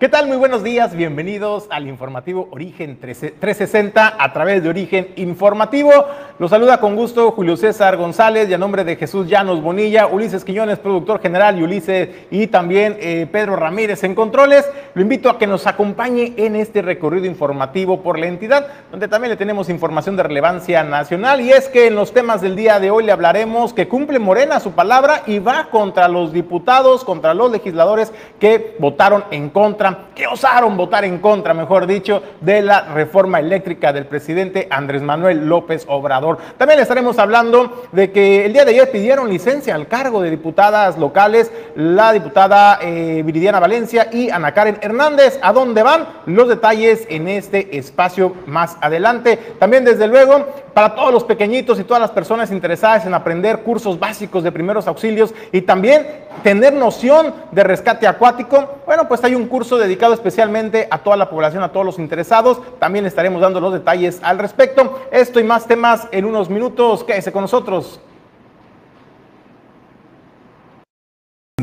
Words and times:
¿Qué 0.00 0.08
tal? 0.08 0.28
Muy 0.28 0.38
buenos 0.38 0.64
días, 0.64 0.96
bienvenidos 0.96 1.66
al 1.68 1.86
informativo 1.86 2.48
Origen 2.52 2.98
360 2.98 4.16
a 4.18 4.32
través 4.32 4.62
de 4.62 4.70
Origen 4.70 5.08
Informativo. 5.16 5.92
Los 6.38 6.48
saluda 6.48 6.80
con 6.80 6.96
gusto 6.96 7.32
Julio 7.32 7.54
César 7.58 7.98
González 7.98 8.48
y 8.48 8.54
a 8.54 8.56
nombre 8.56 8.82
de 8.82 8.96
Jesús 8.96 9.28
Llanos 9.28 9.60
Bonilla, 9.60 10.06
Ulises 10.06 10.42
Quiñones, 10.42 10.78
productor 10.78 11.20
general, 11.20 11.58
y 11.58 11.64
Ulises 11.64 12.08
y 12.30 12.46
también 12.46 12.96
eh, 12.98 13.28
Pedro 13.30 13.56
Ramírez 13.56 14.02
en 14.02 14.14
controles. 14.14 14.64
Lo 14.94 15.02
invito 15.02 15.28
a 15.28 15.38
que 15.38 15.46
nos 15.46 15.66
acompañe 15.66 16.32
en 16.38 16.56
este 16.56 16.80
recorrido 16.80 17.26
informativo 17.26 18.00
por 18.02 18.18
la 18.18 18.26
entidad, 18.26 18.68
donde 18.90 19.06
también 19.06 19.32
le 19.32 19.36
tenemos 19.36 19.68
información 19.68 20.16
de 20.16 20.22
relevancia 20.22 20.82
nacional. 20.82 21.42
Y 21.42 21.52
es 21.52 21.68
que 21.68 21.88
en 21.88 21.94
los 21.94 22.14
temas 22.14 22.40
del 22.40 22.56
día 22.56 22.80
de 22.80 22.90
hoy 22.90 23.04
le 23.04 23.12
hablaremos 23.12 23.74
que 23.74 23.86
cumple 23.86 24.18
Morena 24.18 24.60
su 24.60 24.72
palabra 24.72 25.24
y 25.26 25.40
va 25.40 25.68
contra 25.70 26.08
los 26.08 26.32
diputados, 26.32 27.04
contra 27.04 27.34
los 27.34 27.52
legisladores 27.52 28.14
que 28.38 28.76
votaron 28.78 29.24
en 29.30 29.50
contra 29.50 29.89
que 30.14 30.26
osaron 30.26 30.76
votar 30.76 31.04
en 31.04 31.18
contra, 31.18 31.54
mejor 31.54 31.86
dicho, 31.86 32.22
de 32.40 32.62
la 32.62 32.82
reforma 32.82 33.40
eléctrica 33.40 33.92
del 33.92 34.06
presidente 34.06 34.68
Andrés 34.70 35.02
Manuel 35.02 35.48
López 35.48 35.84
Obrador. 35.88 36.38
También 36.58 36.80
estaremos 36.80 37.18
hablando 37.18 37.84
de 37.92 38.10
que 38.10 38.44
el 38.44 38.52
día 38.52 38.64
de 38.64 38.72
ayer 38.72 38.90
pidieron 38.90 39.28
licencia 39.28 39.74
al 39.74 39.88
cargo 39.88 40.22
de 40.22 40.30
diputadas 40.30 40.98
locales 40.98 41.50
la 41.74 42.12
diputada 42.12 42.78
eh, 42.82 43.22
Viridiana 43.24 43.60
Valencia 43.60 44.08
y 44.12 44.30
Ana 44.30 44.52
Karen 44.52 44.78
Hernández. 44.80 45.38
¿A 45.42 45.52
dónde 45.52 45.82
van? 45.82 46.06
Los 46.26 46.48
detalles 46.48 47.06
en 47.08 47.28
este 47.28 47.78
espacio 47.78 48.34
más 48.46 48.76
adelante. 48.80 49.36
También, 49.58 49.84
desde 49.84 50.06
luego, 50.06 50.46
para 50.74 50.94
todos 50.94 51.12
los 51.12 51.24
pequeñitos 51.24 51.78
y 51.78 51.84
todas 51.84 52.00
las 52.00 52.10
personas 52.10 52.50
interesadas 52.50 53.06
en 53.06 53.14
aprender 53.14 53.60
cursos 53.60 53.98
básicos 53.98 54.44
de 54.44 54.52
primeros 54.52 54.86
auxilios 54.86 55.34
y 55.52 55.62
también 55.62 56.06
tener 56.42 56.72
noción 56.72 57.34
de 57.50 57.64
rescate 57.64 58.06
acuático, 58.06 58.78
bueno, 58.86 59.06
pues 59.08 59.22
hay 59.24 59.34
un 59.34 59.46
curso 59.46 59.78
dedicado 59.80 60.14
especialmente 60.14 60.86
a 60.90 60.98
toda 60.98 61.16
la 61.16 61.28
población, 61.28 61.62
a 61.62 61.72
todos 61.72 61.84
los 61.84 61.98
interesados. 61.98 62.60
También 62.78 63.06
estaremos 63.06 63.40
dando 63.40 63.60
los 63.60 63.72
detalles 63.72 64.20
al 64.22 64.38
respecto. 64.38 65.00
Esto 65.10 65.40
y 65.40 65.44
más 65.44 65.66
temas 65.66 66.06
en 66.12 66.24
unos 66.24 66.48
minutos. 66.48 67.04
Quédese 67.04 67.32
con 67.32 67.42
nosotros. 67.42 68.00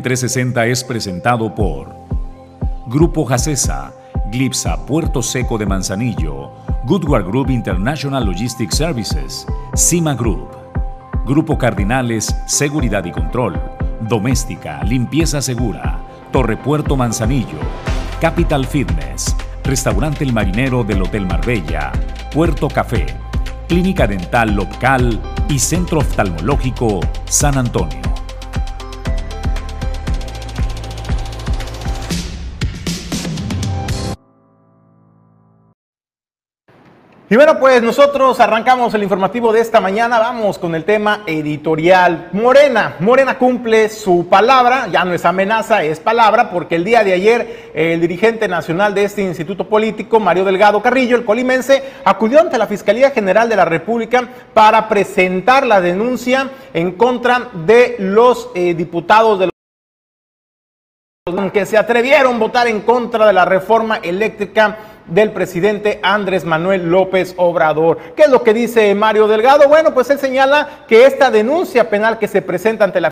360 0.01 0.65
es 0.67 0.83
presentado 0.83 1.53
por 1.53 1.89
Grupo 2.87 3.25
Jacesa, 3.25 3.93
Glipsa 4.31 4.85
Puerto 4.85 5.21
Seco 5.21 5.57
de 5.57 5.65
Manzanillo, 5.65 6.51
Goodward 6.85 7.25
Group 7.25 7.49
International 7.49 8.25
Logistics 8.25 8.77
Services, 8.77 9.45
Cima 9.75 10.13
Group, 10.13 10.49
Grupo 11.25 11.57
Cardinales 11.57 12.33
Seguridad 12.45 13.03
y 13.03 13.11
Control, 13.11 13.59
Doméstica, 14.01 14.83
Limpieza 14.83 15.41
Segura, 15.41 15.99
Torre 16.31 16.55
Puerto 16.55 16.95
Manzanillo, 16.95 17.59
Capital 18.19 18.65
Fitness, 18.65 19.35
Restaurante 19.63 20.23
El 20.23 20.33
Marinero 20.33 20.83
del 20.83 21.03
Hotel 21.03 21.27
Marbella, 21.27 21.91
Puerto 22.33 22.67
Café, 22.67 23.05
Clínica 23.67 24.07
Dental 24.07 24.55
Local 24.55 25.21
y 25.49 25.59
Centro 25.59 25.99
Oftalmológico 25.99 26.99
San 27.25 27.59
Antonio. 27.59 28.06
Y 37.29 37.35
bueno, 37.35 37.59
pues 37.59 37.83
nosotros 37.83 38.39
arrancamos 38.39 38.93
el 38.93 39.03
informativo 39.03 39.51
de 39.51 39.59
esta 39.59 39.81
mañana, 39.81 40.17
vamos 40.17 40.57
con 40.57 40.73
el 40.75 40.85
tema 40.85 41.23
editorial. 41.25 42.29
Morena, 42.31 42.95
Morena 43.01 43.37
cumple 43.37 43.89
su 43.89 44.29
palabra, 44.29 44.87
ya 44.87 45.03
no 45.03 45.13
es 45.13 45.25
amenaza, 45.25 45.83
es 45.83 45.99
palabra, 45.99 46.49
porque 46.49 46.75
el 46.75 46.85
día 46.85 47.03
de 47.03 47.11
ayer 47.11 47.71
el 47.73 47.99
dirigente 47.99 48.47
nacional 48.47 48.93
de 48.93 49.03
este 49.03 49.23
instituto 49.23 49.67
político, 49.67 50.21
Mario 50.21 50.45
Delgado 50.45 50.81
Carrillo, 50.81 51.17
el 51.17 51.25
colimense, 51.25 51.83
acudió 52.05 52.39
ante 52.39 52.57
la 52.57 52.65
Fiscalía 52.65 53.11
General 53.11 53.49
de 53.49 53.57
la 53.57 53.65
República 53.65 54.29
para 54.53 54.87
presentar 54.87 55.67
la 55.67 55.81
denuncia 55.81 56.49
en 56.73 56.93
contra 56.93 57.49
de 57.65 57.97
los 57.99 58.51
eh, 58.55 58.73
diputados 58.73 59.37
de 59.39 59.45
los 61.25 61.51
que 61.51 61.65
se 61.65 61.77
atrevieron 61.77 62.35
a 62.35 62.39
votar 62.39 62.67
en 62.67 62.79
contra 62.79 63.27
de 63.27 63.33
la 63.33 63.43
reforma 63.43 63.97
eléctrica 63.97 64.77
del 65.07 65.31
presidente 65.31 65.99
Andrés 66.03 66.45
Manuel 66.45 66.89
López 66.89 67.33
Obrador. 67.37 67.97
¿Qué 68.15 68.23
es 68.23 68.29
lo 68.29 68.43
que 68.43 68.53
dice 68.53 68.93
Mario 68.95 69.27
Delgado? 69.27 69.67
Bueno, 69.67 69.93
pues 69.93 70.09
él 70.09 70.19
señala 70.19 70.85
que 70.87 71.05
esta 71.05 71.31
denuncia 71.31 71.89
penal 71.89 72.19
que 72.19 72.27
se 72.27 72.41
presenta 72.41 72.83
ante 72.83 73.01
la 73.01 73.11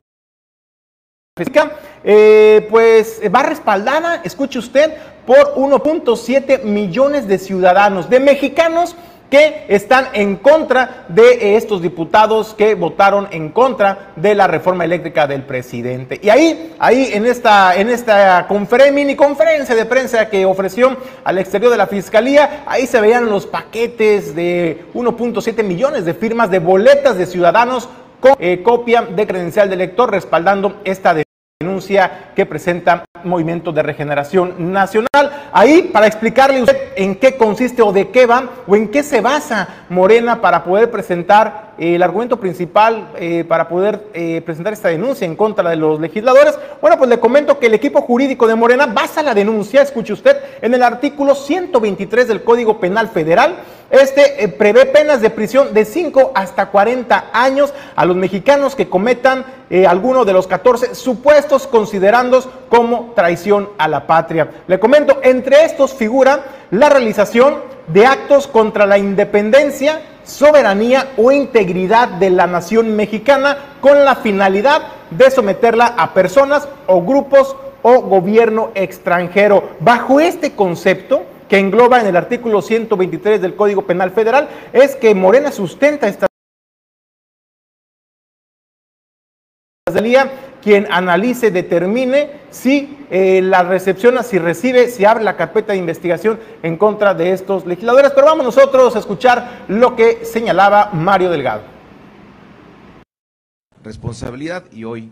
eh, 2.05 2.65
pues 2.69 3.19
va 3.33 3.43
respaldada, 3.43 4.21
escuche 4.23 4.57
usted, 4.59 4.93
por 5.25 5.55
1.7 5.55 6.63
millones 6.63 7.27
de 7.27 7.39
ciudadanos, 7.39 8.09
de 8.09 8.19
mexicanos 8.21 8.95
que 9.29 9.65
están 9.67 10.07
en 10.13 10.37
contra 10.37 11.05
de 11.07 11.55
estos 11.55 11.81
diputados 11.81 12.53
que 12.53 12.75
votaron 12.75 13.27
en 13.31 13.49
contra 13.49 14.11
de 14.15 14.35
la 14.35 14.47
reforma 14.47 14.85
eléctrica 14.85 15.27
del 15.27 15.43
presidente. 15.43 16.19
Y 16.21 16.29
ahí, 16.29 16.75
ahí 16.79 17.09
en 17.13 17.25
esta, 17.25 17.75
en 17.75 17.89
esta 17.89 18.47
mini 18.93 19.15
conferencia 19.15 19.75
de 19.75 19.85
prensa 19.85 20.29
que 20.29 20.45
ofreció 20.45 20.97
al 21.23 21.37
exterior 21.37 21.71
de 21.71 21.77
la 21.77 21.87
fiscalía, 21.87 22.63
ahí 22.65 22.87
se 22.87 23.01
veían 23.01 23.29
los 23.29 23.45
paquetes 23.45 24.35
de 24.35 24.85
1.7 24.93 25.63
millones 25.63 26.05
de 26.05 26.13
firmas 26.13 26.51
de 26.51 26.59
boletas 26.59 27.17
de 27.17 27.25
ciudadanos 27.25 27.89
con 28.19 28.33
eh, 28.39 28.61
copia 28.63 29.03
de 29.03 29.27
credencial 29.27 29.69
de 29.69 29.75
elector 29.75 30.11
respaldando 30.11 30.81
esta 30.83 31.13
denuncia 31.61 32.33
que 32.35 32.45
presenta 32.45 33.05
Movimiento 33.23 33.71
de 33.71 33.81
Regeneración 33.81 34.73
Nacional. 34.73 35.49
Ahí, 35.53 35.83
para 35.83 36.05
explicarle 36.05 36.59
usted 36.59 36.75
en 36.97 37.15
qué 37.15 37.37
consiste 37.37 37.81
o 37.81 37.93
de 37.93 38.09
qué 38.09 38.25
va 38.25 38.49
o 38.67 38.75
en 38.75 38.89
qué 38.89 39.03
se 39.03 39.21
basa 39.21 39.85
Morena 39.87 40.41
para 40.41 40.65
poder 40.65 40.91
presentar 40.91 41.74
el 41.77 42.01
argumento 42.03 42.39
principal 42.39 43.09
eh, 43.17 43.43
para 43.47 43.67
poder 43.67 44.07
eh, 44.13 44.41
presentar 44.45 44.73
esta 44.73 44.89
denuncia 44.89 45.25
en 45.25 45.35
contra 45.35 45.69
de 45.69 45.75
los 45.75 45.99
legisladores. 45.99 46.57
Bueno, 46.81 46.97
pues 46.97 47.09
le 47.09 47.19
comento 47.19 47.59
que 47.59 47.67
el 47.67 47.73
equipo 47.73 48.01
jurídico 48.01 48.47
de 48.47 48.55
Morena 48.55 48.85
basa 48.85 49.21
la 49.21 49.33
denuncia, 49.33 49.81
escuche 49.81 50.13
usted, 50.13 50.37
en 50.61 50.73
el 50.73 50.83
artículo 50.83 51.35
123 51.35 52.27
del 52.27 52.43
Código 52.43 52.79
Penal 52.79 53.09
Federal. 53.09 53.57
Este 53.89 54.43
eh, 54.43 54.47
prevé 54.47 54.85
penas 54.85 55.21
de 55.21 55.29
prisión 55.29 55.73
de 55.73 55.85
5 55.85 56.31
hasta 56.33 56.67
40 56.67 57.29
años 57.33 57.73
a 57.95 58.05
los 58.05 58.15
mexicanos 58.15 58.75
que 58.75 58.89
cometan 58.89 59.45
alguno 59.87 60.25
de 60.25 60.33
los 60.33 60.45
14 60.45 60.93
supuestos 60.93 61.65
considerandos 61.65 62.47
como 62.69 63.13
traición 63.15 63.69
a 63.79 63.87
la 63.87 64.05
patria. 64.05 64.49
Le 64.67 64.79
comento, 64.79 65.19
entre 65.23 65.65
estos 65.65 65.93
figura 65.93 66.45
la 66.69 66.89
realización 66.89 67.55
de 67.87 68.05
actos 68.05 68.47
contra 68.47 68.85
la 68.85 68.97
independencia, 68.97 70.01
soberanía 70.25 71.13
o 71.17 71.31
integridad 71.31 72.07
de 72.07 72.29
la 72.29 72.47
nación 72.47 72.95
mexicana 72.95 73.57
con 73.81 74.03
la 74.03 74.15
finalidad 74.15 74.81
de 75.11 75.31
someterla 75.31 75.95
a 75.97 76.13
personas 76.13 76.67
o 76.87 77.01
grupos 77.01 77.55
o 77.81 78.01
gobierno 78.01 78.71
extranjero. 78.75 79.69
Bajo 79.79 80.19
este 80.19 80.53
concepto, 80.55 81.23
que 81.47 81.59
engloba 81.59 81.99
en 81.99 82.07
el 82.07 82.17
artículo 82.17 82.61
123 82.61 83.41
del 83.41 83.55
Código 83.55 83.83
Penal 83.83 84.11
Federal, 84.11 84.49
es 84.73 84.95
que 84.95 85.13
Morena 85.13 85.51
sustenta 85.51 86.07
esta 86.07 86.27
quien 90.65 90.87
analice, 90.91 91.51
determine 91.51 92.31
si 92.49 92.97
eh, 93.11 93.39
la 93.39 93.61
recepciona, 93.61 94.23
si 94.23 94.39
recibe, 94.39 94.89
si 94.89 95.05
abre 95.05 95.23
la 95.23 95.37
carpeta 95.37 95.73
de 95.73 95.77
investigación 95.77 96.39
en 96.63 96.75
contra 96.75 97.13
de 97.13 97.33
estos 97.33 97.67
legisladores. 97.67 98.13
Pero 98.15 98.25
vamos 98.25 98.43
nosotros 98.43 98.95
a 98.95 98.99
escuchar 98.99 99.65
lo 99.67 99.95
que 99.95 100.25
señalaba 100.25 100.89
Mario 100.91 101.29
Delgado. 101.29 101.61
Responsabilidad 103.83 104.63
y 104.71 104.85
hoy 104.85 105.11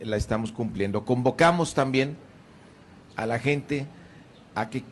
la 0.00 0.16
estamos 0.16 0.52
cumpliendo. 0.52 1.04
Convocamos 1.04 1.74
también 1.74 2.16
a 3.14 3.26
la 3.26 3.38
gente 3.38 3.84
a 4.54 4.70
que 4.70 4.84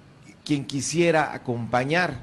quien 0.44 0.66
quisiera 0.66 1.32
acompañar 1.32 2.18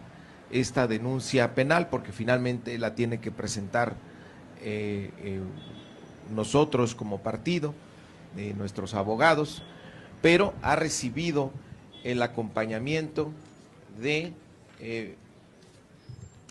esta 0.52 0.86
denuncia 0.86 1.56
penal, 1.56 1.88
porque 1.90 2.12
finalmente 2.12 2.78
la 2.78 2.94
tiene 2.94 3.20
que 3.20 3.32
presentar 3.32 3.96
eh, 4.62 5.10
eh, 5.24 5.42
nosotros 6.34 6.96
como 6.96 7.20
partido, 7.20 7.74
de 8.36 8.54
nuestros 8.54 8.94
abogados, 8.94 9.64
pero 10.22 10.54
ha 10.62 10.76
recibido 10.76 11.52
el 12.04 12.22
acompañamiento 12.22 13.32
de 14.00 14.34
eh, 14.80 15.16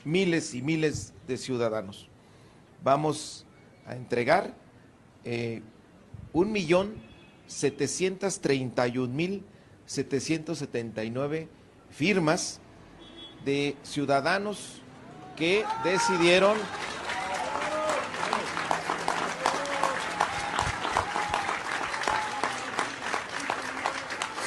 miles 0.04 0.54
y 0.54 0.62
miles 0.62 1.12
de 1.28 1.36
ciudadanos. 1.36 2.08
Vamos 2.82 3.46
a 3.86 3.94
entregar 3.94 4.54
eh, 5.24 5.62
un 6.32 6.50
millón 6.50 6.94
setecientos 7.46 8.40
treinta 8.40 8.88
y 8.88 8.98
un 8.98 9.14
mil 9.14 9.44
setecientos 9.86 10.58
setenta 10.58 11.04
y 11.04 11.10
nueve 11.10 11.48
firmas 11.90 12.60
de 13.44 13.76
ciudadanos 13.84 14.80
que 15.36 15.64
decidieron 15.84 16.56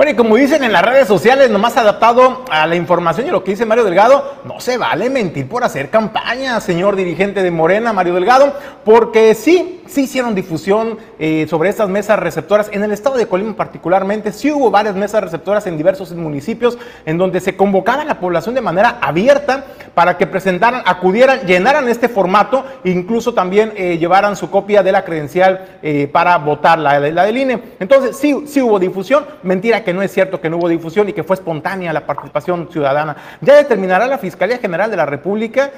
Bueno, 0.00 0.12
y 0.12 0.16
como 0.16 0.36
dicen 0.36 0.64
en 0.64 0.72
las 0.72 0.80
redes 0.80 1.06
sociales, 1.06 1.50
nomás 1.50 1.76
adaptado 1.76 2.46
a 2.50 2.66
la 2.66 2.74
información 2.74 3.26
y 3.26 3.30
lo 3.30 3.44
que 3.44 3.50
dice 3.50 3.66
Mario 3.66 3.84
Delgado, 3.84 4.36
no 4.46 4.58
se 4.58 4.78
vale 4.78 5.10
mentir 5.10 5.46
por 5.46 5.62
hacer 5.62 5.90
campaña, 5.90 6.58
señor 6.62 6.96
dirigente 6.96 7.42
de 7.42 7.50
Morena, 7.50 7.92
Mario 7.92 8.14
Delgado, 8.14 8.54
porque 8.82 9.34
sí, 9.34 9.79
sí 9.90 10.02
hicieron 10.02 10.34
difusión 10.34 10.98
eh, 11.18 11.46
sobre 11.48 11.68
estas 11.68 11.88
mesas 11.88 12.18
receptoras. 12.18 12.70
En 12.72 12.82
el 12.82 12.92
estado 12.92 13.16
de 13.16 13.26
Colima 13.26 13.54
particularmente, 13.56 14.32
sí 14.32 14.50
hubo 14.50 14.70
varias 14.70 14.94
mesas 14.94 15.22
receptoras 15.22 15.66
en 15.66 15.76
diversos 15.76 16.12
municipios 16.12 16.78
en 17.04 17.18
donde 17.18 17.40
se 17.40 17.56
convocaba 17.56 18.02
a 18.02 18.04
la 18.04 18.20
población 18.20 18.54
de 18.54 18.60
manera 18.60 18.98
abierta 19.00 19.64
para 19.94 20.16
que 20.16 20.26
presentaran, 20.26 20.82
acudieran, 20.86 21.40
llenaran 21.46 21.88
este 21.88 22.08
formato 22.08 22.64
incluso 22.84 23.34
también 23.34 23.72
eh, 23.76 23.98
llevaran 23.98 24.36
su 24.36 24.50
copia 24.50 24.82
de 24.82 24.92
la 24.92 25.04
credencial 25.04 25.78
eh, 25.82 26.08
para 26.10 26.38
votar, 26.38 26.78
la, 26.78 26.98
la 27.00 27.24
del 27.24 27.36
INE. 27.36 27.62
Entonces, 27.80 28.16
sí, 28.16 28.44
sí 28.46 28.62
hubo 28.62 28.78
difusión, 28.78 29.26
mentira 29.42 29.82
que 29.82 29.92
no 29.92 30.02
es 30.02 30.12
cierto 30.12 30.40
que 30.40 30.48
no 30.48 30.58
hubo 30.58 30.68
difusión 30.68 31.08
y 31.08 31.12
que 31.12 31.24
fue 31.24 31.34
espontánea 31.34 31.92
la 31.92 32.06
participación 32.06 32.68
ciudadana. 32.70 33.16
Ya 33.40 33.56
determinará 33.56 34.06
la 34.06 34.18
Fiscalía 34.18 34.58
General 34.58 34.90
de 34.90 34.96
la 34.96 35.06
República, 35.06 35.70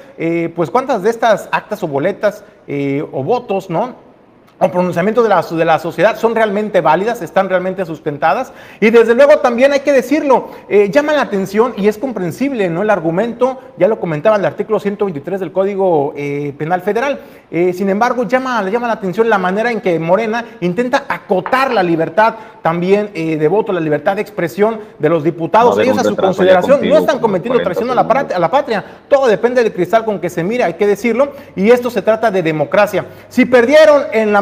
pues 0.55 0.71
cuántas 0.71 1.03
de 1.03 1.11
estas 1.11 1.49
actas 1.53 1.83
o 1.83 1.89
boletas 1.89 2.45
eh, 2.67 3.05
o 3.13 3.23
votos, 3.23 3.71
¿no? 3.71 4.12
O 4.63 4.71
pronunciamientos 4.71 5.25
de 5.25 5.29
la, 5.29 5.43
de 5.43 5.65
la 5.65 5.79
sociedad 5.79 6.17
son 6.17 6.35
realmente 6.35 6.81
válidas, 6.81 7.21
están 7.21 7.49
realmente 7.49 7.85
sustentadas. 7.85 8.53
Y 8.81 8.91
desde 8.91 9.15
luego 9.15 9.39
también 9.39 9.73
hay 9.73 9.81
que 9.81 9.93
decirlo, 9.93 10.51
eh, 10.69 10.89
llama 10.89 11.13
la 11.13 11.23
atención 11.23 11.75
y 11.77 11.89
es 11.89 11.99
comprensible 11.99 12.71
¿no? 12.71 12.83
el 12.83 12.91
argumento, 12.91 13.59
ya 13.77 13.89
lo 13.89 13.99
comentaba 13.99 14.37
el 14.37 14.45
artículo 14.45 14.79
123 14.79 15.41
del 15.41 15.53
Código 15.53 16.15
eh, 16.17 16.55
Penal 16.57 16.81
Federal. 16.83 17.21
Eh, 17.51 17.73
sin 17.73 17.91
embargo, 17.91 18.23
llama, 18.23 18.63
llama 18.71 18.87
la 18.87 18.95
atención 18.95 19.29
la 19.29 19.39
manera 19.39 19.73
en 19.73 19.81
que 19.81 19.99
Morena 19.99 20.45
intenta 20.61 21.05
acotar 21.09 21.73
la 21.73 21.83
libertad 21.83 22.35
también 22.63 23.11
de 23.13 23.49
voto, 23.49 23.73
la 23.73 23.81
libertad 23.81 24.15
de 24.15 24.23
expresión 24.23 24.79
de 25.01 25.09
los 25.09 25.25
diputados. 25.25 25.77
Ellos 25.81 25.99
a 25.99 26.05
su 26.05 26.15
consideración 26.15 26.89
no 26.89 26.97
están 26.97 27.19
cometiendo 27.19 27.61
traición 27.61 27.91
a 27.91 27.95
la, 27.97 28.03
a 28.03 28.39
la 28.39 28.51
patria. 28.51 28.85
Todo 29.09 29.27
depende 29.27 29.65
del 29.65 29.73
cristal 29.73 30.05
con 30.05 30.21
que 30.21 30.31
se 30.31 30.45
mira, 30.45 30.67
hay 30.67 30.75
que 30.75 30.87
decirlo. 30.87 31.33
Y 31.57 31.71
esto 31.71 31.91
se 31.91 32.03
trata 32.03 32.31
de 32.31 32.41
democracia. 32.41 33.05
Si 33.29 33.47
perdieron 33.47 34.05
en 34.13 34.33
la 34.33 34.41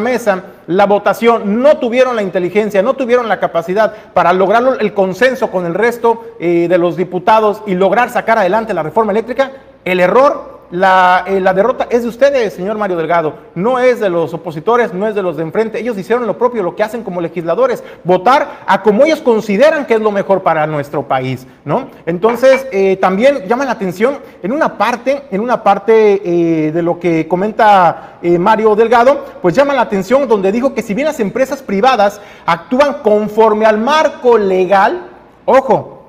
la 0.67 0.85
votación, 0.85 1.61
no 1.61 1.77
tuvieron 1.77 2.15
la 2.15 2.21
inteligencia, 2.21 2.81
no 2.81 2.93
tuvieron 2.93 3.27
la 3.27 3.39
capacidad 3.39 3.93
para 4.13 4.33
lograr 4.33 4.77
el 4.79 4.93
consenso 4.93 5.51
con 5.51 5.65
el 5.65 5.73
resto 5.73 6.35
eh, 6.39 6.67
de 6.69 6.77
los 6.77 6.97
diputados 6.97 7.61
y 7.65 7.75
lograr 7.75 8.09
sacar 8.09 8.37
adelante 8.37 8.73
la 8.73 8.83
reforma 8.83 9.11
eléctrica, 9.11 9.51
el 9.85 9.99
error 9.99 10.60
la, 10.71 11.25
eh, 11.27 11.41
la, 11.41 11.53
derrota 11.53 11.87
es 11.89 12.03
de 12.03 12.09
ustedes, 12.09 12.53
señor 12.53 12.77
Mario 12.77 12.95
Delgado, 12.95 13.33
no 13.55 13.77
es 13.77 13.99
de 13.99 14.09
los 14.09 14.33
opositores, 14.33 14.93
no 14.93 15.05
es 15.05 15.15
de 15.15 15.21
los 15.21 15.35
de 15.35 15.43
enfrente. 15.43 15.79
Ellos 15.79 15.97
hicieron 15.97 16.25
lo 16.25 16.37
propio, 16.37 16.63
lo 16.63 16.75
que 16.75 16.83
hacen 16.83 17.03
como 17.03 17.19
legisladores, 17.19 17.83
votar 18.05 18.61
a 18.65 18.81
como 18.81 19.03
ellos 19.03 19.19
consideran 19.19 19.85
que 19.85 19.95
es 19.95 20.01
lo 20.01 20.11
mejor 20.11 20.43
para 20.43 20.65
nuestro 20.67 21.07
país, 21.07 21.45
¿no? 21.65 21.89
Entonces, 22.05 22.65
eh, 22.71 22.95
también 22.97 23.47
llama 23.47 23.65
la 23.65 23.71
atención 23.71 24.19
en 24.41 24.53
una 24.53 24.77
parte, 24.77 25.23
en 25.29 25.41
una 25.41 25.61
parte 25.61 26.21
eh, 26.23 26.71
de 26.71 26.81
lo 26.81 26.99
que 26.99 27.27
comenta 27.27 28.19
Mario 28.21 28.75
Delgado, 28.75 29.25
pues 29.41 29.53
llama 29.53 29.73
la 29.73 29.81
atención 29.81 30.27
donde 30.27 30.51
dijo 30.51 30.73
que 30.73 30.81
si 30.81 30.93
bien 30.93 31.07
las 31.07 31.19
empresas 31.19 31.61
privadas 31.61 32.21
actúan 32.45 32.97
conforme 33.03 33.65
al 33.65 33.77
marco 33.77 34.37
legal, 34.37 35.07
ojo, 35.45 36.05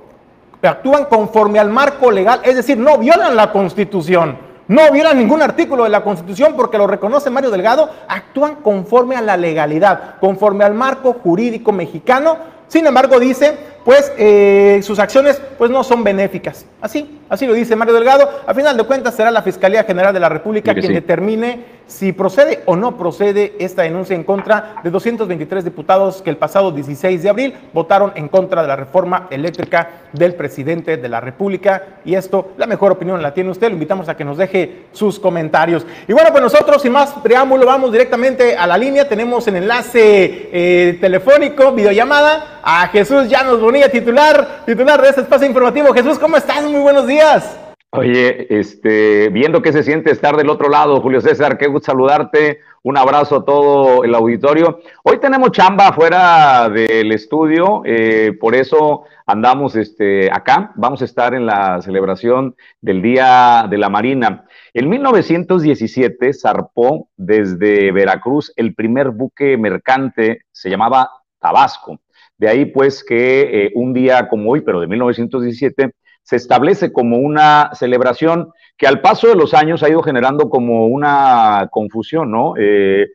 actúan 0.62 1.06
conforme 1.06 1.58
al 1.58 1.70
marco 1.70 2.10
legal, 2.10 2.40
es 2.44 2.54
decir, 2.54 2.78
no 2.78 2.98
violan 2.98 3.34
la 3.34 3.50
constitución 3.50 4.51
no 4.72 4.90
violan 4.90 5.18
ningún 5.18 5.42
artículo 5.42 5.84
de 5.84 5.90
la 5.90 6.02
Constitución 6.02 6.54
porque 6.56 6.78
lo 6.78 6.86
reconoce 6.86 7.28
Mario 7.28 7.50
Delgado, 7.50 7.90
actúan 8.08 8.54
conforme 8.56 9.16
a 9.16 9.20
la 9.20 9.36
legalidad, 9.36 10.14
conforme 10.18 10.64
al 10.64 10.72
marco 10.72 11.12
jurídico 11.22 11.72
mexicano. 11.72 12.38
Sin 12.68 12.86
embargo, 12.86 13.20
dice, 13.20 13.54
pues 13.84 14.12
eh, 14.16 14.80
sus 14.82 14.98
acciones 14.98 15.40
pues 15.58 15.70
no 15.70 15.82
son 15.84 16.04
benéficas. 16.04 16.66
Así, 16.80 17.20
así 17.28 17.46
lo 17.46 17.54
dice 17.54 17.76
Mario 17.76 17.94
Delgado. 17.94 18.28
A 18.46 18.54
final 18.54 18.76
de 18.76 18.84
cuentas 18.84 19.14
será 19.14 19.30
la 19.30 19.42
Fiscalía 19.42 19.84
General 19.84 20.12
de 20.12 20.20
la 20.20 20.28
República 20.28 20.74
quien 20.74 20.92
determine 20.92 21.82
si 21.86 22.12
procede 22.12 22.62
o 22.64 22.76
no 22.76 22.96
procede 22.96 23.54
esta 23.58 23.82
denuncia 23.82 24.16
en 24.16 24.24
contra 24.24 24.76
de 24.82 24.90
223 24.90 25.64
diputados 25.64 26.22
que 26.22 26.30
el 26.30 26.36
pasado 26.36 26.72
16 26.72 27.22
de 27.22 27.28
abril 27.28 27.54
votaron 27.72 28.12
en 28.14 28.28
contra 28.28 28.62
de 28.62 28.68
la 28.68 28.76
reforma 28.76 29.26
eléctrica 29.30 29.90
del 30.12 30.34
presidente 30.34 30.96
de 30.96 31.08
la 31.08 31.20
República. 31.20 31.98
Y 32.04 32.14
esto, 32.14 32.52
la 32.56 32.66
mejor 32.66 32.92
opinión 32.92 33.20
la 33.20 33.34
tiene 33.34 33.50
usted. 33.50 33.68
Lo 33.68 33.74
invitamos 33.74 34.08
a 34.08 34.16
que 34.16 34.24
nos 34.24 34.38
deje 34.38 34.86
sus 34.92 35.18
comentarios. 35.18 35.86
Y 36.08 36.12
bueno, 36.12 36.30
pues 36.30 36.42
nosotros, 36.42 36.82
sin 36.82 36.92
más 36.92 37.12
preámbulo, 37.22 37.66
vamos 37.66 37.92
directamente 37.92 38.56
a 38.56 38.66
la 38.66 38.78
línea. 38.78 39.08
Tenemos 39.08 39.46
en 39.48 39.56
enlace 39.56 40.48
eh, 40.52 40.98
telefónico, 41.00 41.72
videollamada, 41.72 42.60
a 42.62 42.86
Jesús 42.88 43.28
Llanos 43.28 43.60
Bonilla, 43.60 43.71
titular, 43.90 44.64
titular 44.66 45.00
de 45.00 45.08
este 45.08 45.22
espacio 45.22 45.48
informativo. 45.48 45.92
Jesús, 45.94 46.18
¿cómo 46.18 46.36
estás? 46.36 46.62
Muy 46.64 46.80
buenos 46.80 47.06
días. 47.06 47.58
Oye, 47.94 48.46
este, 48.58 49.28
viendo 49.28 49.60
qué 49.60 49.72
se 49.72 49.82
siente 49.82 50.10
estar 50.10 50.36
del 50.36 50.48
otro 50.48 50.68
lado, 50.68 51.00
Julio 51.00 51.20
César, 51.20 51.58
qué 51.58 51.66
gusto 51.66 51.86
saludarte. 51.86 52.60
Un 52.82 52.96
abrazo 52.96 53.36
a 53.36 53.44
todo 53.44 54.02
el 54.02 54.14
auditorio. 54.14 54.80
Hoy 55.04 55.18
tenemos 55.18 55.52
chamba 55.52 55.92
fuera 55.92 56.68
del 56.70 57.12
estudio, 57.12 57.82
eh, 57.84 58.32
por 58.40 58.54
eso 58.54 59.04
andamos 59.26 59.76
este, 59.76 60.30
acá. 60.32 60.72
Vamos 60.74 61.02
a 61.02 61.04
estar 61.04 61.34
en 61.34 61.46
la 61.46 61.80
celebración 61.82 62.56
del 62.80 63.02
Día 63.02 63.66
de 63.70 63.78
la 63.78 63.88
Marina. 63.88 64.44
En 64.74 64.88
1917 64.88 66.32
zarpó 66.32 67.08
desde 67.16 67.92
Veracruz 67.92 68.52
el 68.56 68.74
primer 68.74 69.10
buque 69.10 69.56
mercante, 69.58 70.40
se 70.50 70.70
llamaba 70.70 71.10
Tabasco. 71.38 71.98
De 72.42 72.48
ahí 72.48 72.64
pues 72.64 73.04
que 73.04 73.66
eh, 73.66 73.72
un 73.76 73.94
día 73.94 74.26
como 74.26 74.50
hoy, 74.50 74.62
pero 74.62 74.80
de 74.80 74.88
1917, 74.88 75.92
se 76.24 76.34
establece 76.34 76.92
como 76.92 77.18
una 77.18 77.70
celebración 77.72 78.50
que 78.76 78.88
al 78.88 79.00
paso 79.00 79.28
de 79.28 79.36
los 79.36 79.54
años 79.54 79.84
ha 79.84 79.88
ido 79.88 80.02
generando 80.02 80.50
como 80.50 80.88
una 80.88 81.68
confusión, 81.70 82.32
¿no? 82.32 82.54
Eh, 82.58 83.06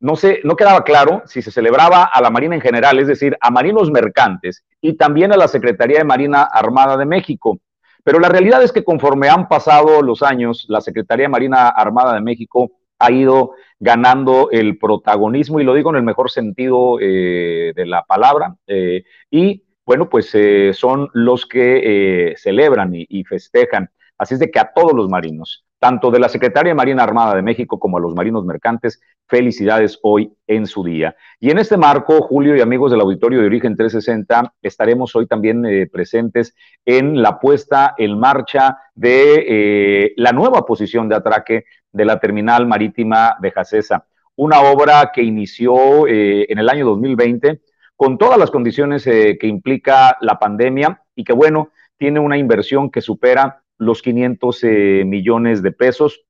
no 0.00 0.14
sé, 0.14 0.40
no 0.44 0.56
quedaba 0.56 0.84
claro 0.84 1.22
si 1.24 1.40
se 1.40 1.50
celebraba 1.50 2.04
a 2.04 2.20
la 2.20 2.28
Marina 2.28 2.54
en 2.54 2.60
general, 2.60 2.98
es 2.98 3.06
decir, 3.06 3.34
a 3.40 3.50
marinos 3.50 3.90
mercantes 3.90 4.62
y 4.82 4.92
también 4.98 5.32
a 5.32 5.38
la 5.38 5.48
Secretaría 5.48 5.96
de 5.96 6.04
Marina 6.04 6.42
Armada 6.42 6.98
de 6.98 7.06
México. 7.06 7.58
Pero 8.04 8.20
la 8.20 8.28
realidad 8.28 8.62
es 8.62 8.72
que 8.72 8.84
conforme 8.84 9.30
han 9.30 9.48
pasado 9.48 10.02
los 10.02 10.22
años, 10.22 10.66
la 10.68 10.82
Secretaría 10.82 11.24
de 11.24 11.30
Marina 11.30 11.68
Armada 11.68 12.12
de 12.12 12.20
México 12.20 12.72
ha 12.98 13.10
ido 13.10 13.52
ganando 13.78 14.50
el 14.50 14.78
protagonismo, 14.78 15.60
y 15.60 15.64
lo 15.64 15.74
digo 15.74 15.90
en 15.90 15.96
el 15.96 16.02
mejor 16.02 16.30
sentido 16.30 16.98
eh, 17.00 17.72
de 17.74 17.86
la 17.86 18.04
palabra, 18.04 18.56
eh, 18.66 19.04
y 19.30 19.64
bueno, 19.84 20.08
pues 20.08 20.34
eh, 20.34 20.72
son 20.74 21.08
los 21.12 21.46
que 21.46 22.34
celebran 22.38 22.92
y, 22.94 23.24
festejan. 23.24 23.90
Así 24.18 24.34
es 24.34 24.40
de 24.40 24.50
que 24.50 24.58
a 24.58 24.72
todos 24.74 24.94
los 24.94 25.08
marinos, 25.08 25.65
tanto 25.78 26.10
de 26.10 26.18
la 26.18 26.28
Secretaría 26.28 26.70
de 26.70 26.74
Marina 26.74 27.02
Armada 27.02 27.34
de 27.34 27.42
México 27.42 27.78
como 27.78 27.98
a 27.98 28.00
los 28.00 28.14
marinos 28.14 28.44
mercantes. 28.44 29.00
Felicidades 29.26 29.98
hoy 30.02 30.32
en 30.46 30.66
su 30.66 30.84
día. 30.84 31.16
Y 31.40 31.50
en 31.50 31.58
este 31.58 31.76
marco, 31.76 32.22
Julio 32.22 32.56
y 32.56 32.60
amigos 32.60 32.90
del 32.90 33.00
auditorio 33.00 33.40
de 33.40 33.46
Origen 33.46 33.76
360, 33.76 34.54
estaremos 34.62 35.14
hoy 35.16 35.26
también 35.26 35.64
eh, 35.66 35.86
presentes 35.86 36.54
en 36.84 37.20
la 37.20 37.38
puesta 37.38 37.94
en 37.98 38.18
marcha 38.18 38.78
de 38.94 39.44
eh, 39.48 40.12
la 40.16 40.32
nueva 40.32 40.64
posición 40.64 41.08
de 41.08 41.16
atraque 41.16 41.64
de 41.92 42.04
la 42.04 42.18
terminal 42.20 42.66
marítima 42.66 43.36
de 43.40 43.50
Jacesa, 43.50 44.06
una 44.36 44.60
obra 44.60 45.10
que 45.12 45.22
inició 45.22 46.06
eh, 46.06 46.46
en 46.48 46.58
el 46.58 46.68
año 46.68 46.86
2020 46.86 47.60
con 47.96 48.18
todas 48.18 48.38
las 48.38 48.50
condiciones 48.50 49.04
que 49.04 49.46
implica 49.46 50.18
la 50.20 50.38
pandemia 50.38 51.00
y 51.14 51.24
que, 51.24 51.32
bueno, 51.32 51.70
tiene 51.96 52.20
una 52.20 52.36
inversión 52.36 52.90
que 52.90 53.00
supera 53.00 53.62
los 53.78 54.02
500 54.02 54.64
eh, 54.64 55.02
millones 55.06 55.62
de 55.62 55.72
pesos 55.72 56.22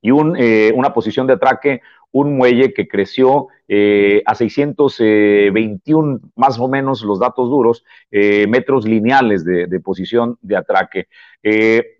y 0.00 0.10
eh, 0.10 0.72
una 0.74 0.92
posición 0.92 1.26
de 1.26 1.34
atraque, 1.34 1.82
un 2.12 2.36
muelle 2.36 2.72
que 2.72 2.86
creció 2.88 3.48
eh, 3.66 4.22
a 4.24 4.34
621, 4.34 6.20
más 6.36 6.58
o 6.58 6.68
menos 6.68 7.02
los 7.02 7.18
datos 7.18 7.50
duros, 7.50 7.84
metros 8.10 8.86
lineales 8.86 9.44
de, 9.44 9.80
posición 9.80 10.38
de 10.40 10.56
atraque. 10.56 11.08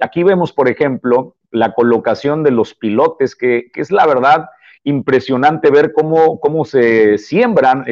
aquí 0.00 0.23
vemos, 0.23 0.52
por 0.52 0.68
ejemplo, 0.68 1.37
la 1.50 1.75
colocación 1.75 2.42
de 2.42 2.52
los 2.52 2.75
pilotes, 2.75 3.35
que, 3.35 3.71
que 3.73 3.80
es 3.80 3.90
la 3.90 4.07
verdad 4.07 4.49
impresionante 4.85 5.71
ver 5.71 5.92
cómo, 5.92 6.40
cómo 6.40 6.64
se 6.64 7.18
siembran 7.18 7.85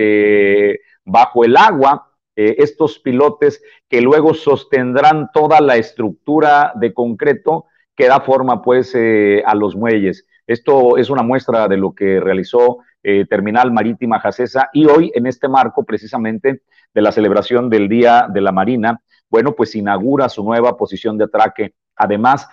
bajo 1.05 1.45
el 1.45 1.57
agua 1.57 2.16
eh, 2.37 2.57
estos 2.59 2.99
pilotes 2.99 3.63
que 3.89 4.03
luego 4.03 4.35
sostendrán 4.35 5.31
toda 5.33 5.63
la 5.63 5.77
estructura 5.77 6.73
de 6.75 6.93
concreto 6.93 7.65
que 7.97 8.09
da 8.09 8.21
forma 8.21 8.61
pues 8.61 8.95
eh, 8.95 9.43
a 9.47 9.55
los 9.55 9.75
muelles. 9.75 10.27
Esto 10.47 10.99
es 10.99 11.09
una 11.09 11.23
muestra 11.23 11.67
de 11.67 11.79
lo 11.79 11.95
que 11.95 12.21
realizó 12.21 12.81
eh, 13.03 13.25
Terminal 13.25 13.73
Marítima 13.73 14.21
Jacesa 14.21 14.69
y 14.75 14.85
hoy 14.85 15.11
en 15.15 15.27
este 15.27 15.49
marco 15.49 15.85
precisamente 15.85 16.61
de 16.93 17.03
la 17.03 17.11
celebración 17.11 17.71
del 17.71 17.89
Día 17.89 18.29
de 18.31 18.43
la 18.43 18.53
Marina, 18.53 19.01
bueno, 19.31 19.53
pues 19.53 19.75
inaugura 19.75 20.29
su 20.29 20.45
nueva 20.45 20.77
posición 20.77 21.17
de 21.17 21.25
atraque. 21.25 21.75
Además, 21.97 22.47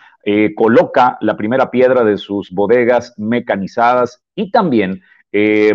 coloca 0.55 1.17
la 1.19 1.35
primera 1.35 1.69
piedra 1.69 2.05
de 2.05 2.17
sus 2.17 2.49
bodegas 2.49 3.13
mecanizadas 3.17 4.23
y 4.33 4.51
también 4.51 5.01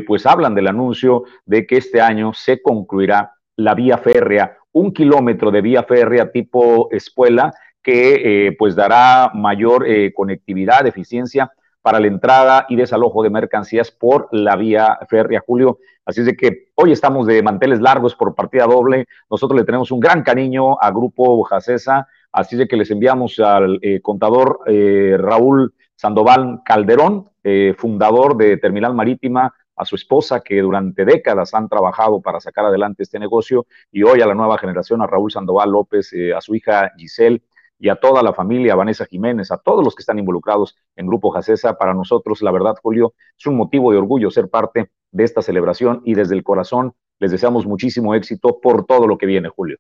pues 0.07 0.25
hablan 0.25 0.55
del 0.55 0.69
anuncio 0.69 1.25
de 1.45 1.67
que 1.67 1.77
este 1.77 2.01
año 2.01 2.33
se 2.33 2.63
concluirá 2.63 3.38
la 3.59 3.75
vía 3.75 3.99
férrea, 3.99 4.57
un 4.73 4.93
kilómetro 4.93 5.51
de 5.51 5.61
vía 5.61 5.83
férrea 5.83 6.31
tipo 6.31 6.89
espuela 6.93 7.53
que 7.83 8.47
eh, 8.47 8.57
pues 8.57 8.77
dará 8.77 9.33
mayor 9.35 9.85
eh, 9.87 10.13
conectividad, 10.15 10.87
eficiencia 10.87 11.53
para 11.83 11.99
la 11.99 12.07
entrada 12.07 12.67
y 12.69 12.77
desalojo 12.77 13.23
de 13.23 13.31
mercancías 13.31 13.91
por 13.91 14.29
la 14.31 14.55
vía 14.55 14.99
férrea, 15.09 15.43
Julio. 15.45 15.79
Así 16.05 16.21
es 16.21 16.27
de 16.27 16.37
que 16.37 16.69
hoy 16.77 16.93
estamos 16.93 17.27
de 17.27 17.43
manteles 17.43 17.81
largos 17.81 18.15
por 18.15 18.35
partida 18.35 18.65
doble. 18.65 19.07
Nosotros 19.29 19.59
le 19.59 19.67
tenemos 19.67 19.91
un 19.91 20.01
gran 20.01 20.23
cariño 20.23 20.81
a 20.81 20.91
Grupo 20.91 21.43
Jacesa, 21.43 22.07
así 22.31 22.55
es 22.55 22.61
de 22.61 22.69
que 22.69 22.77
les 22.77 22.91
enviamos 22.93 23.41
al 23.41 23.79
eh, 23.83 24.01
contador 24.01 24.61
Raúl 24.67 25.75
Sandoval 25.97 26.61
Calderón, 26.65 27.31
fundador 27.77 28.37
de 28.37 28.57
Terminal 28.59 28.95
Marítima, 28.95 29.53
a 29.79 29.85
su 29.85 29.95
esposa 29.95 30.41
que 30.41 30.61
durante 30.61 31.05
décadas 31.05 31.55
han 31.55 31.69
trabajado 31.69 32.21
para 32.21 32.41
sacar 32.41 32.65
adelante 32.65 33.05
este 33.05 33.19
negocio 33.19 33.67
y 33.93 34.03
hoy 34.03 34.21
a 34.21 34.27
la 34.27 34.35
nueva 34.35 34.59
generación, 34.59 35.01
a 35.01 35.07
Raúl 35.07 35.31
Sandoval 35.31 35.71
López, 35.71 36.13
eh, 36.13 36.35
a 36.35 36.41
su 36.41 36.55
hija 36.55 36.93
Giselle 36.97 37.43
y 37.79 37.89
a 37.89 37.97
toda 37.97 38.23
la 38.23 38.33
familia, 38.33 38.73
a 38.73 38.77
Vanessa 38.77 39.07
Jiménez, 39.07 39.53
a 39.53 39.59
todos 39.59 39.85
los 39.85 39.95
que 39.95 40.03
están 40.03 40.19
involucrados 40.19 40.77
en 40.97 41.07
Grupo 41.07 41.31
Jacesa. 41.31 41.79
Para 41.79 41.95
nosotros, 41.95 42.43
la 42.43 42.51
verdad, 42.51 42.75
Julio, 42.83 43.15
es 43.39 43.47
un 43.47 43.57
motivo 43.57 43.93
de 43.93 43.99
orgullo 43.99 44.31
ser 44.31 44.49
parte 44.49 44.91
de 45.13 45.25
esta 45.25 45.43
celebración 45.43 46.03
y 46.05 46.15
desde 46.15 46.35
el 46.35 46.43
corazón 46.43 46.95
les 47.21 47.31
deseamos 47.31 47.67
muchísimo 47.67 48.15
éxito 48.15 48.61
por 48.61 48.85
todo 48.85 49.07
lo 49.07 49.17
que 49.17 49.27
viene, 49.27 49.49
Julio. 49.49 49.79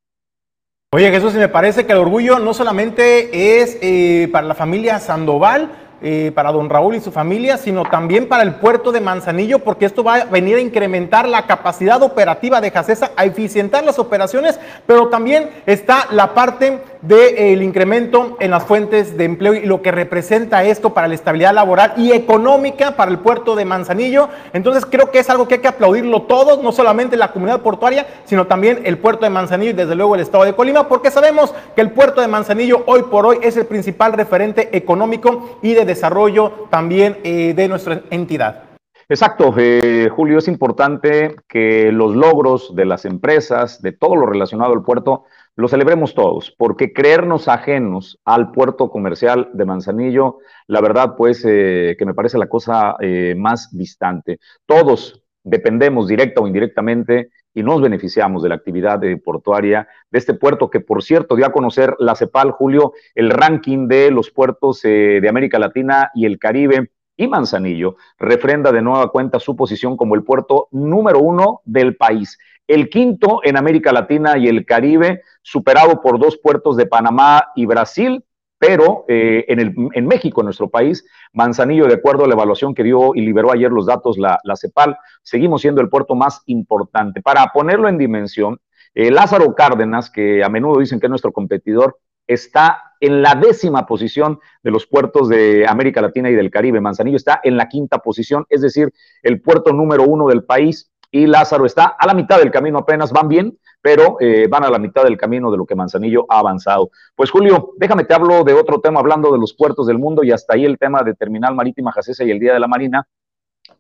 Oye, 0.92 1.10
Jesús, 1.10 1.34
me 1.34 1.48
parece 1.48 1.84
que 1.84 1.92
el 1.92 1.98
orgullo 1.98 2.38
no 2.38 2.54
solamente 2.54 3.60
es 3.60 3.78
eh, 3.82 4.28
para 4.32 4.46
la 4.46 4.54
familia 4.54 4.98
Sandoval, 5.00 5.87
eh, 6.00 6.30
para 6.34 6.52
don 6.52 6.70
Raúl 6.70 6.94
y 6.94 7.00
su 7.00 7.10
familia, 7.10 7.56
sino 7.56 7.82
también 7.84 8.28
para 8.28 8.44
el 8.44 8.54
puerto 8.54 8.92
de 8.92 9.00
Manzanillo, 9.00 9.58
porque 9.58 9.84
esto 9.84 10.04
va 10.04 10.14
a 10.14 10.24
venir 10.26 10.56
a 10.56 10.60
incrementar 10.60 11.28
la 11.28 11.46
capacidad 11.46 12.00
operativa 12.02 12.60
de 12.60 12.70
Jacesa, 12.70 13.10
a 13.16 13.24
eficientar 13.24 13.84
las 13.84 13.98
operaciones, 13.98 14.60
pero 14.86 15.08
también 15.08 15.50
está 15.66 16.06
la 16.12 16.34
parte 16.34 16.78
del 17.02 17.62
incremento 17.62 18.36
en 18.40 18.50
las 18.50 18.64
fuentes 18.64 19.16
de 19.16 19.24
empleo 19.24 19.54
y 19.54 19.66
lo 19.66 19.82
que 19.82 19.92
representa 19.92 20.64
esto 20.64 20.94
para 20.94 21.08
la 21.08 21.14
estabilidad 21.14 21.54
laboral 21.54 21.94
y 21.96 22.12
económica 22.12 22.96
para 22.96 23.10
el 23.10 23.18
puerto 23.18 23.54
de 23.54 23.64
Manzanillo. 23.64 24.28
Entonces 24.52 24.86
creo 24.86 25.10
que 25.10 25.20
es 25.20 25.30
algo 25.30 25.46
que 25.46 25.54
hay 25.54 25.60
que 25.60 25.68
aplaudirlo 25.68 26.22
todos, 26.22 26.62
no 26.62 26.72
solamente 26.72 27.16
la 27.16 27.32
comunidad 27.32 27.60
portuaria, 27.60 28.06
sino 28.24 28.46
también 28.46 28.80
el 28.84 28.98
puerto 28.98 29.24
de 29.24 29.30
Manzanillo 29.30 29.70
y 29.70 29.74
desde 29.74 29.94
luego 29.94 30.14
el 30.14 30.20
estado 30.20 30.44
de 30.44 30.54
Colima, 30.54 30.88
porque 30.88 31.10
sabemos 31.10 31.54
que 31.74 31.80
el 31.80 31.90
puerto 31.90 32.20
de 32.20 32.28
Manzanillo 32.28 32.82
hoy 32.86 33.02
por 33.04 33.26
hoy 33.26 33.38
es 33.42 33.56
el 33.56 33.66
principal 33.66 34.12
referente 34.12 34.76
económico 34.76 35.58
y 35.62 35.74
de 35.74 35.87
desarrollo 35.88 36.68
también 36.70 37.18
eh, 37.24 37.52
de 37.54 37.66
nuestra 37.66 38.02
entidad. 38.10 38.68
Exacto, 39.10 39.54
eh, 39.56 40.10
Julio, 40.14 40.36
es 40.36 40.48
importante 40.48 41.34
que 41.48 41.90
los 41.92 42.14
logros 42.14 42.76
de 42.76 42.84
las 42.84 43.06
empresas, 43.06 43.80
de 43.80 43.92
todo 43.92 44.16
lo 44.16 44.26
relacionado 44.26 44.74
al 44.74 44.82
puerto, 44.82 45.24
lo 45.56 45.66
celebremos 45.66 46.14
todos, 46.14 46.54
porque 46.58 46.92
creernos 46.92 47.48
ajenos 47.48 48.20
al 48.26 48.52
puerto 48.52 48.90
comercial 48.90 49.48
de 49.54 49.64
Manzanillo, 49.64 50.40
la 50.66 50.82
verdad, 50.82 51.14
pues, 51.16 51.42
eh, 51.48 51.96
que 51.98 52.04
me 52.04 52.12
parece 52.12 52.36
la 52.36 52.48
cosa 52.48 52.96
eh, 53.00 53.34
más 53.34 53.74
distante. 53.74 54.40
Todos 54.66 55.22
dependemos 55.48 56.06
directa 56.08 56.40
o 56.40 56.46
indirectamente 56.46 57.30
y 57.54 57.62
nos 57.62 57.80
beneficiamos 57.80 58.42
de 58.42 58.50
la 58.50 58.54
actividad 58.54 59.00
portuaria 59.24 59.88
de 60.10 60.18
este 60.18 60.34
puerto 60.34 60.70
que, 60.70 60.80
por 60.80 61.02
cierto, 61.02 61.34
dio 61.34 61.46
a 61.46 61.52
conocer 61.52 61.94
la 61.98 62.14
CEPAL, 62.14 62.52
Julio, 62.52 62.92
el 63.14 63.30
ranking 63.30 63.88
de 63.88 64.10
los 64.10 64.30
puertos 64.30 64.84
eh, 64.84 65.18
de 65.20 65.28
América 65.28 65.58
Latina 65.58 66.10
y 66.14 66.26
el 66.26 66.38
Caribe 66.38 66.90
y 67.16 67.26
Manzanillo. 67.26 67.96
Refrenda 68.18 68.70
de 68.70 68.82
nueva 68.82 69.10
cuenta 69.10 69.40
su 69.40 69.56
posición 69.56 69.96
como 69.96 70.14
el 70.14 70.22
puerto 70.22 70.68
número 70.70 71.18
uno 71.18 71.62
del 71.64 71.96
país. 71.96 72.38
El 72.66 72.90
quinto 72.90 73.40
en 73.42 73.56
América 73.56 73.92
Latina 73.92 74.36
y 74.36 74.46
el 74.46 74.66
Caribe, 74.66 75.22
superado 75.42 76.02
por 76.02 76.20
dos 76.20 76.36
puertos 76.36 76.76
de 76.76 76.86
Panamá 76.86 77.48
y 77.56 77.64
Brasil, 77.64 78.24
pero 78.58 79.04
eh, 79.08 79.44
en, 79.48 79.60
el, 79.60 79.74
en, 79.92 80.06
México, 80.06 80.40
en 80.40 80.46
nuestro 80.46 80.68
país, 80.68 81.04
Manzanillo, 81.32 81.86
de 81.86 81.94
acuerdo 81.94 82.24
a 82.24 82.28
la 82.28 82.34
evaluación 82.34 82.74
que 82.74 82.82
dio 82.82 83.14
y 83.14 83.20
liberó 83.20 83.52
ayer 83.52 83.70
los 83.70 83.86
datos 83.86 84.18
la, 84.18 84.40
CEPAL, 84.56 84.96
seguimos 85.22 85.62
siendo 85.62 85.80
el 85.80 85.88
puerto 85.88 86.14
más 86.14 86.42
importante. 86.46 87.22
Para 87.22 87.46
ponerlo 87.52 87.88
en 87.88 87.98
dimensión, 87.98 88.58
eh, 88.94 89.10
Lázaro 89.10 89.54
Cárdenas, 89.54 90.10
que 90.10 90.42
a 90.42 90.48
menudo 90.48 90.80
dicen 90.80 90.98
que 90.98 91.06
es 91.06 91.10
nuestro 91.10 91.32
competidor, 91.32 91.98
está 92.26 92.82
en 93.00 93.22
la 93.22 93.34
décima 93.34 93.86
posición 93.86 94.40
de 94.62 94.70
los 94.70 94.86
puertos 94.86 95.28
de 95.28 95.66
América 95.66 96.02
Latina 96.02 96.28
y 96.28 96.34
del 96.34 96.50
Caribe. 96.50 96.80
Manzanillo 96.80 97.16
está 97.16 97.40
en 97.42 97.56
la 97.56 97.68
quinta 97.68 97.98
posición, 97.98 98.44
es 98.48 98.60
decir, 98.60 98.92
el 99.22 99.40
puerto 99.40 99.72
número 99.72 100.02
uno 100.02 100.26
del 100.26 100.44
país 100.44 100.90
y 101.10 101.26
Lázaro 101.26 101.66
está 101.66 101.96
a 101.98 102.06
la 102.06 102.14
mitad 102.14 102.38
del 102.38 102.50
camino 102.50 102.78
apenas, 102.78 103.12
van 103.12 103.28
bien, 103.28 103.58
pero 103.80 104.16
eh, 104.20 104.46
van 104.48 104.64
a 104.64 104.70
la 104.70 104.78
mitad 104.78 105.04
del 105.04 105.16
camino 105.16 105.50
de 105.50 105.56
lo 105.56 105.64
que 105.64 105.74
Manzanillo 105.74 106.26
ha 106.28 106.40
avanzado. 106.40 106.90
Pues 107.14 107.30
Julio, 107.30 107.70
déjame 107.76 108.04
te 108.04 108.14
hablo 108.14 108.44
de 108.44 108.52
otro 108.52 108.80
tema 108.80 109.00
hablando 109.00 109.32
de 109.32 109.38
los 109.38 109.54
puertos 109.54 109.86
del 109.86 109.98
mundo 109.98 110.22
y 110.24 110.32
hasta 110.32 110.54
ahí 110.54 110.64
el 110.64 110.78
tema 110.78 111.02
de 111.02 111.14
Terminal 111.14 111.54
Marítima 111.54 111.92
Jacesa 111.92 112.24
y 112.24 112.30
el 112.30 112.40
Día 112.40 112.52
de 112.52 112.60
la 112.60 112.68
Marina, 112.68 113.06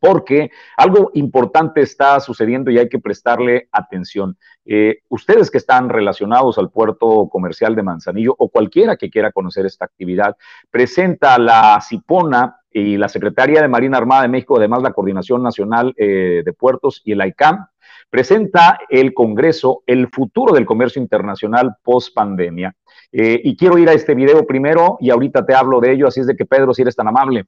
porque 0.00 0.50
algo 0.76 1.10
importante 1.14 1.80
está 1.80 2.20
sucediendo 2.20 2.70
y 2.70 2.78
hay 2.78 2.88
que 2.88 2.98
prestarle 2.98 3.68
atención. 3.72 4.36
Eh, 4.64 4.98
ustedes 5.08 5.50
que 5.50 5.58
están 5.58 5.88
relacionados 5.88 6.58
al 6.58 6.70
puerto 6.70 7.28
comercial 7.30 7.74
de 7.74 7.82
Manzanillo 7.82 8.34
o 8.38 8.48
cualquiera 8.48 8.96
que 8.96 9.10
quiera 9.10 9.32
conocer 9.32 9.66
esta 9.66 9.84
actividad, 9.84 10.36
presenta 10.70 11.38
la 11.38 11.80
Cipona 11.80 12.60
y 12.70 12.96
la 12.96 13.08
Secretaría 13.08 13.62
de 13.62 13.68
Marina 13.68 13.98
Armada 13.98 14.22
de 14.22 14.28
México, 14.28 14.58
además 14.58 14.82
la 14.82 14.92
Coordinación 14.92 15.42
Nacional 15.42 15.94
eh, 15.96 16.42
de 16.44 16.52
Puertos 16.52 17.00
y 17.04 17.12
el 17.12 17.26
ICAM, 17.26 17.66
presenta 18.10 18.78
el 18.88 19.14
Congreso 19.14 19.82
el 19.86 20.08
futuro 20.08 20.54
del 20.54 20.66
comercio 20.66 21.00
internacional 21.00 21.76
post 21.82 22.14
pandemia. 22.14 22.74
Eh, 23.10 23.40
y 23.42 23.56
quiero 23.56 23.78
ir 23.78 23.88
a 23.88 23.94
este 23.94 24.14
video 24.14 24.46
primero 24.46 24.98
y 25.00 25.10
ahorita 25.10 25.44
te 25.44 25.54
hablo 25.54 25.80
de 25.80 25.92
ello, 25.92 26.06
así 26.06 26.20
es 26.20 26.26
de 26.26 26.36
que 26.36 26.44
Pedro, 26.44 26.74
si 26.74 26.82
eres 26.82 26.96
tan 26.96 27.08
amable. 27.08 27.46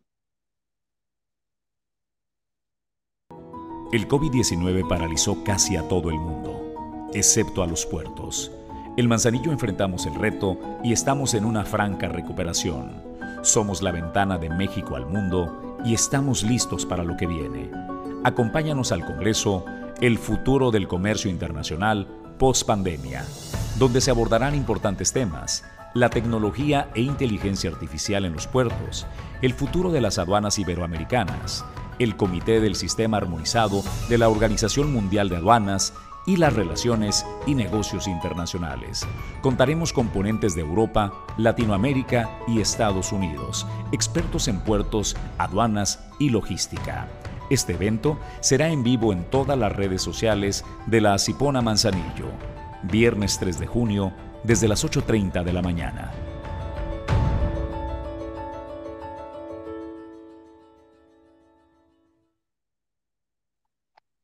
El 3.92 4.06
COVID-19 4.06 4.86
paralizó 4.86 5.42
casi 5.42 5.74
a 5.74 5.88
todo 5.88 6.10
el 6.10 6.18
mundo, 6.20 7.08
excepto 7.12 7.60
a 7.60 7.66
los 7.66 7.86
puertos. 7.86 8.52
El 8.96 9.08
Manzanillo 9.08 9.50
enfrentamos 9.50 10.06
el 10.06 10.14
reto 10.14 10.60
y 10.84 10.92
estamos 10.92 11.34
en 11.34 11.44
una 11.44 11.64
franca 11.64 12.06
recuperación. 12.06 13.02
Somos 13.42 13.82
la 13.82 13.90
ventana 13.90 14.38
de 14.38 14.48
México 14.48 14.94
al 14.94 15.06
mundo 15.06 15.76
y 15.84 15.92
estamos 15.92 16.44
listos 16.44 16.86
para 16.86 17.02
lo 17.02 17.16
que 17.16 17.26
viene. 17.26 17.68
Acompáñanos 18.22 18.92
al 18.92 19.04
Congreso 19.04 19.64
El 20.00 20.18
futuro 20.18 20.70
del 20.70 20.86
comercio 20.86 21.28
internacional 21.28 22.06
post 22.38 22.68
pandemia, 22.68 23.24
donde 23.76 24.00
se 24.00 24.12
abordarán 24.12 24.54
importantes 24.54 25.12
temas, 25.12 25.64
la 25.94 26.10
tecnología 26.10 26.90
e 26.94 27.00
inteligencia 27.00 27.70
artificial 27.70 28.24
en 28.24 28.34
los 28.34 28.46
puertos, 28.46 29.08
el 29.42 29.52
futuro 29.52 29.90
de 29.90 30.00
las 30.00 30.20
aduanas 30.20 30.60
iberoamericanas, 30.60 31.64
el 32.00 32.16
Comité 32.16 32.60
del 32.60 32.74
Sistema 32.74 33.18
Armonizado 33.18 33.84
de 34.08 34.18
la 34.18 34.28
Organización 34.28 34.92
Mundial 34.92 35.28
de 35.28 35.36
Aduanas 35.36 35.92
y 36.26 36.36
las 36.36 36.54
relaciones 36.54 37.26
y 37.46 37.54
negocios 37.54 38.08
internacionales. 38.08 39.06
Contaremos 39.42 39.92
con 39.92 40.08
ponentes 40.08 40.54
de 40.54 40.62
Europa, 40.62 41.12
Latinoamérica 41.36 42.30
y 42.48 42.60
Estados 42.60 43.12
Unidos, 43.12 43.66
expertos 43.92 44.48
en 44.48 44.60
puertos, 44.60 45.16
aduanas 45.38 46.00
y 46.18 46.30
logística. 46.30 47.08
Este 47.50 47.74
evento 47.74 48.18
será 48.40 48.68
en 48.68 48.82
vivo 48.82 49.12
en 49.12 49.24
todas 49.24 49.58
las 49.58 49.72
redes 49.72 50.02
sociales 50.02 50.64
de 50.86 51.00
la 51.00 51.18
Cipona 51.18 51.60
Manzanillo, 51.60 52.30
viernes 52.84 53.38
3 53.38 53.58
de 53.58 53.66
junio, 53.66 54.12
desde 54.42 54.68
las 54.68 54.84
8.30 54.84 55.44
de 55.44 55.52
la 55.52 55.60
mañana. 55.60 56.12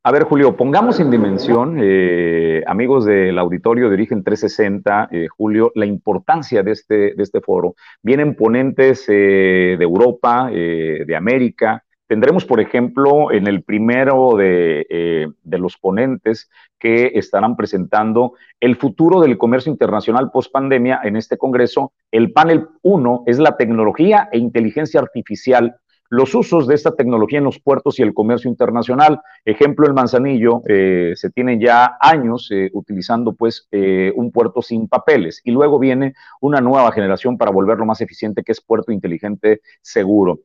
A 0.07 0.13
ver, 0.13 0.23
Julio, 0.23 0.57
pongamos 0.57 1.01
en 1.01 1.11
dimensión, 1.11 1.79
eh, 1.83 2.63
amigos 2.69 3.07
del 3.07 3.37
auditorio 3.41 3.89
de 3.89 3.95
Origen 3.95 4.23
360, 4.23 5.09
eh, 5.11 5.27
Julio, 5.27 5.73
la 5.75 5.85
importancia 5.85 6.63
de 6.63 6.71
este, 6.71 6.95
de 7.17 7.23
este 7.25 7.41
foro. 7.41 7.75
Vienen 8.05 8.37
ponentes 8.37 9.05
eh, 9.09 9.75
de 9.77 9.83
Europa, 9.83 10.49
de 10.49 11.17
América. 11.17 11.83
Tendremos, 12.07 12.45
por 12.45 12.61
ejemplo, 12.61 13.33
en 13.33 13.49
el 13.49 13.65
primero 13.65 14.37
de, 14.37 15.27
de, 15.43 15.59
los 15.59 15.77
ponentes 15.77 16.49
que 16.79 17.11
estarán 17.17 17.57
presentando 17.57 18.35
el 18.61 18.77
futuro 18.77 19.21
del 19.21 19.37
comercio 19.37 19.73
internacional 19.73 20.31
post 20.31 20.53
pandemia 20.53 21.01
en 21.03 21.17
este 21.17 21.37
congreso. 21.37 21.95
El 22.13 22.31
panel 22.31 22.69
1 22.83 23.25
es 23.27 23.41
la 23.41 23.57
tecnología 23.57 24.29
e 24.31 24.39
inteligencia 24.39 25.01
artificial 25.01 25.81
los 26.11 26.35
usos 26.35 26.67
de 26.67 26.75
esta 26.75 26.95
tecnología 26.95 27.39
en 27.39 27.45
los 27.45 27.59
puertos 27.59 27.99
y 27.99 28.03
el 28.03 28.15
comercio 28.15 28.51
internacional. 28.51 29.21
Ejemplo, 29.45 29.87
el 29.87 29.95
Manzanillo, 29.95 30.63
eh, 30.69 31.13
se 31.17 31.31
tienen 31.31 31.61
ya 31.61 31.97
años 32.01 32.49
eh, 32.51 32.71
utilizando 32.73 33.33
pues 33.33 33.69
eh, 33.71 34.13
un 34.17 34.31
puerto 34.31 34.63
sin 34.63 34.89
papeles 34.89 35.41
y 35.45 35.51
luego 35.51 35.79
viene 35.79 36.15
una 36.41 36.61
nueva 36.61 36.93
generación 36.93 37.39
para 37.39 37.51
volverlo 37.51 37.87
más 37.87 38.01
eficiente 38.01 38.43
que 38.43 38.53
es 38.53 38.61
puerto 38.61 38.93
inteligente 38.93 39.61
seguro. 39.81 40.41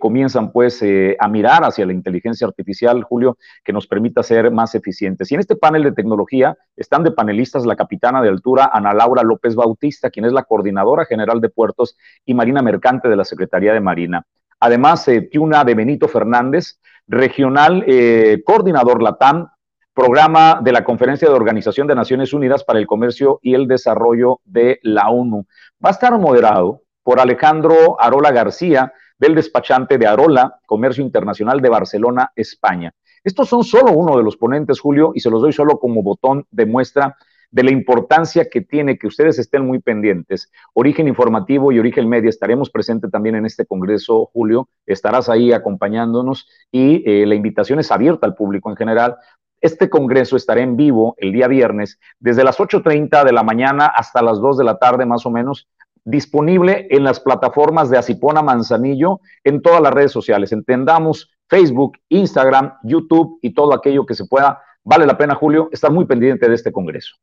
comienzan 0.00 0.50
pues 0.50 0.82
a 1.20 1.28
mirar 1.28 1.62
hacia 1.62 1.86
la 1.86 1.92
inteligencia 1.92 2.46
artificial, 2.46 3.04
Julio, 3.04 3.36
que 3.64 3.72
nos 3.72 3.86
permita 3.86 4.22
ser 4.22 4.50
más 4.50 4.74
eficientes. 4.74 5.30
Y 5.30 5.34
en 5.34 5.40
este 5.40 5.54
panel 5.54 5.84
de 5.84 5.92
tecnología 5.92 6.56
están 6.76 7.04
de 7.04 7.12
panelistas 7.12 7.64
la 7.64 7.76
capitana 7.76 8.20
de 8.22 8.28
altura 8.28 8.70
Ana 8.72 8.92
Laura 8.92 9.22
López 9.22 9.54
Bautista, 9.54 10.10
quien 10.10 10.24
es 10.24 10.32
la 10.32 10.42
coordinadora 10.42 11.04
general 11.04 11.40
de 11.40 11.48
puertos 11.48 11.96
y 12.24 12.34
marina 12.34 12.62
mercante 12.62 13.08
de 13.08 13.16
la 13.16 13.24
Secretaría 13.24 13.72
de 13.72 13.80
Marina. 13.80 14.26
Además, 14.64 15.08
eh, 15.08 15.22
Tiuna 15.22 15.64
de 15.64 15.74
Benito 15.74 16.06
Fernández, 16.06 16.78
regional 17.08 17.82
eh, 17.84 18.42
coordinador 18.46 19.02
LATAM, 19.02 19.48
programa 19.92 20.60
de 20.62 20.70
la 20.70 20.84
Conferencia 20.84 21.28
de 21.28 21.34
Organización 21.34 21.88
de 21.88 21.96
Naciones 21.96 22.32
Unidas 22.32 22.62
para 22.62 22.78
el 22.78 22.86
Comercio 22.86 23.40
y 23.42 23.54
el 23.54 23.66
Desarrollo 23.66 24.38
de 24.44 24.78
la 24.84 25.08
ONU. 25.10 25.48
Va 25.84 25.88
a 25.88 25.90
estar 25.90 26.16
moderado 26.16 26.82
por 27.02 27.18
Alejandro 27.18 28.00
Arola 28.00 28.30
García, 28.30 28.92
del 29.18 29.34
despachante 29.34 29.98
de 29.98 30.06
Arola, 30.06 30.60
Comercio 30.64 31.02
Internacional 31.02 31.60
de 31.60 31.68
Barcelona, 31.68 32.30
España. 32.36 32.92
Estos 33.24 33.48
son 33.48 33.64
solo 33.64 33.90
uno 33.90 34.16
de 34.16 34.22
los 34.22 34.36
ponentes, 34.36 34.78
Julio, 34.78 35.10
y 35.12 35.18
se 35.18 35.30
los 35.30 35.42
doy 35.42 35.52
solo 35.52 35.80
como 35.80 36.04
botón 36.04 36.46
de 36.52 36.66
muestra 36.66 37.16
de 37.52 37.62
la 37.62 37.70
importancia 37.70 38.48
que 38.50 38.62
tiene 38.62 38.98
que 38.98 39.06
ustedes 39.06 39.38
estén 39.38 39.64
muy 39.64 39.78
pendientes. 39.78 40.50
Origen 40.72 41.06
Informativo 41.06 41.70
y 41.70 41.78
Origen 41.78 42.08
Media 42.08 42.30
estaremos 42.30 42.70
presentes 42.70 43.10
también 43.10 43.36
en 43.36 43.46
este 43.46 43.66
Congreso, 43.66 44.30
Julio. 44.32 44.68
Estarás 44.86 45.28
ahí 45.28 45.52
acompañándonos 45.52 46.48
y 46.72 47.08
eh, 47.08 47.26
la 47.26 47.34
invitación 47.34 47.78
es 47.78 47.92
abierta 47.92 48.26
al 48.26 48.34
público 48.34 48.70
en 48.70 48.76
general. 48.76 49.16
Este 49.60 49.90
Congreso 49.90 50.34
estará 50.34 50.62
en 50.62 50.76
vivo 50.76 51.14
el 51.18 51.32
día 51.32 51.46
viernes 51.46 52.00
desde 52.18 52.42
las 52.42 52.58
8.30 52.58 53.22
de 53.22 53.32
la 53.32 53.42
mañana 53.42 53.86
hasta 53.86 54.22
las 54.22 54.40
2 54.40 54.56
de 54.56 54.64
la 54.64 54.78
tarde 54.78 55.04
más 55.04 55.26
o 55.26 55.30
menos 55.30 55.68
disponible 56.04 56.88
en 56.90 57.04
las 57.04 57.20
plataformas 57.20 57.90
de 57.90 57.98
Asipona 57.98 58.42
Manzanillo 58.42 59.20
en 59.44 59.60
todas 59.60 59.82
las 59.82 59.92
redes 59.92 60.10
sociales. 60.10 60.52
Entendamos 60.52 61.30
Facebook, 61.48 61.98
Instagram, 62.08 62.72
YouTube 62.82 63.38
y 63.42 63.52
todo 63.52 63.74
aquello 63.74 64.06
que 64.06 64.14
se 64.14 64.24
pueda. 64.24 64.60
Vale 64.82 65.06
la 65.06 65.18
pena, 65.18 65.34
Julio, 65.34 65.68
estar 65.70 65.92
muy 65.92 66.06
pendiente 66.06 66.48
de 66.48 66.54
este 66.54 66.72
Congreso 66.72 67.14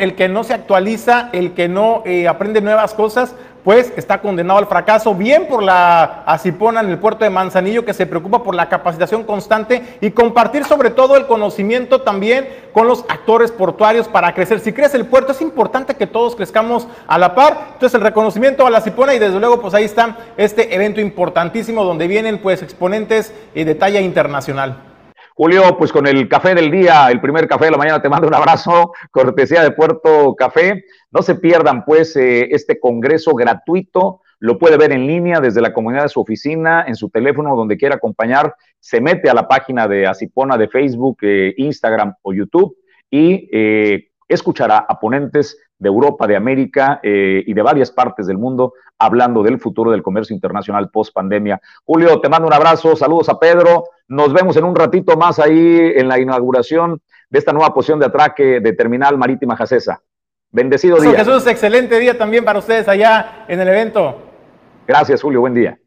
el 0.00 0.14
que 0.14 0.28
no 0.28 0.44
se 0.44 0.52
actualiza, 0.52 1.30
el 1.32 1.52
que 1.52 1.66
no 1.66 2.02
eh, 2.04 2.28
aprende 2.28 2.60
nuevas 2.60 2.92
cosas, 2.92 3.34
pues 3.64 3.92
está 3.96 4.20
condenado 4.20 4.58
al 4.58 4.66
fracaso, 4.66 5.14
bien 5.14 5.46
por 5.46 5.62
la 5.62 6.22
Acipona 6.26 6.80
en 6.80 6.90
el 6.90 6.98
puerto 6.98 7.24
de 7.24 7.30
Manzanillo, 7.30 7.84
que 7.84 7.94
se 7.94 8.06
preocupa 8.06 8.42
por 8.42 8.54
la 8.54 8.68
capacitación 8.68 9.24
constante 9.24 9.98
y 10.02 10.10
compartir 10.10 10.64
sobre 10.64 10.90
todo 10.90 11.16
el 11.16 11.26
conocimiento 11.26 12.02
también 12.02 12.48
con 12.72 12.88
los 12.88 13.04
actores 13.08 13.52
portuarios 13.52 14.06
para 14.06 14.34
crecer. 14.34 14.60
Si 14.60 14.72
crece 14.72 14.98
el 14.98 15.06
puerto, 15.06 15.32
es 15.32 15.40
importante 15.40 15.94
que 15.94 16.06
todos 16.06 16.36
crezcamos 16.36 16.86
a 17.06 17.18
la 17.18 17.34
par. 17.34 17.70
Entonces, 17.74 17.94
el 17.94 18.02
reconocimiento 18.02 18.66
a 18.66 18.70
la 18.70 18.78
Acipona 18.78 19.14
y 19.14 19.18
desde 19.18 19.40
luego, 19.40 19.62
pues 19.62 19.72
ahí 19.72 19.84
está 19.84 20.16
este 20.36 20.74
evento 20.74 21.00
importantísimo 21.00 21.84
donde 21.84 22.06
vienen 22.06 22.38
pues 22.38 22.62
exponentes 22.62 23.32
eh, 23.54 23.64
de 23.64 23.74
talla 23.74 24.00
internacional. 24.00 24.89
Julio, 25.42 25.74
pues 25.78 25.90
con 25.90 26.06
el 26.06 26.28
café 26.28 26.54
del 26.54 26.70
día, 26.70 27.10
el 27.10 27.18
primer 27.18 27.48
café 27.48 27.64
de 27.64 27.70
la 27.70 27.78
mañana, 27.78 28.02
te 28.02 28.10
mando 28.10 28.28
un 28.28 28.34
abrazo, 28.34 28.92
cortesía 29.10 29.62
de 29.62 29.70
Puerto 29.70 30.34
Café. 30.36 30.84
No 31.10 31.22
se 31.22 31.36
pierdan 31.36 31.82
pues 31.86 32.14
eh, 32.16 32.48
este 32.50 32.78
congreso 32.78 33.32
gratuito, 33.32 34.20
lo 34.38 34.58
puede 34.58 34.76
ver 34.76 34.92
en 34.92 35.06
línea 35.06 35.40
desde 35.40 35.62
la 35.62 35.72
comunidad 35.72 36.02
de 36.02 36.08
su 36.10 36.20
oficina, 36.20 36.84
en 36.86 36.94
su 36.94 37.08
teléfono, 37.08 37.56
donde 37.56 37.78
quiera 37.78 37.94
acompañar. 37.94 38.54
Se 38.80 39.00
mete 39.00 39.30
a 39.30 39.34
la 39.34 39.48
página 39.48 39.88
de 39.88 40.06
Asipona 40.06 40.58
de 40.58 40.68
Facebook, 40.68 41.16
eh, 41.22 41.54
Instagram 41.56 42.16
o 42.20 42.34
YouTube 42.34 42.76
y 43.10 43.48
eh, 43.50 44.10
escuchará 44.28 44.84
a 44.86 45.00
ponentes 45.00 45.56
de 45.78 45.88
Europa, 45.88 46.26
de 46.26 46.36
América 46.36 47.00
y 47.02 47.54
de 47.54 47.62
varias 47.62 47.90
partes 47.90 48.26
del 48.26 48.36
mundo 48.36 48.74
hablando 48.98 49.42
del 49.42 49.58
futuro 49.58 49.90
del 49.90 50.02
comercio 50.02 50.34
internacional 50.34 50.90
post 50.90 51.14
pandemia. 51.14 51.58
Julio, 51.84 52.20
te 52.20 52.28
mando 52.28 52.46
un 52.46 52.52
abrazo, 52.52 52.94
saludos 52.94 53.30
a 53.30 53.40
Pedro, 53.40 53.84
nos 54.10 54.32
vemos 54.32 54.56
en 54.56 54.64
un 54.64 54.74
ratito 54.74 55.16
más 55.16 55.38
ahí 55.38 55.92
en 55.94 56.08
la 56.08 56.18
inauguración 56.18 57.00
de 57.30 57.38
esta 57.38 57.52
nueva 57.52 57.72
posición 57.72 58.00
de 58.00 58.06
atraque 58.06 58.58
de 58.58 58.72
Terminal 58.72 59.16
Marítima 59.16 59.56
Jacesa. 59.56 60.02
Bendecido 60.50 60.98
día. 60.98 61.16
Jesús, 61.16 61.46
excelente 61.46 61.96
día 62.00 62.18
también 62.18 62.44
para 62.44 62.58
ustedes 62.58 62.88
allá 62.88 63.44
en 63.46 63.60
el 63.60 63.68
evento. 63.68 64.18
Gracias, 64.84 65.22
Julio, 65.22 65.40
buen 65.40 65.54
día. 65.54 65.78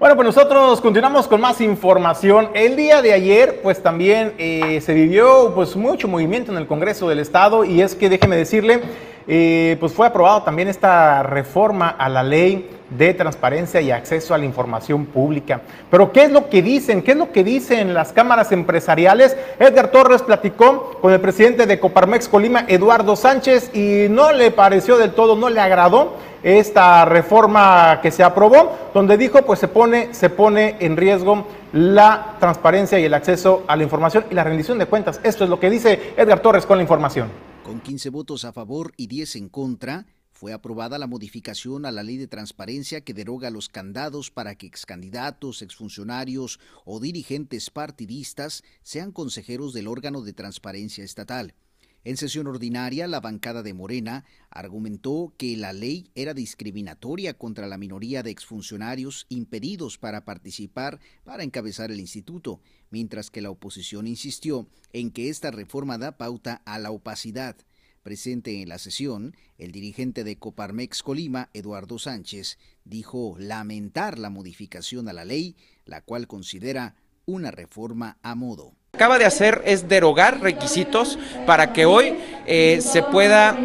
Bueno, 0.00 0.16
pues 0.16 0.26
nosotros 0.26 0.80
continuamos 0.80 1.28
con 1.28 1.40
más 1.40 1.60
información. 1.60 2.48
El 2.54 2.74
día 2.74 3.02
de 3.02 3.12
ayer, 3.12 3.60
pues 3.62 3.80
también 3.80 4.32
eh, 4.38 4.80
se 4.80 4.92
vivió 4.94 5.52
pues 5.54 5.76
mucho 5.76 6.08
movimiento 6.08 6.50
en 6.50 6.58
el 6.58 6.66
Congreso 6.66 7.08
del 7.08 7.20
Estado 7.20 7.62
y 7.62 7.82
es 7.82 7.94
que 7.94 8.08
déjeme 8.08 8.34
decirle, 8.36 8.80
pues 9.26 9.92
fue 9.92 10.06
aprobado 10.06 10.42
también 10.42 10.68
esta 10.68 11.22
reforma 11.22 11.88
a 11.90 12.08
la 12.08 12.22
ley 12.22 12.68
de 12.90 13.14
transparencia 13.14 13.80
y 13.80 13.90
acceso 13.90 14.34
a 14.34 14.38
la 14.38 14.44
información 14.44 15.06
pública. 15.06 15.60
Pero 15.90 16.12
¿qué 16.12 16.24
es 16.24 16.32
lo 16.32 16.48
que 16.48 16.60
dicen? 16.60 17.02
¿Qué 17.02 17.12
es 17.12 17.16
lo 17.16 17.30
que 17.32 17.44
dicen 17.44 17.94
las 17.94 18.12
cámaras 18.12 18.52
empresariales? 18.52 19.36
Edgar 19.58 19.88
Torres 19.88 20.22
platicó 20.22 20.98
con 21.00 21.12
el 21.12 21.20
presidente 21.20 21.66
de 21.66 21.78
Coparmex 21.78 22.28
Colima, 22.28 22.64
Eduardo 22.66 23.16
Sánchez, 23.16 23.74
y 23.74 24.06
no 24.10 24.32
le 24.32 24.50
pareció 24.50 24.98
del 24.98 25.12
todo, 25.12 25.36
no 25.36 25.48
le 25.48 25.60
agradó 25.60 26.14
esta 26.42 27.04
reforma 27.04 28.00
que 28.02 28.10
se 28.10 28.24
aprobó, 28.24 28.76
donde 28.94 29.16
dijo 29.16 29.42
pues 29.42 29.60
se 29.60 29.68
pone, 29.68 30.12
se 30.12 30.30
pone 30.30 30.76
en 30.80 30.96
riesgo 30.96 31.46
la 31.72 32.36
transparencia 32.40 32.98
y 32.98 33.04
el 33.04 33.14
acceso 33.14 33.62
a 33.68 33.76
la 33.76 33.84
información 33.84 34.24
y 34.30 34.34
la 34.34 34.42
rendición 34.42 34.78
de 34.78 34.86
cuentas. 34.86 35.20
Esto 35.22 35.44
es 35.44 35.50
lo 35.50 35.60
que 35.60 35.70
dice 35.70 36.14
Edgar 36.16 36.40
Torres 36.40 36.66
con 36.66 36.78
la 36.78 36.82
información. 36.82 37.49
Con 37.70 37.80
15 37.80 38.10
votos 38.10 38.44
a 38.44 38.52
favor 38.52 38.92
y 38.96 39.06
10 39.06 39.36
en 39.36 39.48
contra, 39.48 40.04
fue 40.32 40.52
aprobada 40.52 40.98
la 40.98 41.06
modificación 41.06 41.86
a 41.86 41.92
la 41.92 42.02
ley 42.02 42.16
de 42.16 42.26
transparencia 42.26 43.02
que 43.02 43.14
deroga 43.14 43.48
los 43.50 43.68
candados 43.68 44.32
para 44.32 44.56
que 44.56 44.66
excandidatos, 44.66 45.62
exfuncionarios 45.62 46.58
o 46.84 46.98
dirigentes 46.98 47.70
partidistas 47.70 48.64
sean 48.82 49.12
consejeros 49.12 49.72
del 49.72 49.86
órgano 49.86 50.22
de 50.22 50.32
transparencia 50.32 51.04
estatal. 51.04 51.54
En 52.02 52.16
sesión 52.16 52.48
ordinaria, 52.48 53.06
la 53.06 53.20
bancada 53.20 53.62
de 53.62 53.72
Morena 53.72 54.24
argumentó 54.48 55.34
que 55.36 55.56
la 55.56 55.72
ley 55.72 56.10
era 56.16 56.34
discriminatoria 56.34 57.34
contra 57.34 57.68
la 57.68 57.78
minoría 57.78 58.24
de 58.24 58.32
exfuncionarios 58.32 59.26
impedidos 59.28 59.96
para 59.96 60.24
participar 60.24 60.98
para 61.22 61.44
encabezar 61.44 61.92
el 61.92 62.00
instituto, 62.00 62.62
mientras 62.90 63.30
que 63.30 63.40
la 63.40 63.50
oposición 63.50 64.06
insistió 64.06 64.66
en 64.92 65.10
que 65.10 65.28
esta 65.28 65.50
reforma 65.50 65.98
da 65.98 66.18
pauta 66.18 66.62
a 66.64 66.78
la 66.78 66.90
opacidad. 66.90 67.56
Presente 68.02 68.62
en 68.62 68.68
la 68.68 68.78
sesión, 68.78 69.36
el 69.58 69.72
dirigente 69.72 70.24
de 70.24 70.36
Coparmex 70.36 71.02
Colima, 71.02 71.50
Eduardo 71.52 71.98
Sánchez, 71.98 72.58
dijo 72.84 73.36
lamentar 73.38 74.18
la 74.18 74.30
modificación 74.30 75.08
a 75.08 75.12
la 75.12 75.24
ley, 75.24 75.56
la 75.84 76.00
cual 76.00 76.26
considera 76.26 76.94
una 77.26 77.50
reforma 77.50 78.18
a 78.22 78.34
modo 78.34 78.74
acaba 78.92 79.18
de 79.18 79.24
hacer 79.24 79.62
es 79.64 79.88
derogar 79.88 80.40
requisitos 80.40 81.18
para 81.46 81.72
que 81.72 81.86
hoy 81.86 82.14
eh, 82.46 82.80
se 82.82 83.02
pueda 83.02 83.56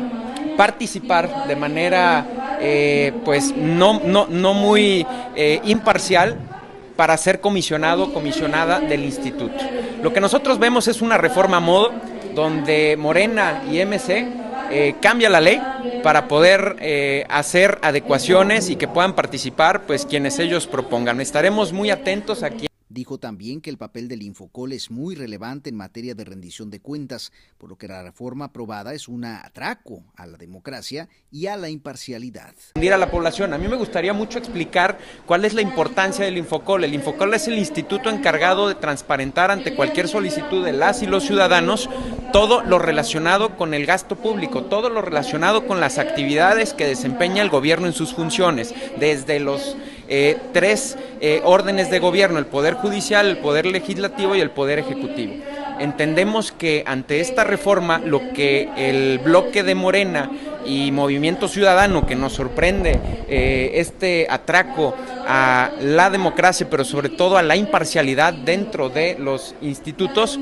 participar 0.56 1.48
de 1.48 1.56
manera 1.56 2.58
eh, 2.62 3.12
pues 3.26 3.54
no, 3.56 4.00
no, 4.00 4.28
no 4.28 4.54
muy 4.54 5.06
eh, 5.36 5.60
imparcial 5.66 6.55
para 6.96 7.18
ser 7.18 7.42
comisionado, 7.42 8.14
comisionada 8.14 8.80
del 8.80 9.04
instituto. 9.04 9.56
Lo 10.02 10.14
que 10.14 10.22
nosotros 10.22 10.60
vemos 10.60 10.88
es 10.88 11.02
una 11.02 11.18
reforma 11.18 11.58
a 11.58 11.62
modo 11.62 11.92
donde 12.34 12.96
Morena 12.98 13.64
y 13.72 13.84
MC 13.84 14.28
eh, 14.72 14.96
cambia 15.02 15.30
la 15.30 15.42
ley 15.42 15.62
para 16.04 16.28
poder 16.28 16.76
eh, 16.80 17.26
hacer 17.30 17.78
adecuaciones 17.82 18.70
y 18.70 18.76
que 18.76 18.88
puedan 18.88 19.14
participar 19.14 19.84
pues 19.86 20.06
quienes 20.06 20.40
ellos 20.40 20.68
propongan. 20.68 21.22
Estaremos 21.22 21.72
muy 21.72 21.90
atentos 21.92 22.44
aquí. 22.44 22.68
Dijo 22.96 23.18
también 23.18 23.60
que 23.60 23.70
el 23.70 23.78
papel 23.78 24.08
del 24.08 24.22
Infocol 24.22 24.72
es 24.72 24.90
muy 24.90 25.16
relevante 25.16 25.70
en 25.70 25.76
materia 25.76 26.16
de 26.16 26.24
rendición 26.24 26.70
de 26.70 26.80
cuentas, 26.80 27.34
por 27.58 27.70
lo 27.70 27.78
que 27.78 27.90
la 27.90 28.02
reforma 28.02 28.46
aprobada 28.46 28.94
es 28.94 29.10
un 29.10 29.26
atraco 29.26 30.02
a 30.16 30.26
la 30.26 30.38
democracia 30.38 31.10
y 31.30 31.48
a 31.48 31.58
la 31.58 31.68
imparcialidad. 31.68 32.56
A 32.76 32.98
la 32.98 33.12
población, 33.12 33.54
a 33.54 33.58
mí 33.58 33.68
me 33.68 33.76
gustaría 33.76 34.14
mucho 34.14 34.40
explicar 34.40 34.98
cuál 35.26 35.44
es 35.44 35.54
la 35.54 35.62
importancia 35.62 36.24
del 36.24 36.38
Infocol. 36.38 36.86
El 36.86 36.94
Infocol 36.94 37.34
es 37.34 37.50
el 37.50 37.58
instituto 37.58 38.10
encargado 38.10 38.70
de 38.70 38.76
transparentar 38.76 39.52
ante 39.52 39.76
cualquier 39.76 40.08
solicitud 40.08 40.64
de 40.64 40.72
las 40.72 41.04
y 41.04 41.06
los 41.06 41.26
ciudadanos 41.26 41.90
todo 42.32 42.62
lo 42.64 42.80
relacionado 42.80 43.58
con 43.58 43.74
el 43.74 43.86
gasto 43.86 44.16
público, 44.16 44.64
todo 44.64 44.90
lo 44.90 45.02
relacionado 45.02 45.68
con 45.68 45.82
las 45.82 45.98
actividades 45.98 46.74
que 46.74 46.86
desempeña 46.86 47.42
el 47.42 47.50
gobierno 47.50 47.88
en 47.88 47.94
sus 47.94 48.14
funciones, 48.14 48.74
desde 48.98 49.42
los 49.42 49.76
eh, 50.08 50.38
tres 50.54 50.98
eh, 51.20 51.42
órdenes 51.44 51.90
de 51.90 52.00
gobierno, 52.00 52.38
el 52.38 52.46
Poder 52.46 52.76
Judicial, 52.76 53.28
el 53.28 53.38
Poder 53.38 53.66
Legislativo 53.66 54.36
y 54.36 54.42
el 54.42 54.52
Poder 54.52 54.80
Ejecutivo. 54.80 55.34
Entendemos 55.80 56.52
que 56.52 56.84
ante 56.86 57.20
esta 57.20 57.44
reforma 57.44 58.00
lo 58.00 58.32
que 58.34 58.70
el 58.78 59.20
bloque 59.20 59.64
de 59.64 59.76
Morena 59.76 60.32
y 60.66 60.92
Movimiento 60.92 61.48
Ciudadano, 61.48 62.06
que 62.06 62.16
nos 62.16 62.34
sorprende 62.34 63.00
eh, 63.28 63.72
este 63.76 64.28
atraco 64.30 64.96
a 65.28 65.72
la 65.82 66.10
democracia, 66.10 66.68
pero 66.70 66.86
sobre 66.86 67.10
todo 67.10 67.38
a 67.38 67.44
la 67.44 67.56
imparcialidad 67.56 68.34
dentro 68.34 68.90
de 68.90 69.18
los 69.20 69.56
institutos, 69.62 70.40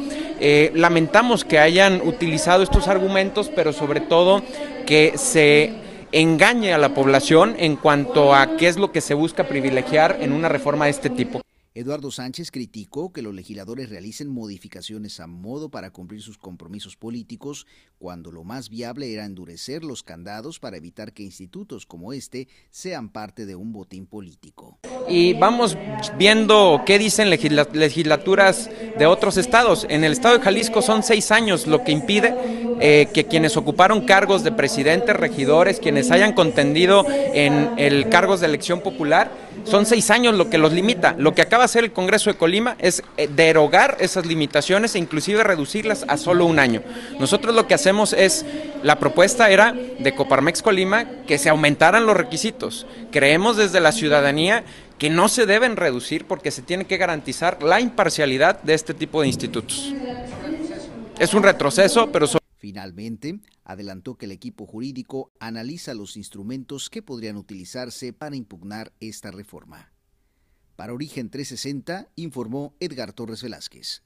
lamentamos 0.73 1.45
que 1.45 1.58
hayan 1.58 2.02
utilizado 2.02 2.63
estos 2.63 2.88
argumentos, 2.88 3.49
pero 3.56 3.71
sobre 3.71 4.02
todo 4.02 4.43
que 4.86 5.13
se 5.17 5.83
engañe 6.13 6.73
a 6.73 6.78
la 6.78 6.93
población 6.93 7.56
en 7.58 7.76
cuanto 7.76 8.34
a 8.34 8.56
qué 8.56 8.67
es 8.67 8.78
lo 8.78 8.91
que 8.91 9.02
se 9.02 9.13
busca 9.13 9.47
privilegiar 9.47 10.17
en 10.21 10.32
una 10.32 10.47
reforma 10.47 10.86
de 10.86 10.91
este 10.91 11.10
tipo. 11.10 11.42
Eduardo 11.75 12.12
Sánchez 12.12 12.51
criticó 12.51 13.12
que 13.12 13.23
los 13.23 13.33
legisladores 13.33 13.89
realicen 13.89 14.29
modificaciones 14.29 15.19
a 15.19 15.25
modo 15.25 15.69
para 15.69 15.89
cumplir 15.89 16.21
sus 16.21 16.38
compromisos 16.38 16.95
políticos, 16.95 17.65
cuando 17.97 18.31
lo 18.31 18.43
más 18.43 18.69
viable 18.69 19.12
era 19.12 19.25
endurecer 19.25 19.83
los 19.83 20.03
candados 20.03 20.59
para 20.59 20.77
evitar 20.77 21.13
que 21.13 21.23
institutos 21.23 21.88
como 21.88 22.13
este 22.13 22.47
sean 22.69 23.09
parte 23.09 23.47
de 23.47 23.55
un 23.55 23.73
botín 23.73 24.05
político. 24.05 24.77
Y 25.09 25.33
vamos 25.33 25.75
viendo 26.15 26.83
qué 26.86 26.99
dicen 26.99 27.31
legislaturas 27.31 28.69
de 28.99 29.05
otros 29.07 29.38
estados. 29.38 29.88
En 29.89 30.03
el 30.03 30.12
estado 30.12 30.38
de 30.38 30.43
Jalisco 30.43 30.83
son 30.83 31.01
seis 31.01 31.31
años, 31.31 31.65
lo 31.65 31.83
que 31.83 31.91
impide 31.91 32.36
eh, 32.79 33.07
que 33.13 33.25
quienes 33.25 33.57
ocuparon 33.57 34.01
cargos 34.01 34.43
de 34.43 34.51
presidentes, 34.51 35.15
regidores, 35.15 35.79
quienes 35.79 36.12
hayan 36.12 36.33
contendido 36.33 37.05
en 37.09 37.79
el 37.79 38.09
cargos 38.09 38.41
de 38.41 38.47
elección 38.47 38.81
popular, 38.81 39.31
son 39.63 39.86
seis 39.86 40.12
años 40.12 40.36
lo 40.36 40.49
que 40.49 40.57
los 40.57 40.73
limita. 40.73 41.15
Lo 41.17 41.33
que 41.33 41.41
acaba 41.41 41.62
de 41.63 41.65
hacer 41.65 41.84
el 41.84 41.93
Congreso 41.93 42.30
de 42.30 42.38
Colima 42.38 42.76
es 42.80 43.02
eh, 43.17 43.28
derogar 43.28 43.97
esas 43.99 44.26
limitaciones 44.26 44.95
e 44.95 44.99
inclusive 44.99 45.43
reducirlas 45.43 46.06
a 46.08 46.17
solo 46.17 46.45
un 46.45 46.60
año. 46.60 46.84
Nosotros 47.19 47.56
lo 47.56 47.67
que 47.67 47.73
hacemos 47.73 48.13
es, 48.13 48.45
la 48.84 48.99
propuesta 48.99 49.49
era 49.49 49.73
de 49.73 50.15
Coparmex 50.15 50.62
Colima 50.62 51.06
que 51.26 51.38
se 51.38 51.49
aumentaran 51.49 52.06
los 52.06 52.17
requisitos. 52.17 52.86
Creemos 53.12 53.58
desde 53.58 53.80
la 53.80 53.91
ciudadanía 53.91 54.63
que 54.97 55.10
no 55.10 55.30
se 55.30 55.45
deben 55.45 55.76
reducir 55.76 56.26
porque 56.26 56.52
se 56.52 56.62
tiene 56.62 56.86
que 56.86 56.97
garantizar 56.97 57.63
la 57.63 57.80
imparcialidad 57.80 58.62
de 58.62 58.73
este 58.73 58.93
tipo 58.93 59.21
de 59.21 59.28
institutos. 59.28 59.93
Es 61.19 61.34
un 61.34 61.43
retroceso, 61.43 62.12
pero... 62.12 62.28
Finalmente, 62.58 63.39
adelantó 63.65 64.15
que 64.15 64.26
el 64.26 64.32
equipo 64.32 64.65
jurídico 64.65 65.32
analiza 65.39 65.93
los 65.93 66.17
instrumentos 66.17 66.89
que 66.89 67.02
podrían 67.02 67.36
utilizarse 67.38 68.13
para 68.13 68.36
impugnar 68.36 68.93
esta 68.99 69.32
reforma. 69.32 69.92
Para 70.75 70.93
Origen 70.93 71.29
360, 71.29 72.07
informó 72.15 72.73
Edgar 72.79 73.13
Torres 73.13 73.43
Velázquez. 73.43 74.01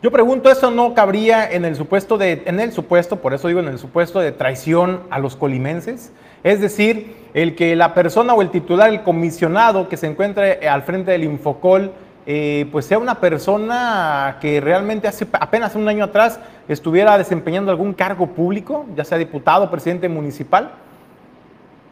Yo 0.00 0.10
pregunto, 0.10 0.50
¿eso 0.50 0.70
no 0.70 0.94
cabría 0.94 1.50
en 1.50 1.64
el 1.64 1.74
supuesto 1.74 2.16
de, 2.16 2.42
en 2.46 2.60
el 2.60 2.72
supuesto, 2.72 3.20
por 3.20 3.34
eso 3.34 3.48
digo 3.48 3.60
en 3.60 3.68
el 3.68 3.78
supuesto 3.78 4.20
de 4.20 4.30
traición 4.32 5.02
a 5.10 5.18
los 5.18 5.34
colimenses? 5.34 6.12
Es 6.44 6.60
decir, 6.60 7.14
el 7.34 7.56
que 7.56 7.74
la 7.74 7.94
persona 7.94 8.34
o 8.34 8.42
el 8.42 8.50
titular, 8.50 8.90
el 8.90 9.02
comisionado 9.02 9.88
que 9.88 9.96
se 9.96 10.06
encuentre 10.06 10.68
al 10.68 10.82
frente 10.82 11.10
del 11.10 11.24
Infocol 11.24 11.92
eh, 12.24 12.68
pues 12.70 12.86
sea 12.86 12.98
una 12.98 13.18
persona 13.18 14.38
que 14.40 14.60
realmente 14.60 15.08
hace 15.08 15.26
apenas 15.32 15.74
un 15.74 15.88
año 15.88 16.04
atrás 16.04 16.38
estuviera 16.68 17.18
desempeñando 17.18 17.72
algún 17.72 17.94
cargo 17.94 18.28
público, 18.28 18.86
ya 18.94 19.04
sea 19.04 19.18
diputado, 19.18 19.70
presidente 19.72 20.08
municipal. 20.08 20.72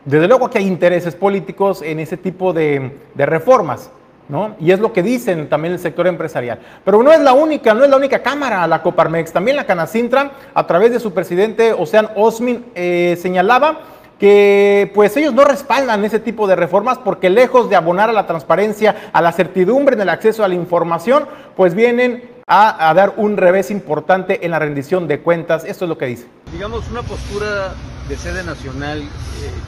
Desde 0.05 0.27
luego 0.27 0.49
que 0.49 0.59
hay 0.59 0.67
intereses 0.67 1.15
políticos 1.15 1.83
en 1.83 2.01
ese 2.01 2.17
tipo 2.17 2.53
de, 2.53 2.93
reformas, 3.17 3.91
¿no? 4.29 4.55
Y 4.59 4.71
es 4.71 4.81
lo 4.81 4.93
que 4.93 5.03
dicen 5.03 5.49
también 5.49 5.75
el 5.75 5.79
sector 5.79 6.07
empresarial. 6.07 6.59
Pero 6.85 7.03
no 7.03 7.13
es 7.13 7.21
la 7.21 7.33
única, 7.33 7.75
no 7.75 7.85
es 7.85 7.91
la 7.91 7.97
única 7.97 8.21
cámara, 8.21 8.67
la 8.67 8.83
Coparmex. 8.83 9.33
También 9.33 9.57
la 9.57 9.67
Canacintra, 9.67 10.33
a 10.55 10.67
través 10.67 10.93
de 10.93 11.01
su 11.01 11.13
presidente 11.13 11.73
Ocean 11.73 12.09
Osmin, 12.17 12.65
eh, 12.75 13.19
señalaba 13.21 13.81
que 14.19 14.91
pues 14.95 15.17
ellos 15.17 15.33
no 15.33 15.45
respaldan 15.45 16.05
ese 16.05 16.21
tipo 16.21 16.47
de 16.47 16.55
reformas 16.55 16.99
porque 16.99 17.31
lejos 17.31 17.71
de 17.71 17.77
abonar 17.77 18.11
a 18.11 18.13
la 18.13 18.27
transparencia, 18.27 18.95
a 19.13 19.23
la 19.23 19.33
certidumbre 19.33 19.95
en 19.95 20.03
el 20.03 20.11
acceso 20.11 20.45
a 20.45 20.49
la 20.49 20.55
información, 20.55 21.27
pues 21.57 21.75
vienen 21.75 22.23
a, 22.53 22.93
dar 22.95 23.15
un 23.17 23.37
revés 23.37 23.71
importante 23.71 24.45
en 24.45 24.51
la 24.51 24.59
rendición 24.59 25.07
de 25.07 25.21
cuentas. 25.21 25.65
Esto 25.65 25.85
es 25.85 25.89
lo 25.89 25.97
que 25.97 26.07
dice. 26.07 26.27
Digamos, 26.53 26.89
una 26.91 27.03
postura 27.03 27.75
de 28.09 28.17
sede 28.17 28.43
nacional 28.43 29.03
eh, 29.03 29.07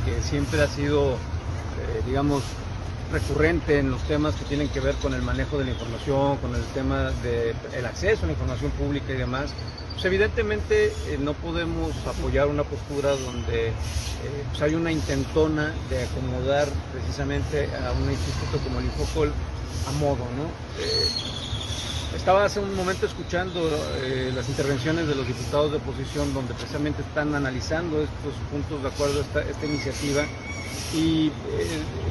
que 0.04 0.20
siempre 0.20 0.60
ha 0.60 0.66
sido, 0.66 1.12
eh, 1.12 2.02
digamos, 2.06 2.42
recurrente 3.12 3.78
en 3.78 3.90
los 3.90 4.02
temas 4.02 4.34
que 4.34 4.44
tienen 4.46 4.68
que 4.68 4.80
ver 4.80 4.96
con 4.96 5.14
el 5.14 5.22
manejo 5.22 5.58
de 5.58 5.66
la 5.66 5.70
información, 5.70 6.38
con 6.38 6.54
el 6.56 6.62
tema 6.74 7.12
del 7.22 7.86
acceso 7.86 8.24
a 8.24 8.26
la 8.26 8.32
información 8.32 8.72
pública 8.72 9.12
y 9.12 9.16
demás, 9.16 9.54
pues 9.92 10.04
evidentemente 10.06 10.86
eh, 10.86 11.18
no 11.20 11.34
podemos 11.34 11.92
apoyar 12.06 12.48
una 12.48 12.64
postura 12.64 13.10
donde 13.10 13.72
pues 14.50 14.62
hay 14.62 14.74
una 14.74 14.90
intentona 14.90 15.72
de 15.90 16.04
acomodar 16.04 16.66
precisamente 16.92 17.68
a 17.76 17.92
un 17.92 18.10
instituto 18.10 18.58
como 18.64 18.78
el 18.78 18.86
Infocol 18.86 19.32
a 19.88 19.92
modo, 19.98 20.24
¿no? 20.36 21.51
Estaba 22.16 22.44
hace 22.44 22.60
un 22.60 22.74
momento 22.74 23.06
escuchando 23.06 23.60
las 24.34 24.48
intervenciones 24.48 25.06
de 25.08 25.14
los 25.14 25.26
diputados 25.26 25.70
de 25.70 25.78
oposición 25.78 26.32
donde 26.34 26.54
precisamente 26.54 27.02
están 27.02 27.34
analizando 27.34 28.02
estos 28.02 28.34
puntos 28.50 28.82
de 28.82 28.88
acuerdo 28.88 29.20
a 29.20 29.40
esta, 29.40 29.66
iniciativa 29.66 30.24
y 30.94 31.28
eh, 31.28 31.32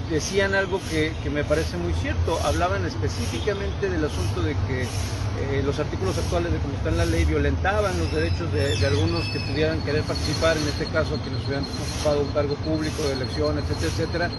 decían 0.09 0.55
algo 0.55 0.79
que, 0.89 1.13
me 1.29 1.43
parece 1.43 1.77
muy 1.77 1.93
cierto. 1.93 2.39
Hablaban 2.43 2.85
específicamente 2.85 3.89
del 3.89 4.03
asunto 4.03 4.41
de 4.41 4.55
que 4.67 4.81
eh, 4.83 5.61
los 5.63 5.79
artículos 5.79 6.17
actuales 6.17 6.51
de 6.51 6.59
cómo 6.59 6.73
está 6.75 6.89
en 6.89 6.97
la 6.97 7.05
ley 7.05 7.25
violentaban 7.25 7.97
los 7.97 8.11
derechos 8.11 8.51
de, 8.51 8.85
algunos 8.85 9.25
que 9.29 9.39
pudieran 9.39 9.81
querer 9.81 10.03
participar, 10.03 10.57
en 10.57 10.67
este 10.67 10.85
caso 10.85 11.17
quienes 11.23 11.45
hubieran 11.45 11.65
ocupado 11.65 12.21
un 12.21 12.31
cargo 12.31 12.55
público 12.55 13.03
de 13.03 13.13
elección, 13.13 13.59
etcétera, 13.59 13.87
etcétera. 13.87 14.29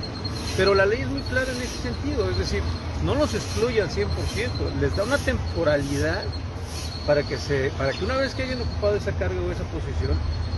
Pero 0.56 0.74
la 0.74 0.86
ley 0.86 1.00
es 1.02 1.08
muy 1.08 1.22
clara 1.22 1.50
en 1.50 1.62
ese 1.62 1.78
sentido, 1.82 2.28
es 2.30 2.38
decir, 2.38 2.62
no 3.04 3.14
los 3.14 3.34
excluye 3.34 3.82
al 3.82 3.90
100%, 3.90 4.06
les 4.80 4.96
da 4.96 5.04
una 5.04 5.18
temporalidad 5.18 6.22
para 7.06 7.22
que, 7.22 7.36
se, 7.38 7.70
para 7.76 7.92
que 7.92 8.04
una 8.04 8.16
vez 8.16 8.34
que 8.34 8.44
hayan 8.44 8.60
ocupado 8.60 8.96
esa 8.96 9.12
cargo 9.12 9.46
o 9.46 9.50
esa 9.50 9.64
posición, 9.64 10.16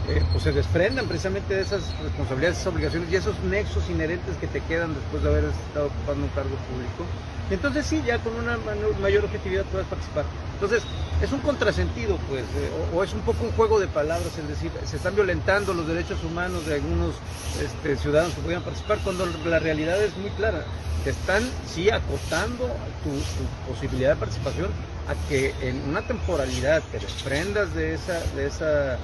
eh, 0.09 0.23
pues 0.33 0.45
se 0.45 0.53
desprendan 0.53 1.07
precisamente 1.07 1.55
de 1.55 1.63
esas 1.63 1.83
responsabilidades, 2.03 2.59
esas 2.59 2.73
obligaciones 2.73 3.11
y 3.11 3.17
esos 3.17 3.39
nexos 3.45 3.89
inherentes 3.89 4.37
que 4.37 4.47
te 4.47 4.61
quedan 4.61 4.95
después 4.95 5.23
de 5.23 5.29
haber 5.31 5.45
estado 5.45 5.87
ocupando 5.87 6.25
un 6.25 6.31
cargo 6.31 6.57
público. 6.69 7.07
Entonces 7.51 7.87
sí, 7.87 8.03
ya 8.07 8.19
con 8.19 8.35
una 8.35 8.59
mayor 9.01 9.25
objetividad 9.25 9.65
puedes 9.65 9.87
participar. 9.87 10.25
Entonces, 10.55 10.83
es 11.23 11.33
un 11.33 11.41
contrasentido, 11.41 12.19
pues, 12.29 12.43
eh, 12.43 12.71
o, 12.95 13.03
es 13.03 13.13
un 13.13 13.21
poco 13.21 13.45
un 13.45 13.53
juego 13.53 13.81
de 13.81 13.87
palabras, 13.87 14.37
es 14.39 14.49
decir, 14.49 14.71
se 14.85 14.97
están 14.97 15.15
violentando 15.15 15.75
los 15.75 15.87
derechos 15.87 16.23
humanos 16.25 16.67
de 16.67 16.75
algunos 16.75 17.15
este, 17.63 17.97
ciudadanos 17.97 18.35
que 18.35 18.43
podían 18.43 18.63
participar, 18.63 18.99
cuando 19.05 19.27
la 19.47 19.59
realidad 19.59 20.03
es 20.03 20.17
muy 20.17 20.31
clara. 20.31 20.65
Te 21.05 21.11
están, 21.11 21.43
sí, 21.67 21.91
acotando 21.91 22.67
tu, 23.05 23.11
tu 23.11 23.71
posibilidad 23.73 24.11
de 24.11 24.17
participación, 24.17 24.71
a 25.07 25.15
que 25.29 25.55
en 25.61 25.89
una 25.89 26.03
temporalidad 26.03 26.83
te 26.91 26.99
desprendas 26.99 27.75
de 27.75 27.95
esa, 27.95 28.21
de 28.37 28.47
esa 28.47 28.99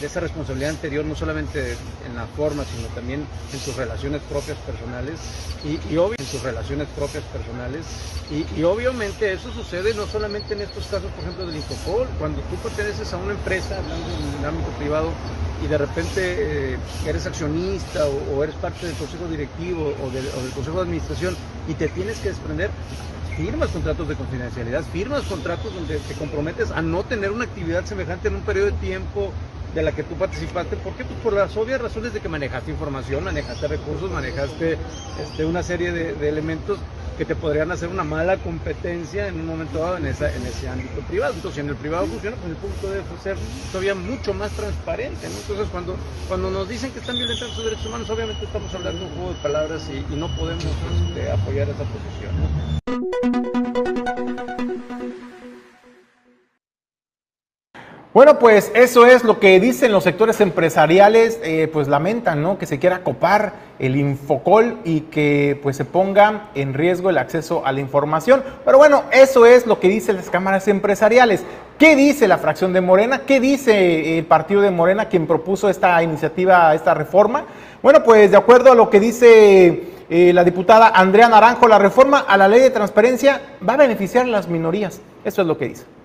de 0.00 0.06
esa 0.06 0.20
responsabilidad 0.20 0.70
anterior, 0.70 1.04
no 1.04 1.14
solamente 1.14 1.76
en 2.04 2.16
la 2.16 2.26
forma, 2.26 2.64
sino 2.64 2.88
también 2.88 3.20
en 3.52 3.60
tus 3.60 3.76
relaciones 3.76 4.20
propias 4.22 4.58
personales 4.58 5.18
y, 5.64 5.78
y 5.94 5.96
en 5.96 6.26
sus 6.26 6.42
relaciones 6.42 6.88
propias 6.88 7.22
personales 7.24 7.86
y, 8.32 8.62
obviamente 8.62 9.30
eso 9.30 9.52
sucede 9.52 9.92
no 9.92 10.06
solamente 10.06 10.54
en 10.54 10.62
estos 10.62 10.86
casos, 10.86 11.10
por 11.10 11.20
ejemplo, 11.24 11.44
del 11.44 11.56
Infocol, 11.56 12.08
cuando 12.18 12.40
tú 12.42 12.56
perteneces 12.56 13.12
a 13.12 13.18
una 13.18 13.32
empresa, 13.32 13.76
hablando 13.76 14.08
en 14.08 14.38
el 14.38 14.44
ámbito 14.44 14.70
privado, 14.78 15.12
y 15.60 15.66
de 15.66 15.76
repente 15.76 16.74
eh, 16.74 16.78
eres 17.04 17.26
accionista 17.26 18.06
o, 18.06 18.42
eres 18.42 18.56
parte 18.56 18.86
del 18.86 18.96
consejo 18.96 19.28
directivo 19.28 19.94
o 20.00 20.10
del 20.10 20.24
consejo 20.54 20.78
de 20.78 20.82
administración 20.82 21.36
y 21.68 21.74
te 21.74 21.88
tienes 21.88 22.18
que 22.20 22.30
desprender, 22.30 22.70
firmas 23.36 23.70
contratos 23.70 24.08
de 24.08 24.14
confidencialidad, 24.14 24.82
firmas 24.84 25.22
contratos 25.22 25.72
donde 25.74 25.98
te 26.00 26.14
comprometes 26.14 26.70
a 26.70 26.82
no 26.82 27.02
tener 27.04 27.30
una 27.30 27.44
actividad 27.44 27.84
semejante 27.84 28.28
en 28.28 28.36
un 28.36 28.42
periodo 28.42 28.66
de 28.66 28.72
tiempo 28.72 29.32
de 29.74 29.82
la 29.82 29.92
que 29.92 30.02
tú 30.02 30.14
participaste. 30.16 30.76
¿Por 30.76 30.94
qué? 30.94 31.04
Pues 31.04 31.18
por 31.20 31.32
las 31.32 31.56
obvias 31.56 31.80
razones 31.80 32.12
de 32.12 32.20
que 32.20 32.28
manejaste 32.28 32.70
información, 32.70 33.24
manejaste 33.24 33.68
recursos, 33.68 34.10
manejaste 34.10 34.76
este, 35.18 35.44
una 35.44 35.62
serie 35.62 35.92
de, 35.92 36.28
elementos 36.28 36.78
que 37.16 37.24
te 37.24 37.34
podrían 37.34 37.70
hacer 37.70 37.88
una 37.88 38.04
mala 38.04 38.36
competencia 38.36 39.28
en 39.28 39.40
un 39.40 39.46
momento 39.46 39.78
dado 39.78 39.96
en, 39.98 40.06
esa, 40.06 40.34
en 40.34 40.46
ese 40.46 40.68
ámbito 40.68 41.00
privado. 41.02 41.34
Entonces, 41.34 41.54
si 41.54 41.60
en 41.60 41.68
el 41.68 41.76
privado 41.76 42.06
funciona, 42.06 42.36
pues 42.36 42.50
el 42.50 42.56
público 42.56 42.88
debe 42.88 43.04
ser 43.22 43.36
todavía 43.70 43.94
mucho 43.94 44.34
más 44.34 44.50
transparente. 44.52 45.26
Entonces, 45.26 45.68
cuando, 45.70 45.96
cuando 46.28 46.50
nos 46.50 46.68
dicen 46.68 46.90
que 46.90 47.00
están 47.00 47.16
violentando 47.16 47.54
sus 47.54 47.64
derechos 47.64 47.86
humanos, 47.86 48.10
obviamente 48.10 48.44
estamos 48.44 48.74
hablando 48.74 49.00
de 49.00 49.06
un 49.06 49.12
juego 49.12 49.32
de 49.32 49.40
palabras 49.40 49.90
y, 49.90 50.14
no 50.16 50.28
podemos 50.36 50.64
este, 50.64 51.30
apoyar 51.30 51.68
esa 51.68 51.84
posición. 51.84 52.72
Bueno, 58.14 58.38
pues 58.38 58.70
eso 58.74 59.06
es 59.06 59.24
lo 59.24 59.40
que 59.40 59.58
dicen 59.58 59.90
los 59.90 60.04
sectores 60.04 60.42
empresariales, 60.42 61.40
eh, 61.42 61.66
pues 61.72 61.88
lamentan, 61.88 62.42
¿no? 62.42 62.58
Que 62.58 62.66
se 62.66 62.78
quiera 62.78 63.02
copar 63.02 63.54
el 63.78 63.96
Infocol 63.96 64.76
y 64.84 65.00
que 65.00 65.58
pues 65.62 65.78
se 65.78 65.86
ponga 65.86 66.50
en 66.54 66.74
riesgo 66.74 67.08
el 67.08 67.16
acceso 67.16 67.64
a 67.64 67.72
la 67.72 67.80
información. 67.80 68.44
Pero 68.66 68.76
bueno, 68.76 69.04
eso 69.12 69.46
es 69.46 69.66
lo 69.66 69.80
que 69.80 69.88
dicen 69.88 70.16
las 70.16 70.28
cámaras 70.28 70.68
empresariales. 70.68 71.42
¿Qué 71.78 71.96
dice 71.96 72.28
la 72.28 72.36
fracción 72.36 72.74
de 72.74 72.82
Morena? 72.82 73.22
¿Qué 73.26 73.40
dice 73.40 74.18
el 74.18 74.26
partido 74.26 74.60
de 74.60 74.70
Morena 74.70 75.06
quien 75.06 75.26
propuso 75.26 75.70
esta 75.70 76.02
iniciativa, 76.02 76.74
esta 76.74 76.92
reforma? 76.92 77.46
Bueno, 77.82 78.02
pues 78.02 78.30
de 78.30 78.36
acuerdo 78.36 78.72
a 78.72 78.74
lo 78.74 78.90
que 78.90 79.00
dice 79.00 79.84
eh, 80.10 80.32
la 80.34 80.44
diputada 80.44 80.88
Andrea 80.88 81.30
Naranjo, 81.30 81.66
la 81.66 81.78
reforma 81.78 82.18
a 82.18 82.36
la 82.36 82.46
ley 82.46 82.60
de 82.60 82.68
transparencia 82.68 83.40
va 83.66 83.72
a 83.72 83.78
beneficiar 83.78 84.26
a 84.26 84.28
las 84.28 84.48
minorías. 84.48 85.00
Eso 85.24 85.40
es 85.40 85.48
lo 85.48 85.56
que 85.56 85.68
dice 85.68 86.01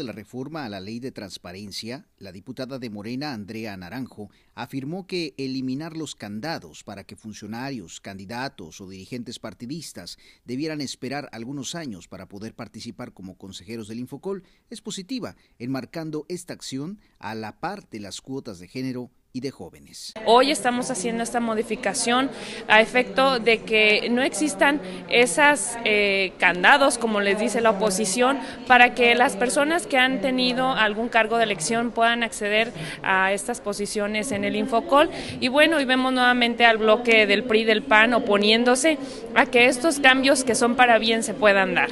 de 0.00 0.04
la 0.04 0.12
reforma 0.12 0.64
a 0.64 0.70
la 0.70 0.80
ley 0.80 0.98
de 0.98 1.12
transparencia, 1.12 2.08
la 2.16 2.32
diputada 2.32 2.78
de 2.78 2.88
Morena, 2.88 3.34
Andrea 3.34 3.76
Naranjo, 3.76 4.30
afirmó 4.54 5.06
que 5.06 5.34
eliminar 5.36 5.94
los 5.94 6.14
candados 6.14 6.84
para 6.84 7.04
que 7.04 7.16
funcionarios, 7.16 8.00
candidatos 8.00 8.80
o 8.80 8.88
dirigentes 8.88 9.38
partidistas 9.38 10.16
debieran 10.46 10.80
esperar 10.80 11.28
algunos 11.32 11.74
años 11.74 12.08
para 12.08 12.28
poder 12.28 12.54
participar 12.54 13.12
como 13.12 13.36
consejeros 13.36 13.88
del 13.88 13.98
Infocol 13.98 14.42
es 14.70 14.80
positiva, 14.80 15.36
enmarcando 15.58 16.24
esta 16.30 16.54
acción 16.54 16.98
a 17.18 17.34
la 17.34 17.60
par 17.60 17.86
de 17.90 18.00
las 18.00 18.22
cuotas 18.22 18.58
de 18.58 18.68
género 18.68 19.10
y 19.32 19.40
de 19.40 19.50
jóvenes. 19.50 20.12
Hoy 20.26 20.50
estamos 20.50 20.90
haciendo 20.90 21.22
esta 21.22 21.40
modificación 21.40 22.30
a 22.68 22.80
efecto 22.80 23.38
de 23.38 23.58
que 23.62 24.08
no 24.10 24.22
existan 24.22 24.80
esas 25.08 25.78
eh, 25.84 26.32
candados, 26.38 26.98
como 26.98 27.20
les 27.20 27.38
dice 27.38 27.60
la 27.60 27.70
oposición, 27.70 28.38
para 28.66 28.94
que 28.94 29.14
las 29.14 29.36
personas 29.36 29.86
que 29.86 29.98
han 29.98 30.20
tenido 30.20 30.72
algún 30.72 31.08
cargo 31.08 31.38
de 31.38 31.44
elección 31.44 31.92
puedan 31.92 32.22
acceder 32.22 32.72
a 33.02 33.32
estas 33.32 33.60
posiciones 33.60 34.32
en 34.32 34.44
el 34.44 34.56
Infocol. 34.56 35.10
Y 35.40 35.48
bueno, 35.48 35.76
hoy 35.76 35.84
vemos 35.84 36.12
nuevamente 36.12 36.64
al 36.64 36.78
bloque 36.78 37.26
del 37.26 37.44
PRI 37.44 37.64
del 37.64 37.82
PAN 37.82 38.14
oponiéndose 38.14 38.98
a 39.34 39.46
que 39.46 39.66
estos 39.66 40.00
cambios 40.00 40.44
que 40.44 40.54
son 40.54 40.74
para 40.74 40.98
bien 40.98 41.22
se 41.22 41.34
puedan 41.34 41.74
dar. 41.74 41.90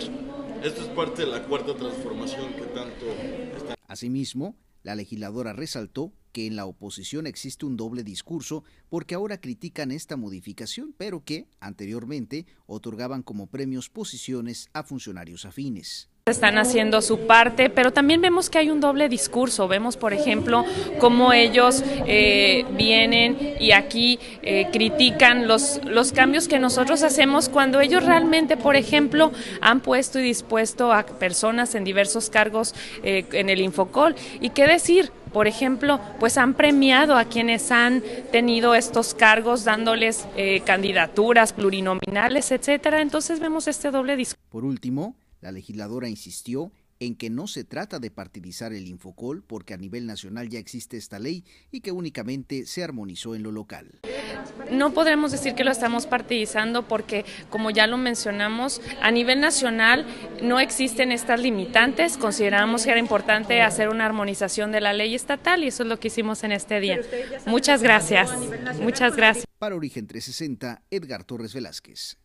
Esto 0.63 0.83
es 0.83 0.89
parte 0.89 1.23
de 1.23 1.29
la 1.29 1.43
cuarta 1.45 1.75
transformación 1.75 2.53
que 2.55 2.63
tanto... 2.63 3.07
Asimismo, 3.87 4.57
la 4.83 4.97
legisladora 4.97 5.53
resaltó 5.53 6.13
que 6.33 6.47
en 6.47 6.57
la 6.57 6.67
oposición 6.67 7.27
existe 7.27 7.67
un 7.67 7.77
doble 7.77 8.05
discurso 8.05 8.65
porque 8.89 9.15
ahora 9.15 9.41
critican 9.41 9.91
esta 9.91 10.17
modificación, 10.17 10.95
pero 10.97 11.25
que 11.25 11.49
anteriormente 11.61 12.47
otorgaban 12.67 13.23
como 13.23 13.47
premios 13.47 13.89
posiciones 13.89 14.69
a 14.73 14.83
funcionarios 14.83 15.45
afines 15.45 16.09
están 16.31 16.59
haciendo 16.59 17.03
su 17.03 17.27
parte, 17.27 17.71
pero 17.71 17.93
también 17.93 18.21
vemos 18.21 18.51
que 18.51 18.59
hay 18.59 18.71
un 18.71 18.81
doble 18.81 19.09
discurso. 19.09 19.69
Vemos, 19.69 19.97
por 19.97 20.13
ejemplo, 20.13 20.65
cómo 20.99 21.33
ellos 21.33 21.83
eh, 22.07 22.65
vienen 22.77 23.57
y 23.61 23.73
aquí 23.73 24.19
eh, 24.43 24.69
critican 24.73 25.47
los, 25.47 25.81
los 25.85 26.13
cambios 26.13 26.49
que 26.49 26.59
nosotros 26.59 27.03
hacemos 27.03 27.49
cuando 27.49 27.81
ellos 27.81 28.05
realmente, 28.05 28.57
por 28.57 28.77
ejemplo, 28.77 29.33
han 29.61 29.81
puesto 29.81 30.19
y 30.19 30.23
dispuesto 30.23 30.93
a 30.93 31.05
personas 31.05 31.75
en 31.75 31.85
diversos 31.85 32.31
cargos 32.31 32.75
eh, 33.03 33.25
en 33.33 33.51
el 33.51 33.61
Infocol. 33.61 34.15
¿Y 34.41 34.51
qué 34.51 34.67
decir? 34.67 35.11
por 35.33 35.47
ejemplo, 35.47 36.01
pues 36.19 36.39
han 36.39 36.55
premiado 36.55 37.17
a 37.17 37.25
quienes 37.25 37.71
han 37.71 38.03
tenido 38.33 38.75
estos 38.75 39.15
cargos, 39.15 39.65
dándoles 39.65 40.27
eh, 40.37 40.61
candidaturas 40.65 41.53
plurinominales, 41.53 42.51
etcétera. 42.51 43.01
Entonces 43.01 43.41
vemos 43.41 43.69
este 43.69 43.91
doble 43.91 44.17
discurso. 44.17 44.49
Por 44.51 44.65
último, 44.65 45.15
la 45.41 45.53
legisladora 45.53 46.09
insistió 46.09 46.73
en 47.01 47.15
que 47.15 47.31
no 47.31 47.47
se 47.47 47.65
trata 47.65 47.99
de 47.99 48.11
partidizar 48.11 48.73
el 48.73 48.87
Infocol 48.87 49.43
porque 49.43 49.75
a 49.75 49.77
nivel 49.77 50.07
nacional 50.07 50.49
ya 50.49 50.59
existe 50.59 50.97
esta 50.97 51.19
ley 51.19 51.45
y 51.71 51.81
que 51.81 51.93
únicamente 51.93 52.67
se 52.67 52.83
armonizó 52.83 53.35
en 53.35 53.43
lo 53.43 53.53
local. 53.53 54.01
No 54.71 54.93
podremos 54.93 55.33
decir 55.33 55.55
que 55.55 55.65
lo 55.65 55.71
estamos 55.71 56.07
partidizando 56.07 56.87
porque, 56.87 57.25
como 57.51 57.71
ya 57.71 57.87
lo 57.87 57.99
mencionamos, 57.99 58.81
a 59.01 59.11
nivel 59.11 59.41
nacional 59.41 60.07
no 60.43 60.61
existen 60.61 61.13
estas 61.13 61.41
limitantes. 61.41 62.17
Consideramos 62.17 62.85
que 62.85 62.91
era 62.91 63.01
importante 63.01 63.63
hacer 63.63 63.89
una 63.89 64.07
armonización 64.07 64.73
de 64.73 64.81
la 64.81 64.93
ley 64.93 65.15
estatal 65.15 65.65
y 65.65 65.69
eso 65.69 65.85
es 65.85 65.89
lo 65.89 65.99
que 66.01 66.09
hicimos 66.09 66.45
en 66.45 66.53
este 66.53 66.81
día. 66.81 67.01
Muchas 67.47 67.83
gracias. 67.83 68.31
Muchas 68.81 69.17
gracias. 69.17 69.45
Para 69.59 69.75
Origen 69.75 70.07
360, 70.07 70.83
Edgar 70.91 71.25
Torres 71.25 71.55
Velázquez. 71.55 72.19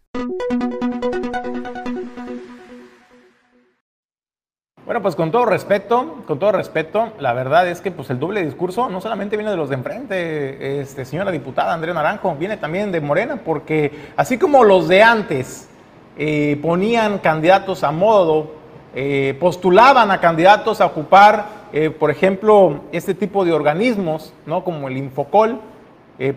Bueno, 4.86 5.02
pues 5.02 5.16
con 5.16 5.32
todo 5.32 5.46
respeto, 5.46 6.18
con 6.28 6.40
todo 6.40 6.52
respeto, 6.52 7.14
la 7.18 7.32
verdad 7.32 7.70
es 7.70 7.80
que 7.80 7.90
pues 7.90 8.10
el 8.10 8.20
doble 8.20 8.44
discurso 8.44 8.90
no 8.90 9.00
solamente 9.00 9.38
viene 9.38 9.50
de 9.50 9.56
los 9.56 9.70
de 9.70 9.76
enfrente, 9.76 10.82
este, 10.82 11.06
señora 11.06 11.32
diputada 11.32 11.74
Andrea 11.74 11.94
Naranjo, 11.94 12.36
viene 12.36 12.58
también 12.58 12.92
de 12.92 13.00
Morena, 13.00 13.38
porque 13.46 14.10
así 14.18 14.38
como 14.38 14.66
los 14.66 14.90
de 14.90 15.02
antes 15.02 15.70
eh, 16.18 16.60
ponían 16.62 17.20
candidatos 17.20 17.86
a 17.86 17.92
modo, 17.94 18.52
eh, 18.94 19.38
postulaban 19.40 20.12
a 20.12 20.20
candidatos 20.20 20.82
a 20.82 20.88
ocupar, 20.88 21.46
eh, 21.72 21.90
por 21.90 22.12
ejemplo, 22.12 22.82
este 22.92 23.14
tipo 23.14 23.46
de 23.46 23.54
organismos, 23.54 24.34
¿no? 24.46 24.66
Como 24.66 24.90
el 24.90 24.98
Infocol, 24.98 25.62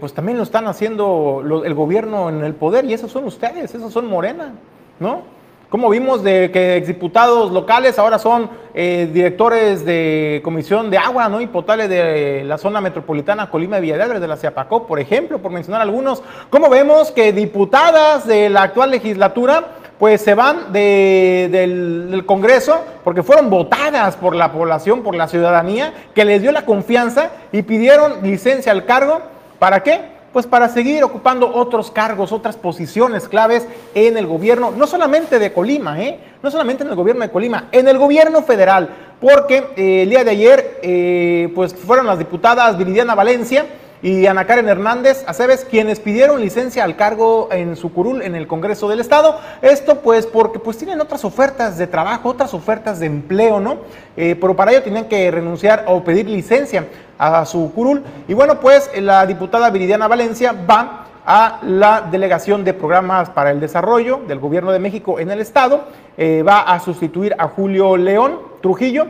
pues 0.00 0.14
también 0.14 0.38
lo 0.38 0.42
están 0.42 0.66
haciendo 0.66 1.42
el 1.64 1.74
gobierno 1.74 2.28
en 2.28 2.42
el 2.42 2.54
poder 2.54 2.85
y 2.87 2.94
esos 2.94 3.12
son 3.12 3.24
ustedes, 3.24 3.72
esos 3.74 3.92
son 3.92 4.06
Morena, 4.06 4.52
¿no? 4.98 5.36
Como 5.68 5.90
vimos 5.90 6.22
de 6.22 6.52
que 6.52 6.76
exdiputados 6.76 7.50
locales 7.50 7.98
ahora 7.98 8.20
son 8.20 8.48
eh, 8.72 9.11
directores 9.12 9.85
de 9.85 10.40
comisión 10.44 10.90
de 10.90 10.98
agua 10.98 11.29
¿no? 11.29 11.40
y 11.40 11.48
potable 11.48 11.88
de 11.88 12.44
la 12.44 12.57
zona 12.57 12.81
metropolitana 12.81 13.50
Colima 13.50 13.76
de 13.76 13.83
Villadalres 13.83 14.20
de 14.20 14.29
la 14.29 14.37
Ciapacó, 14.37 14.87
por 14.87 15.00
ejemplo, 15.00 15.38
por 15.38 15.50
mencionar 15.50 15.83
algunos. 15.83 16.22
Como 16.50 16.70
vemos 16.70 17.11
que 17.11 17.33
diputadas 17.33 18.29
de 18.29 18.48
la 18.48 18.62
actual 18.62 18.92
legislatura 18.92 19.64
pues 19.98 20.20
se 20.20 20.35
van 20.35 20.72
del, 20.72 22.22
Congreso 22.26 22.81
porque 23.02 23.22
fueron 23.22 23.50
votadas 23.50 24.16
por 24.16 24.37
la 24.37 24.52
población, 24.52 25.02
por 25.02 25.14
la 25.14 25.26
ciudadanía, 25.26 25.92
que 26.14 26.24
les 26.24 26.42
dio 26.42 26.52
la 26.52 26.64
confianza 26.64 27.31
y 27.50 27.62
pidieron 27.62 28.22
licencia 28.22 28.72
al 28.72 28.85
cargo. 28.85 29.20
¿Para 29.59 29.83
qué? 29.83 30.15
Pues 30.37 30.46
para 30.46 30.68
seguir 30.68 31.03
ocupando 31.03 31.51
otros 31.51 31.90
cargos, 31.90 32.31
otras 32.31 32.59
posiciones 32.59 33.27
claves 33.27 33.66
en 33.94 34.18
el 34.18 34.27
gobierno, 34.27 34.70
no 34.70 34.87
solamente 34.87 35.38
de 35.38 35.51
Colima, 35.51 35.99
¿eh? 36.03 36.20
no 36.42 36.51
solamente 36.51 36.83
en 36.83 36.90
el 36.90 36.94
gobierno 36.94 37.22
de 37.22 37.31
Colima, 37.31 37.68
en 37.72 37.88
el 37.88 37.96
gobierno 37.96 38.42
federal, 38.42 38.90
porque 39.18 39.64
eh, 39.79 40.03
el 40.03 40.11
día 40.11 40.25
de 40.25 40.31
ayer 40.33 40.81
eh, 40.83 41.51
pues 41.55 41.75
fueron 41.75 42.07
las 42.07 42.18
diputadas 42.18 42.77
Viridiana 42.77 43.14
Valencia, 43.14 43.64
y 44.02 44.26
Ana 44.26 44.46
Karen 44.46 44.68
Hernández 44.68 45.24
Aceves, 45.26 45.64
quienes 45.64 46.00
pidieron 46.00 46.40
licencia 46.40 46.85
al 46.85 46.96
cargo 46.96 47.48
en 47.50 47.76
su 47.76 47.92
curul 47.92 48.22
en 48.22 48.35
el 48.35 48.46
Congreso 48.46 48.88
del 48.88 49.00
Estado. 49.00 49.38
Esto 49.62 50.00
pues 50.00 50.26
porque 50.26 50.59
pues 50.59 50.76
tienen 50.78 51.00
otras 51.00 51.24
ofertas 51.24 51.78
de 51.78 51.87
trabajo, 51.87 52.30
otras 52.30 52.54
ofertas 52.54 53.00
de 53.00 53.06
empleo, 53.06 53.61
¿no? 53.61 53.78
Eh, 54.16 54.37
pero 54.40 54.54
para 54.54 54.72
ello 54.72 54.82
tienen 54.82 55.06
que 55.06 55.30
renunciar 55.30 55.85
o 55.88 56.04
pedir 56.04 56.28
licencia 56.28 56.87
a 57.18 57.44
su 57.46 57.72
curul. 57.72 58.02
Y 58.28 58.35
bueno, 58.35 58.61
pues 58.61 58.90
la 59.00 59.26
diputada 59.26 59.70
Viridiana 59.70 60.09
Valencia 60.09 60.52
va 60.52 61.06
a 61.26 61.59
la 61.62 62.02
delegación 62.02 62.64
de 62.64 62.72
programas 62.72 63.30
para 63.30 63.50
el 63.50 63.59
desarrollo 63.59 64.20
del 64.28 64.38
gobierno 64.38 64.70
de 64.70 64.78
México 64.78 65.18
en 65.18 65.30
el 65.30 65.40
estado. 65.40 65.85
Eh, 66.16 66.44
va 66.46 66.61
a 66.61 66.78
sustituir 66.80 67.35
a 67.38 67.48
Julio 67.48 67.96
León 67.96 68.38
Trujillo, 68.62 69.06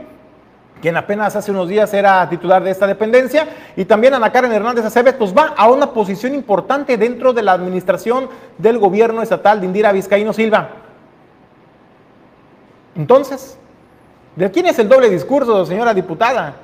quien 0.87 0.97
apenas 0.97 1.35
hace 1.35 1.51
unos 1.51 1.69
días 1.69 1.93
era 1.95 2.29
titular 2.29 2.63
de 2.63 2.71
esta 2.71 2.87
dependencia, 2.87 3.49
y 3.75 3.85
también 3.87 4.15
Ana 4.15 4.31
Karen 4.31 4.53
Hernández 4.53 4.85
Aceves, 4.85 5.15
pues 5.15 5.37
va 5.37 5.53
a 5.57 5.69
una 5.69 5.91
posición 5.91 6.33
importante 6.33 6.97
dentro 6.97 7.33
de 7.33 7.43
la 7.43 7.55
administración 7.55 8.29
del 8.57 8.79
gobierno 8.79 9.21
estatal 9.21 9.59
de 9.59 9.67
Indira 9.67 9.91
Vizcaíno 9.91 10.33
Silva. 10.33 10.69
Entonces, 12.95 13.59
¿de 14.37 14.49
quién 14.53 14.67
es 14.67 14.79
el 14.79 14.89
doble 14.89 15.11
discurso, 15.11 15.67
señora 15.67 15.93
diputada? 15.93 16.55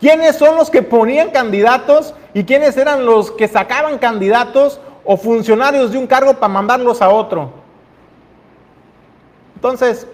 ¿Quiénes 0.00 0.36
son 0.36 0.56
los 0.56 0.70
que 0.70 0.80
ponían 0.80 1.28
candidatos 1.28 2.14
y 2.32 2.44
quiénes 2.44 2.74
eran 2.78 3.04
los 3.04 3.32
que 3.32 3.48
sacaban 3.48 3.98
candidatos 3.98 4.80
o 5.04 5.18
funcionarios 5.18 5.92
de 5.92 5.98
un 5.98 6.06
cargo 6.06 6.32
para 6.32 6.48
mandarlos 6.50 7.02
a 7.02 7.10
otro? 7.10 7.50
Entonces, 9.56 10.06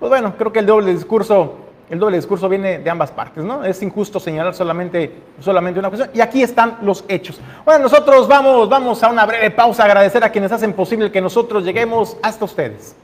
pues 0.00 0.08
bueno, 0.08 0.32
creo 0.38 0.50
que 0.50 0.60
el 0.60 0.66
doble 0.66 0.94
discurso, 0.94 1.65
el 1.88 1.98
doble 1.98 2.16
discurso 2.16 2.48
viene 2.48 2.78
de 2.78 2.90
ambas 2.90 3.10
partes, 3.12 3.44
¿no? 3.44 3.64
Es 3.64 3.80
injusto 3.82 4.18
señalar 4.18 4.54
solamente, 4.54 5.12
solamente 5.40 5.78
una 5.78 5.88
cuestión. 5.88 6.10
Y 6.14 6.20
aquí 6.20 6.42
están 6.42 6.78
los 6.82 7.04
hechos. 7.08 7.40
Bueno, 7.64 7.84
nosotros 7.84 8.26
vamos, 8.26 8.68
vamos 8.68 9.02
a 9.02 9.08
una 9.08 9.24
breve 9.24 9.50
pausa, 9.50 9.84
agradecer 9.84 10.24
a 10.24 10.30
quienes 10.30 10.50
hacen 10.50 10.72
posible 10.72 11.12
que 11.12 11.20
nosotros 11.20 11.64
lleguemos 11.64 12.16
hasta 12.22 12.44
ustedes. 12.44 12.96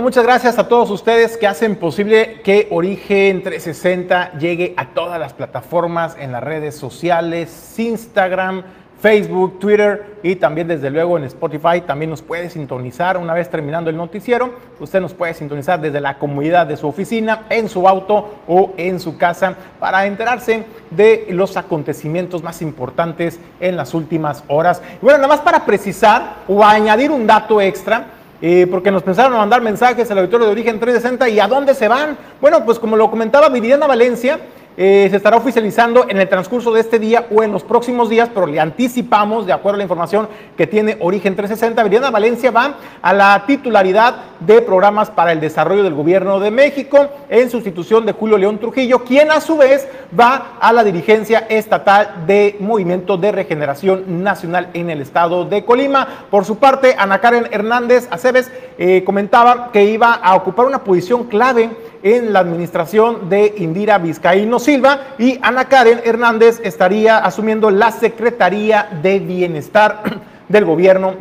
Pues 0.00 0.16
muchas 0.16 0.24
gracias 0.24 0.58
a 0.58 0.66
todos 0.66 0.90
ustedes 0.90 1.36
que 1.36 1.46
hacen 1.46 1.76
posible 1.76 2.40
que 2.42 2.68
Origen 2.70 3.42
360 3.42 4.38
llegue 4.38 4.72
a 4.78 4.94
todas 4.94 5.20
las 5.20 5.34
plataformas 5.34 6.16
en 6.18 6.32
las 6.32 6.42
redes 6.42 6.74
sociales, 6.74 7.78
Instagram, 7.78 8.62
Facebook, 8.98 9.58
Twitter 9.58 10.16
y 10.22 10.36
también 10.36 10.68
desde 10.68 10.88
luego 10.88 11.18
en 11.18 11.24
Spotify. 11.24 11.82
También 11.86 12.10
nos 12.10 12.22
puede 12.22 12.48
sintonizar 12.48 13.18
una 13.18 13.34
vez 13.34 13.50
terminando 13.50 13.90
el 13.90 13.96
noticiero. 13.98 14.54
Usted 14.78 15.02
nos 15.02 15.12
puede 15.12 15.34
sintonizar 15.34 15.78
desde 15.78 16.00
la 16.00 16.16
comunidad 16.18 16.66
de 16.66 16.78
su 16.78 16.88
oficina, 16.88 17.42
en 17.50 17.68
su 17.68 17.86
auto 17.86 18.36
o 18.48 18.72
en 18.78 19.00
su 19.00 19.18
casa 19.18 19.54
para 19.78 20.06
enterarse 20.06 20.64
de 20.90 21.26
los 21.28 21.58
acontecimientos 21.58 22.42
más 22.42 22.62
importantes 22.62 23.38
en 23.60 23.76
las 23.76 23.92
últimas 23.92 24.44
horas. 24.48 24.80
Y 25.02 25.04
bueno, 25.04 25.18
nada 25.18 25.28
más 25.28 25.40
para 25.40 25.66
precisar 25.66 26.36
o 26.48 26.64
añadir 26.64 27.10
un 27.10 27.26
dato 27.26 27.60
extra 27.60 28.16
eh, 28.42 28.66
porque 28.70 28.90
nos 28.90 29.02
pensaron 29.02 29.34
a 29.34 29.38
mandar 29.38 29.60
mensajes 29.60 30.10
al 30.10 30.18
auditorio 30.18 30.46
de 30.46 30.52
Origen 30.52 30.80
360 30.80 31.28
y 31.28 31.40
a 31.40 31.48
dónde 31.48 31.74
se 31.74 31.88
van. 31.88 32.16
Bueno, 32.40 32.64
pues 32.64 32.78
como 32.78 32.96
lo 32.96 33.10
comentaba 33.10 33.48
Viridiana 33.48 33.86
Valencia, 33.86 34.40
eh, 34.82 35.08
se 35.10 35.16
estará 35.18 35.36
oficializando 35.36 36.06
en 36.08 36.18
el 36.18 36.26
transcurso 36.26 36.72
de 36.72 36.80
este 36.80 36.98
día 36.98 37.26
o 37.30 37.42
en 37.42 37.52
los 37.52 37.62
próximos 37.62 38.08
días, 38.08 38.30
pero 38.32 38.46
le 38.46 38.58
anticipamos, 38.58 39.44
de 39.44 39.52
acuerdo 39.52 39.74
a 39.74 39.76
la 39.76 39.82
información 39.82 40.26
que 40.56 40.66
tiene 40.66 40.96
Origen 41.00 41.36
360, 41.36 41.82
Viridiana 41.82 42.10
Valencia 42.10 42.50
va 42.50 42.76
a 43.02 43.12
la 43.12 43.44
titularidad 43.46 44.22
de 44.40 44.62
programas 44.62 45.10
para 45.10 45.32
el 45.32 45.40
desarrollo 45.40 45.82
del 45.82 45.92
gobierno 45.92 46.40
de 46.40 46.50
México 46.50 47.10
en 47.28 47.50
sustitución 47.50 48.06
de 48.06 48.12
Julio 48.12 48.38
León 48.38 48.58
Trujillo, 48.58 49.04
quien 49.04 49.30
a 49.30 49.42
su 49.42 49.58
vez 49.58 49.86
va 50.18 50.52
a 50.58 50.72
la 50.72 50.82
dirigencia 50.82 51.40
estatal 51.50 52.24
de 52.26 52.56
Movimiento 52.58 53.18
de 53.18 53.32
Regeneración 53.32 54.24
Nacional 54.24 54.70
en 54.72 54.88
el 54.88 55.02
estado 55.02 55.44
de 55.44 55.62
Colima. 55.62 56.24
Por 56.30 56.46
su 56.46 56.56
parte, 56.56 56.94
Ana 56.96 57.20
Karen 57.20 57.48
Hernández 57.50 58.08
Aceves 58.10 58.50
eh, 58.78 59.04
comentaba 59.04 59.72
que 59.72 59.84
iba 59.84 60.14
a 60.14 60.34
ocupar 60.36 60.64
una 60.64 60.82
posición 60.82 61.24
clave 61.24 61.68
en 62.02 62.32
la 62.32 62.40
administración 62.40 63.28
de 63.28 63.54
Indira 63.58 63.98
Vizcaíno 63.98 64.58
Silva 64.58 65.00
y 65.18 65.38
Ana 65.42 65.66
Karen 65.66 66.00
Hernández 66.04 66.60
estaría 66.64 67.18
asumiendo 67.18 67.70
la 67.70 67.92
Secretaría 67.92 68.88
de 69.02 69.18
Bienestar 69.18 70.02
del 70.48 70.64
gobierno 70.64 71.14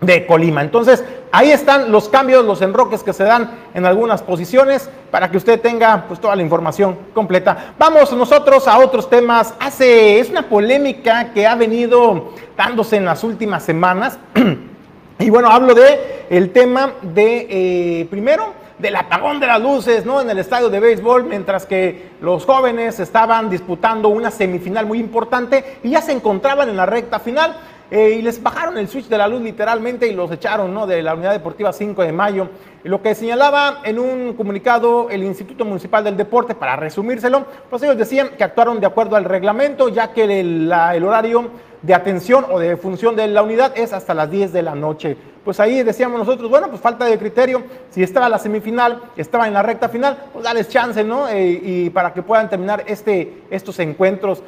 de 0.00 0.26
Colima. 0.26 0.62
Entonces, 0.62 1.02
ahí 1.32 1.50
están 1.50 1.90
los 1.90 2.08
cambios, 2.08 2.44
los 2.44 2.62
enroques 2.62 3.02
que 3.02 3.12
se 3.12 3.24
dan 3.24 3.50
en 3.74 3.86
algunas 3.86 4.22
posiciones 4.22 4.88
para 5.10 5.30
que 5.30 5.36
usted 5.36 5.60
tenga 5.60 6.04
pues 6.06 6.20
toda 6.20 6.36
la 6.36 6.42
información 6.42 6.96
completa. 7.14 7.74
Vamos 7.78 8.12
nosotros 8.12 8.68
a 8.68 8.78
otros 8.78 9.08
temas. 9.08 9.54
Hace 9.58 10.18
es 10.20 10.30
una 10.30 10.48
polémica 10.48 11.32
que 11.32 11.46
ha 11.46 11.54
venido 11.54 12.32
dándose 12.56 12.96
en 12.96 13.04
las 13.04 13.24
últimas 13.24 13.62
semanas. 13.62 14.18
y 15.18 15.30
bueno, 15.30 15.48
hablo 15.48 15.74
de 15.74 16.26
el 16.30 16.50
tema 16.50 16.92
de 17.02 17.46
eh, 17.48 18.06
primero 18.10 18.63
del 18.78 18.96
apagón 18.96 19.40
de 19.40 19.46
las 19.46 19.60
luces, 19.60 20.04
¿no? 20.04 20.20
En 20.20 20.30
el 20.30 20.38
estadio 20.38 20.68
de 20.68 20.80
béisbol, 20.80 21.24
mientras 21.24 21.66
que 21.66 22.10
los 22.20 22.44
jóvenes 22.44 22.98
estaban 23.00 23.48
disputando 23.50 24.08
una 24.08 24.30
semifinal 24.30 24.86
muy 24.86 24.98
importante 24.98 25.78
y 25.82 25.90
ya 25.90 26.00
se 26.00 26.12
encontraban 26.12 26.68
en 26.68 26.76
la 26.76 26.86
recta 26.86 27.18
final. 27.18 27.56
Eh, 27.90 28.16
y 28.18 28.22
les 28.22 28.42
bajaron 28.42 28.78
el 28.78 28.88
switch 28.88 29.08
de 29.08 29.18
la 29.18 29.28
luz 29.28 29.42
literalmente 29.42 30.08
y 30.08 30.14
los 30.14 30.32
echaron 30.32 30.72
¿no? 30.72 30.86
de 30.86 31.02
la 31.02 31.14
Unidad 31.14 31.32
Deportiva 31.32 31.72
5 31.72 32.02
de 32.02 32.12
Mayo. 32.12 32.48
Lo 32.82 33.02
que 33.02 33.14
señalaba 33.14 33.82
en 33.84 33.98
un 33.98 34.32
comunicado 34.32 35.10
el 35.10 35.22
Instituto 35.22 35.64
Municipal 35.64 36.02
del 36.02 36.16
Deporte, 36.16 36.54
para 36.54 36.76
resumírselo, 36.76 37.46
pues 37.68 37.82
ellos 37.82 37.98
decían 37.98 38.30
que 38.36 38.42
actuaron 38.42 38.80
de 38.80 38.86
acuerdo 38.86 39.16
al 39.16 39.24
reglamento, 39.24 39.90
ya 39.90 40.12
que 40.12 40.40
el 40.40 40.72
horario 40.72 41.50
de 41.84 41.94
atención 41.94 42.46
o 42.50 42.58
de 42.58 42.76
función 42.76 43.14
de 43.14 43.26
la 43.28 43.42
unidad 43.42 43.72
es 43.76 43.92
hasta 43.92 44.14
las 44.14 44.30
10 44.30 44.52
de 44.52 44.62
la 44.62 44.74
noche. 44.74 45.16
Pues 45.44 45.60
ahí 45.60 45.82
decíamos 45.82 46.18
nosotros, 46.18 46.48
bueno, 46.48 46.68
pues 46.70 46.80
falta 46.80 47.04
de 47.04 47.18
criterio, 47.18 47.62
si 47.90 48.02
estaba 48.02 48.30
la 48.30 48.38
semifinal, 48.38 49.02
estaba 49.16 49.46
en 49.46 49.52
la 49.52 49.62
recta 49.62 49.90
final, 49.90 50.16
pues 50.32 50.44
dales 50.44 50.68
chance, 50.68 51.04
¿no? 51.04 51.28
Eh, 51.28 51.60
y 51.62 51.90
para 51.90 52.14
que 52.14 52.22
puedan 52.22 52.48
terminar 52.48 52.84
este, 52.86 53.42
estos 53.50 53.78
encuentros. 53.80 54.42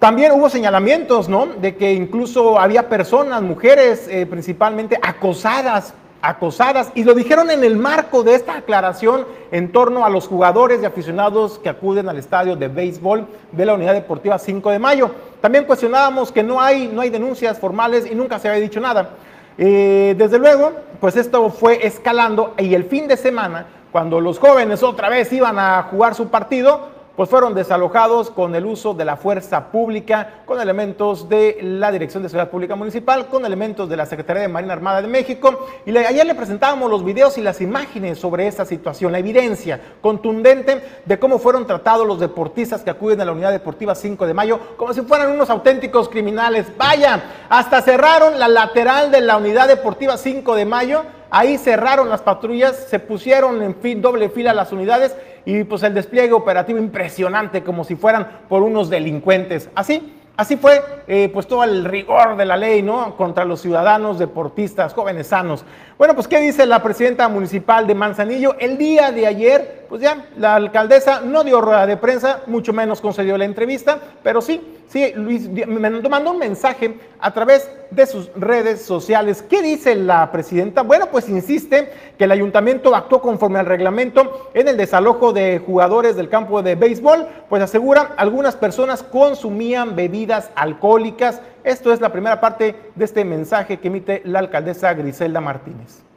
También 0.00 0.32
hubo 0.32 0.50
señalamientos, 0.50 1.28
¿no? 1.28 1.46
De 1.46 1.76
que 1.76 1.92
incluso 1.92 2.58
había 2.58 2.88
personas, 2.88 3.40
mujeres 3.42 4.08
eh, 4.08 4.26
principalmente, 4.26 4.98
acosadas 5.00 5.94
acosadas 6.22 6.90
y 6.94 7.04
lo 7.04 7.14
dijeron 7.14 7.50
en 7.50 7.64
el 7.64 7.76
marco 7.76 8.22
de 8.22 8.34
esta 8.34 8.56
aclaración 8.56 9.24
en 9.50 9.70
torno 9.70 10.04
a 10.04 10.10
los 10.10 10.26
jugadores 10.26 10.82
y 10.82 10.84
aficionados 10.84 11.58
que 11.58 11.68
acuden 11.68 12.08
al 12.08 12.18
estadio 12.18 12.56
de 12.56 12.68
béisbol 12.68 13.26
de 13.52 13.66
la 13.66 13.74
Unidad 13.74 13.94
Deportiva 13.94 14.38
5 14.38 14.70
de 14.70 14.78
Mayo. 14.78 15.10
También 15.40 15.64
cuestionábamos 15.64 16.32
que 16.32 16.42
no 16.42 16.60
hay, 16.60 16.88
no 16.88 17.00
hay 17.00 17.10
denuncias 17.10 17.58
formales 17.58 18.10
y 18.10 18.14
nunca 18.14 18.38
se 18.38 18.48
había 18.48 18.60
dicho 18.60 18.80
nada. 18.80 19.10
Eh, 19.56 20.14
desde 20.18 20.38
luego, 20.38 20.72
pues 21.00 21.16
esto 21.16 21.50
fue 21.50 21.86
escalando 21.86 22.54
y 22.58 22.74
el 22.74 22.84
fin 22.84 23.08
de 23.08 23.16
semana, 23.16 23.66
cuando 23.92 24.20
los 24.20 24.38
jóvenes 24.38 24.82
otra 24.82 25.08
vez 25.08 25.32
iban 25.32 25.58
a 25.58 25.84
jugar 25.84 26.14
su 26.14 26.28
partido, 26.28 26.97
pues 27.18 27.30
fueron 27.30 27.52
desalojados 27.52 28.30
con 28.30 28.54
el 28.54 28.64
uso 28.64 28.94
de 28.94 29.04
la 29.04 29.16
fuerza 29.16 29.72
pública, 29.72 30.42
con 30.46 30.60
elementos 30.60 31.28
de 31.28 31.58
la 31.62 31.90
Dirección 31.90 32.22
de 32.22 32.28
Seguridad 32.28 32.48
Pública 32.48 32.76
Municipal, 32.76 33.26
con 33.26 33.44
elementos 33.44 33.88
de 33.88 33.96
la 33.96 34.06
Secretaría 34.06 34.42
de 34.42 34.46
Marina 34.46 34.74
Armada 34.74 35.02
de 35.02 35.08
México. 35.08 35.66
Y 35.84 35.96
ayer 35.96 36.24
le 36.24 36.36
presentábamos 36.36 36.88
los 36.88 37.04
videos 37.04 37.36
y 37.36 37.42
las 37.42 37.60
imágenes 37.60 38.20
sobre 38.20 38.46
esta 38.46 38.64
situación, 38.64 39.10
la 39.10 39.18
evidencia 39.18 39.80
contundente 40.00 40.80
de 41.04 41.18
cómo 41.18 41.40
fueron 41.40 41.66
tratados 41.66 42.06
los 42.06 42.20
deportistas 42.20 42.82
que 42.82 42.90
acuden 42.90 43.20
a 43.20 43.24
la 43.24 43.32
Unidad 43.32 43.50
Deportiva 43.50 43.96
5 43.96 44.24
de 44.24 44.34
Mayo, 44.34 44.60
como 44.76 44.94
si 44.94 45.00
fueran 45.02 45.32
unos 45.32 45.50
auténticos 45.50 46.08
criminales. 46.08 46.66
Vaya, 46.78 47.20
hasta 47.48 47.82
cerraron 47.82 48.38
la 48.38 48.46
lateral 48.46 49.10
de 49.10 49.22
la 49.22 49.38
Unidad 49.38 49.66
Deportiva 49.66 50.16
5 50.16 50.54
de 50.54 50.64
Mayo 50.64 51.02
Ahí 51.30 51.58
cerraron 51.58 52.08
las 52.08 52.22
patrullas, 52.22 52.86
se 52.88 52.98
pusieron 52.98 53.62
en 53.62 53.74
fin, 53.74 54.00
doble 54.00 54.30
fila 54.30 54.54
las 54.54 54.72
unidades 54.72 55.14
y 55.44 55.64
pues 55.64 55.82
el 55.82 55.94
despliegue 55.94 56.32
operativo 56.32 56.78
impresionante 56.78 57.62
como 57.62 57.84
si 57.84 57.96
fueran 57.96 58.40
por 58.48 58.62
unos 58.62 58.88
delincuentes. 58.88 59.68
Así, 59.74 60.14
así 60.36 60.56
fue 60.56 60.82
eh, 61.06 61.30
pues 61.32 61.46
todo 61.46 61.64
el 61.64 61.84
rigor 61.84 62.36
de 62.36 62.46
la 62.46 62.56
ley, 62.56 62.82
¿no? 62.82 63.14
Contra 63.16 63.44
los 63.44 63.60
ciudadanos, 63.60 64.18
deportistas, 64.18 64.94
jóvenes 64.94 65.26
sanos. 65.26 65.64
Bueno, 65.98 66.14
pues 66.14 66.28
¿qué 66.28 66.40
dice 66.40 66.64
la 66.64 66.82
presidenta 66.82 67.28
municipal 67.28 67.86
de 67.86 67.94
Manzanillo? 67.94 68.56
El 68.58 68.78
día 68.78 69.12
de 69.12 69.26
ayer, 69.26 69.77
pues 69.88 70.02
ya, 70.02 70.26
la 70.36 70.54
alcaldesa 70.54 71.20
no 71.20 71.44
dio 71.44 71.60
rueda 71.60 71.86
de 71.86 71.96
prensa, 71.96 72.40
mucho 72.46 72.72
menos 72.72 73.00
concedió 73.00 73.38
la 73.38 73.44
entrevista, 73.44 73.98
pero 74.22 74.40
sí, 74.40 74.78
Sí, 74.88 75.12
Luis 75.14 75.50
me 75.50 75.90
mandó 75.90 76.30
un 76.30 76.38
mensaje 76.38 76.98
a 77.20 77.34
través 77.34 77.70
de 77.90 78.06
sus 78.06 78.30
redes 78.34 78.80
sociales. 78.82 79.42
¿Qué 79.42 79.60
dice 79.60 79.94
la 79.94 80.32
presidenta? 80.32 80.82
Bueno, 80.82 81.08
pues 81.12 81.28
insiste 81.28 81.92
que 82.16 82.24
el 82.24 82.32
ayuntamiento 82.32 82.96
actuó 82.96 83.20
conforme 83.20 83.58
al 83.58 83.66
reglamento 83.66 84.50
en 84.54 84.66
el 84.66 84.78
desalojo 84.78 85.34
de 85.34 85.58
jugadores 85.58 86.16
del 86.16 86.30
campo 86.30 86.62
de 86.62 86.74
béisbol, 86.74 87.26
pues 87.50 87.62
asegura 87.62 88.14
algunas 88.16 88.56
personas 88.56 89.02
consumían 89.02 89.94
bebidas 89.94 90.50
alcohólicas. 90.54 91.42
Esto 91.64 91.92
es 91.92 92.00
la 92.00 92.10
primera 92.10 92.40
parte 92.40 92.74
de 92.94 93.04
este 93.04 93.26
mensaje 93.26 93.78
que 93.80 93.88
emite 93.88 94.22
la 94.24 94.38
alcaldesa 94.38 94.94
Griselda 94.94 95.42
Martínez. 95.42 96.07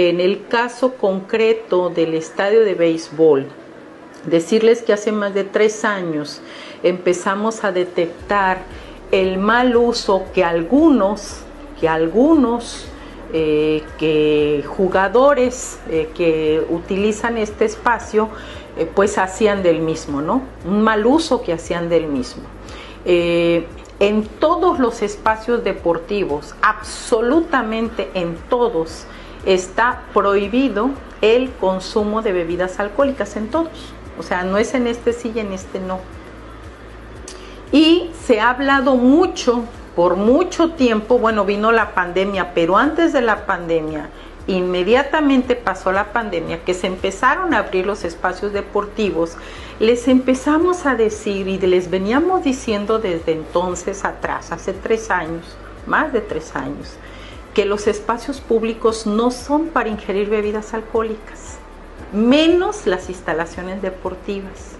En 0.00 0.20
el 0.20 0.46
caso 0.46 0.94
concreto 0.94 1.90
del 1.90 2.14
estadio 2.14 2.64
de 2.64 2.76
béisbol, 2.76 3.48
decirles 4.26 4.80
que 4.80 4.92
hace 4.92 5.10
más 5.10 5.34
de 5.34 5.42
tres 5.42 5.84
años 5.84 6.40
empezamos 6.84 7.64
a 7.64 7.72
detectar 7.72 8.58
el 9.10 9.38
mal 9.38 9.74
uso 9.74 10.22
que 10.32 10.44
algunos, 10.44 11.38
que 11.80 11.88
algunos 11.88 12.86
eh, 13.32 13.82
que 13.98 14.62
jugadores 14.68 15.80
eh, 15.90 16.08
que 16.14 16.64
utilizan 16.70 17.36
este 17.36 17.64
espacio 17.64 18.28
eh, 18.76 18.88
pues 18.94 19.18
hacían 19.18 19.64
del 19.64 19.80
mismo, 19.80 20.22
¿no? 20.22 20.42
Un 20.64 20.80
mal 20.80 21.06
uso 21.06 21.42
que 21.42 21.52
hacían 21.52 21.88
del 21.88 22.06
mismo. 22.06 22.44
en 23.04 24.28
todos 24.38 24.78
los 24.78 25.02
espacios 25.02 25.64
deportivos, 25.64 26.54
absolutamente 26.62 28.08
en 28.14 28.36
todos, 28.48 29.08
está 29.44 30.02
prohibido 30.12 30.90
el 31.20 31.50
consumo 31.52 32.22
de 32.22 32.32
bebidas 32.32 32.78
alcohólicas, 32.80 33.36
en 33.36 33.48
todos. 33.48 33.92
O 34.18 34.22
sea, 34.22 34.42
no 34.42 34.58
es 34.58 34.74
en 34.74 34.86
este 34.86 35.12
sí 35.12 35.32
y 35.34 35.40
en 35.40 35.52
este 35.52 35.80
no. 35.80 36.00
Y 37.70 38.10
se 38.24 38.40
ha 38.40 38.50
hablado 38.50 38.96
mucho, 38.96 39.64
por 39.94 40.16
mucho 40.16 40.72
tiempo, 40.72 41.18
bueno, 41.18 41.44
vino 41.44 41.70
la 41.72 41.94
pandemia, 41.94 42.54
pero 42.54 42.76
antes 42.76 43.12
de 43.12 43.20
la 43.20 43.46
pandemia, 43.46 44.08
inmediatamente 44.46 45.54
pasó 45.54 45.92
la 45.92 46.12
pandemia, 46.12 46.64
que 46.64 46.72
se 46.72 46.86
empezaron 46.86 47.52
a 47.52 47.58
abrir 47.58 47.86
los 47.86 48.04
espacios 48.04 48.52
deportivos, 48.52 49.36
les 49.78 50.08
empezamos 50.08 50.86
a 50.86 50.94
decir 50.94 51.46
y 51.46 51.58
les 51.58 51.90
veníamos 51.90 52.42
diciendo 52.42 52.98
desde 52.98 53.32
entonces 53.32 54.04
atrás, 54.04 54.50
hace 54.50 54.72
tres 54.72 55.10
años, 55.10 55.44
más 55.86 56.12
de 56.12 56.22
tres 56.22 56.56
años, 56.56 56.96
que 57.58 57.64
los 57.64 57.88
espacios 57.88 58.40
públicos 58.40 59.04
no 59.04 59.32
son 59.32 59.70
para 59.70 59.88
ingerir 59.88 60.30
bebidas 60.30 60.74
alcohólicas, 60.74 61.58
menos 62.12 62.86
las 62.86 63.08
instalaciones 63.08 63.82
deportivas 63.82 64.76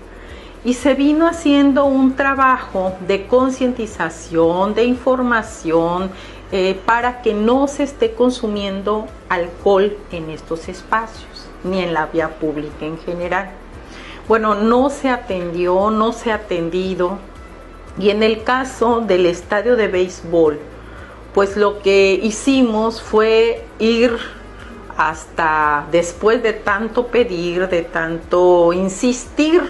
y 0.64 0.74
se 0.74 0.94
vino 0.94 1.26
haciendo 1.26 1.86
un 1.86 2.14
trabajo 2.14 2.92
de 3.08 3.26
concientización, 3.26 4.74
de 4.74 4.84
información, 4.84 6.12
eh, 6.52 6.78
para 6.86 7.20
que 7.20 7.34
no 7.34 7.66
se 7.66 7.82
esté 7.82 8.12
consumiendo 8.12 9.08
alcohol 9.28 9.96
en 10.12 10.30
estos 10.30 10.68
espacios, 10.68 11.48
ni 11.64 11.80
en 11.80 11.92
la 11.92 12.06
vía 12.06 12.28
pública 12.38 12.86
en 12.86 12.98
general. 12.98 13.50
Bueno, 14.28 14.54
no 14.54 14.88
se 14.88 15.10
atendió, 15.10 15.90
no 15.90 16.12
se 16.12 16.30
ha 16.30 16.36
atendido. 16.36 17.18
Y 17.98 18.10
en 18.10 18.22
el 18.22 18.44
caso 18.44 19.00
del 19.00 19.26
estadio 19.26 19.74
de 19.74 19.88
béisbol, 19.88 20.60
pues 21.34 21.56
lo 21.56 21.80
que 21.80 22.18
hicimos 22.22 23.02
fue 23.02 23.64
ir 23.78 24.16
hasta 24.96 25.86
después 25.92 26.42
de 26.42 26.52
tanto 26.52 27.06
pedir, 27.06 27.68
de 27.68 27.82
tanto 27.82 28.72
insistir, 28.72 29.62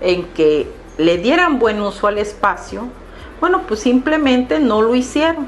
en 0.00 0.24
que 0.28 0.68
le 0.98 1.18
dieran 1.18 1.58
buen 1.58 1.80
uso 1.80 2.06
al 2.06 2.18
espacio, 2.18 2.88
bueno, 3.40 3.62
pues 3.66 3.80
simplemente 3.80 4.60
no 4.60 4.82
lo 4.82 4.94
hicieron. 4.94 5.46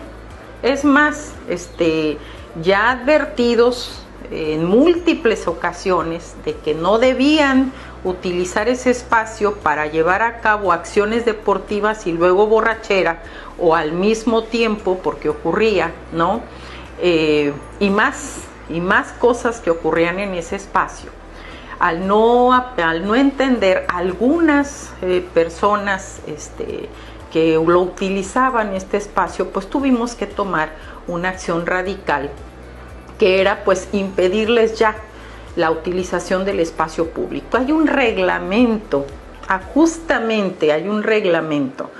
Es 0.62 0.84
más, 0.84 1.32
este, 1.48 2.18
ya 2.62 2.90
advertidos 2.90 4.00
en 4.30 4.64
múltiples 4.64 5.46
ocasiones 5.46 6.34
de 6.44 6.55
que 6.55 6.74
no 6.74 6.98
debían 6.98 7.72
utilizar 8.05 8.68
ese 8.68 8.90
espacio 8.90 9.55
para 9.57 9.86
llevar 9.86 10.22
a 10.22 10.40
cabo 10.40 10.72
acciones 10.72 11.24
deportivas 11.24 12.07
y 12.07 12.12
luego 12.12 12.46
borrachera 12.46 13.22
o 13.59 13.74
al 13.74 13.92
mismo 13.92 14.44
tiempo 14.44 15.00
porque 15.02 15.30
ocurría, 15.30 15.92
¿no? 16.12 16.42
Eh, 17.00 17.52
y 17.80 17.90
más, 17.90 18.36
y 18.68 18.80
más 18.80 19.12
cosas 19.12 19.61
que 19.61 19.70
ocurrían 19.70 20.20
en 20.20 20.34
ese 20.34 20.57
espacio 20.57 21.11
al 21.78 22.07
no, 22.07 22.52
al 22.52 23.07
no 23.07 23.14
entender 23.14 23.84
algunas 23.88 24.92
eh, 25.02 25.26
personas 25.34 26.20
este, 26.26 26.88
que 27.32 27.55
lo 27.55 27.80
utilizaban 27.80 28.74
este 28.74 28.96
espacio, 28.96 29.50
pues 29.50 29.68
tuvimos 29.68 30.14
que 30.14 30.26
tomar 30.26 30.70
una 31.07 31.30
acción 31.30 31.66
radical 31.66 32.30
que 33.18 33.40
era 33.40 33.64
pues 33.64 33.88
impedirles 33.92 34.78
ya 34.78 34.96
la 35.57 35.70
utilización 35.70 36.44
del 36.44 36.61
espacio 36.61 37.11
público. 37.11 37.57
Hay 37.57 37.72
un 37.72 37.86
reglamento, 37.86 39.07
ah, 39.48 39.61
justamente 39.72 40.72
hay 40.72 40.88
un 40.88 41.02
reglamento 41.02 41.90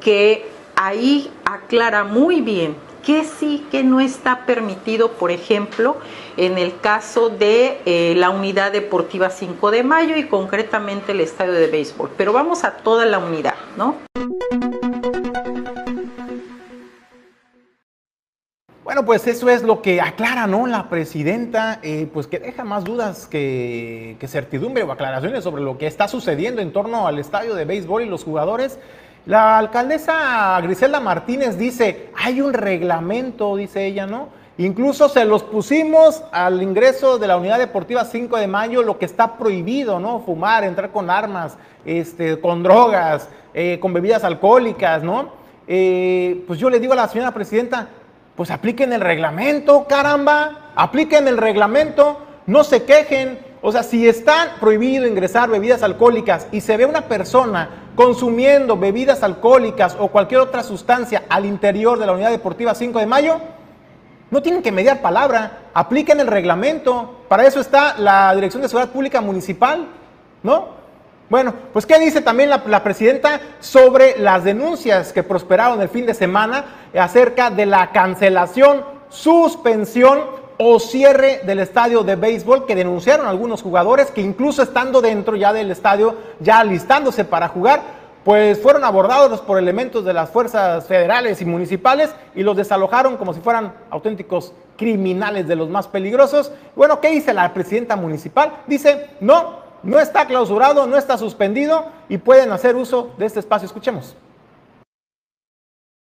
que 0.00 0.46
ahí 0.76 1.30
aclara 1.44 2.04
muy 2.04 2.40
bien 2.40 2.76
que 3.06 3.22
sí, 3.22 3.64
que 3.70 3.84
no 3.84 4.00
está 4.00 4.46
permitido, 4.46 5.12
por 5.12 5.30
ejemplo, 5.30 5.96
en 6.36 6.58
el 6.58 6.80
caso 6.80 7.28
de 7.28 7.80
eh, 7.86 8.14
la 8.16 8.30
unidad 8.30 8.72
deportiva 8.72 9.30
5 9.30 9.70
de 9.70 9.84
mayo 9.84 10.16
y 10.16 10.24
concretamente 10.24 11.12
el 11.12 11.20
estadio 11.20 11.52
de 11.52 11.68
béisbol. 11.68 12.10
Pero 12.16 12.32
vamos 12.32 12.64
a 12.64 12.72
toda 12.72 13.06
la 13.06 13.18
unidad, 13.18 13.54
¿no? 13.76 13.94
Bueno, 18.86 19.04
pues 19.04 19.26
eso 19.26 19.48
es 19.48 19.64
lo 19.64 19.82
que 19.82 20.00
aclara, 20.00 20.46
¿no? 20.46 20.64
La 20.68 20.88
presidenta, 20.88 21.80
eh, 21.82 22.08
pues 22.14 22.28
que 22.28 22.38
deja 22.38 22.62
más 22.62 22.84
dudas 22.84 23.26
que, 23.26 24.16
certidumbre 24.28 24.84
o 24.84 24.92
aclaraciones 24.92 25.42
sobre 25.42 25.60
lo 25.60 25.76
que 25.76 25.88
está 25.88 26.06
sucediendo 26.06 26.62
en 26.62 26.72
torno 26.72 27.08
al 27.08 27.18
estadio 27.18 27.56
de 27.56 27.64
béisbol 27.64 28.04
y 28.04 28.08
los 28.08 28.22
jugadores. 28.22 28.78
La 29.26 29.58
alcaldesa 29.58 30.60
Griselda 30.62 31.00
Martínez 31.00 31.58
dice, 31.58 32.10
hay 32.14 32.40
un 32.40 32.52
reglamento, 32.52 33.56
dice 33.56 33.86
ella, 33.86 34.06
¿no? 34.06 34.28
Incluso 34.56 35.08
se 35.08 35.24
los 35.24 35.42
pusimos 35.42 36.22
al 36.30 36.62
ingreso 36.62 37.18
de 37.18 37.26
la 37.26 37.38
unidad 37.38 37.58
deportiva 37.58 38.04
5 38.04 38.36
de 38.36 38.46
mayo, 38.46 38.84
lo 38.84 39.00
que 39.00 39.04
está 39.06 39.36
prohibido, 39.36 39.98
¿no? 39.98 40.20
Fumar, 40.20 40.62
entrar 40.62 40.92
con 40.92 41.10
armas, 41.10 41.58
este, 41.84 42.38
con 42.38 42.62
drogas, 42.62 43.28
eh, 43.52 43.80
con 43.80 43.92
bebidas 43.92 44.22
alcohólicas, 44.22 45.02
¿no? 45.02 45.44
eh, 45.68 46.44
pues 46.46 46.58
yo 46.58 46.70
le 46.70 46.78
digo 46.78 46.92
a 46.92 46.96
la 46.96 47.08
señora 47.08 47.32
presidenta, 47.32 47.88
pues 48.36 48.50
apliquen 48.50 48.92
el 48.92 49.00
reglamento, 49.00 49.86
caramba, 49.88 50.72
apliquen 50.76 51.26
el 51.26 51.38
reglamento, 51.38 52.20
no 52.46 52.64
se 52.64 52.84
quejen. 52.84 53.38
O 53.62 53.72
sea, 53.72 53.82
si 53.82 54.06
está 54.06 54.56
prohibido 54.60 55.06
ingresar 55.06 55.48
bebidas 55.48 55.82
alcohólicas 55.82 56.46
y 56.52 56.60
se 56.60 56.76
ve 56.76 56.84
una 56.84 57.02
persona 57.02 57.70
consumiendo 57.96 58.76
bebidas 58.76 59.22
alcohólicas 59.22 59.96
o 59.98 60.08
cualquier 60.08 60.40
otra 60.40 60.62
sustancia 60.62 61.24
al 61.30 61.46
interior 61.46 61.98
de 61.98 62.06
la 62.06 62.12
unidad 62.12 62.30
deportiva 62.30 62.74
5 62.74 62.98
de 62.98 63.06
mayo, 63.06 63.40
no 64.30 64.42
tienen 64.42 64.62
que 64.62 64.70
mediar 64.70 65.00
palabra, 65.00 65.70
apliquen 65.72 66.20
el 66.20 66.26
reglamento. 66.26 67.22
Para 67.28 67.46
eso 67.46 67.58
está 67.58 67.96
la 67.98 68.34
Dirección 68.34 68.62
de 68.62 68.68
Seguridad 68.68 68.92
Pública 68.92 69.20
Municipal, 69.20 69.86
¿no? 70.42 70.75
Bueno, 71.28 71.52
pues 71.72 71.86
¿qué 71.86 71.98
dice 71.98 72.20
también 72.20 72.50
la, 72.50 72.84
presidenta 72.84 73.40
sobre 73.58 74.16
las 74.18 74.44
denuncias 74.44 75.12
que 75.12 75.24
prosperaron 75.24 75.80
el 75.82 75.88
fin 75.88 76.06
de 76.06 76.14
semana 76.14 76.64
acerca 76.96 77.50
de 77.50 77.66
la 77.66 77.90
cancelación, 77.90 78.84
suspensión 79.08 80.20
o 80.58 80.78
cierre 80.78 81.40
del 81.44 81.58
estadio 81.58 82.04
de 82.04 82.14
béisbol 82.14 82.64
que 82.64 82.76
denunciaron 82.76 83.26
algunos 83.26 83.60
jugadores 83.60 84.12
que 84.12 84.20
incluso 84.20 84.62
estando 84.62 85.00
dentro 85.00 85.34
ya 85.34 85.52
del 85.52 85.72
estadio, 85.72 86.14
ya 86.38 86.60
alistándose 86.60 87.24
para 87.24 87.48
jugar, 87.48 87.82
pues 88.24 88.62
fueron 88.62 88.84
abordados 88.84 89.40
por 89.40 89.58
elementos 89.58 90.04
de 90.04 90.12
las 90.12 90.30
fuerzas 90.30 90.86
federales 90.86 91.42
y 91.42 91.44
municipales 91.44 92.14
y 92.36 92.44
los 92.44 92.56
desalojaron 92.56 93.16
como 93.16 93.34
si 93.34 93.40
fueran 93.40 93.74
auténticos 93.90 94.52
criminales 94.76 95.48
de 95.48 95.56
los 95.56 95.68
más 95.68 95.88
peligrosos. 95.88 96.52
Bueno, 96.76 97.00
¿qué 97.00 97.10
dice 97.10 97.34
la 97.34 97.52
presidenta 97.52 97.96
municipal? 97.96 98.52
Dice, 98.66 99.10
no, 99.20 99.65
no 99.82 99.98
está 99.98 100.26
clausurado, 100.26 100.86
no 100.86 100.96
está 100.96 101.18
suspendido 101.18 101.86
y 102.08 102.18
pueden 102.18 102.52
hacer 102.52 102.76
uso 102.76 103.14
de 103.18 103.26
este 103.26 103.40
espacio. 103.40 103.66
Escuchemos. 103.66 104.16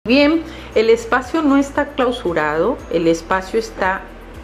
Bien, 0.07 0.43
el 0.75 0.91
espacio 0.91 1.41
no 1.41 1.57
está 1.57 1.87
clausurado, 1.89 2.77
el 2.91 3.07
espacio 3.07 3.57
está 3.57 4.01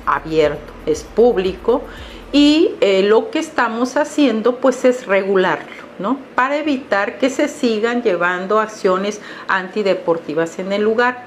abierto, 0.07 0.73
es 0.87 1.03
público 1.03 1.83
y 2.31 2.71
eh, 2.81 3.03
lo 3.03 3.29
que 3.29 3.39
estamos 3.39 3.95
haciendo 3.95 4.55
pues 4.55 4.85
es 4.85 5.05
regularlo, 5.05 5.83
¿no? 5.99 6.17
Para 6.33 6.57
evitar 6.57 7.19
que 7.19 7.29
se 7.29 7.47
sigan 7.47 8.01
llevando 8.01 8.59
acciones 8.59 9.21
antideportivas 9.47 10.57
en 10.57 10.71
el 10.71 10.81
lugar. 10.81 11.25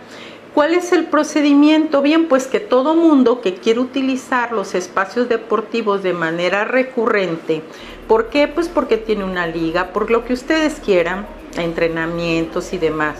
¿Cuál 0.55 0.75
es 0.75 0.93
el 0.93 1.07
procedimiento? 1.07 2.01
Bien, 2.01 2.29
pues 2.29 2.47
que 2.47 2.61
todo 2.61 2.95
mundo 2.95 3.41
que 3.41 3.55
quiere 3.55 3.81
utilizar 3.81 4.53
los 4.53 4.77
espacios 4.77 5.29
deportivos 5.29 6.05
de 6.05 6.13
manera 6.13 6.65
recurrente, 6.65 7.63
¿por 8.07 8.29
qué? 8.29 8.47
Pues 8.47 8.69
porque 8.69 8.97
tiene 8.97 9.25
una 9.25 9.49
liga, 9.49 9.89
por 9.89 10.13
lo 10.13 10.25
que 10.25 10.33
ustedes 10.33 10.75
quieran, 10.75 11.27
entrenamientos 11.57 12.73
y 12.73 12.79
demás. 12.79 13.17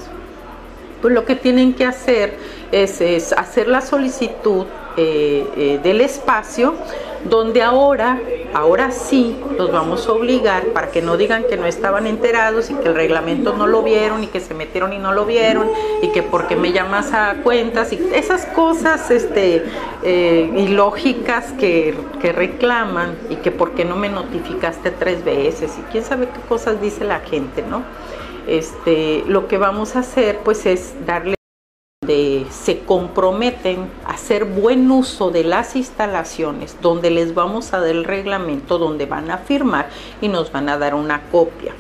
Pues 1.03 1.13
lo 1.13 1.25
que 1.25 1.35
tienen 1.35 1.75
que 1.75 1.85
hacer 1.85 2.37
es, 2.71 3.01
es 3.01 3.33
hacer 3.33 3.67
la 3.67 3.81
solicitud 3.81 4.67
eh, 4.97 5.47
eh, 5.57 5.81
del 5.83 6.01
espacio 6.01 6.75
donde 7.25 7.63
ahora, 7.63 8.21
ahora 8.53 8.91
sí 8.91 9.37
los 9.57 9.73
vamos 9.73 10.07
a 10.07 10.13
obligar 10.13 10.67
para 10.69 10.91
que 10.91 11.01
no 11.01 11.17
digan 11.17 11.45
que 11.49 11.57
no 11.57 11.67
estaban 11.67 12.07
enterados 12.07 12.71
y 12.71 12.75
que 12.75 12.89
el 12.89 12.95
reglamento 12.95 13.55
no 13.55 13.67
lo 13.67 13.83
vieron 13.83 14.23
y 14.23 14.27
que 14.27 14.41
se 14.41 14.55
metieron 14.55 14.93
y 14.93 14.99
no 14.99 15.13
lo 15.13 15.25
vieron 15.25 15.69
y 16.03 16.09
que 16.09 16.23
porque 16.23 16.55
me 16.55 16.73
llamas 16.73 17.13
a 17.13 17.37
cuentas 17.43 17.93
y 17.93 18.11
esas 18.15 18.45
cosas 18.47 19.11
este, 19.11 19.65
eh, 20.03 20.51
ilógicas 20.55 21.53
que, 21.53 21.95
que 22.21 22.33
reclaman 22.33 23.17
y 23.31 23.37
que 23.37 23.51
porque 23.51 23.85
no 23.85 23.97
me 23.97 24.09
notificaste 24.09 24.91
tres 24.91 25.25
veces 25.25 25.73
y 25.79 25.83
quién 25.91 26.05
sabe 26.05 26.29
qué 26.29 26.41
cosas 26.49 26.81
dice 26.81 27.05
la 27.05 27.21
gente, 27.21 27.63
¿no? 27.63 27.83
Este, 28.47 29.25
lo 29.27 29.49
que 29.49 29.57
vamos 29.57 29.97
a 29.97 30.01
hacer 30.01 30.41
pues 30.45 30.67
es 30.67 30.95
darle 31.07 31.35
donde 32.05 32.45
se 32.51 32.81
comprometen 32.81 33.89
a 34.05 34.11
hacer 34.11 34.45
buen 34.45 34.91
uso 34.91 35.31
de 35.31 35.43
las 35.43 35.75
instalaciones, 35.75 36.77
donde 36.83 37.11
les 37.11 37.33
vamos 37.33 37.73
a 37.73 37.81
dar 37.81 37.89
el 37.89 38.05
reglamento, 38.05 38.77
donde 38.77 39.07
van 39.07 39.31
a 39.31 39.39
firmar 39.39 39.89
y 40.21 40.29
nos 40.29 40.53
van 40.53 40.69
a 40.69 40.77
dar 40.77 40.95
una 40.95 41.23
copia. 41.31 41.73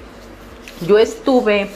Yo 0.86 0.98
estuve 0.98 1.68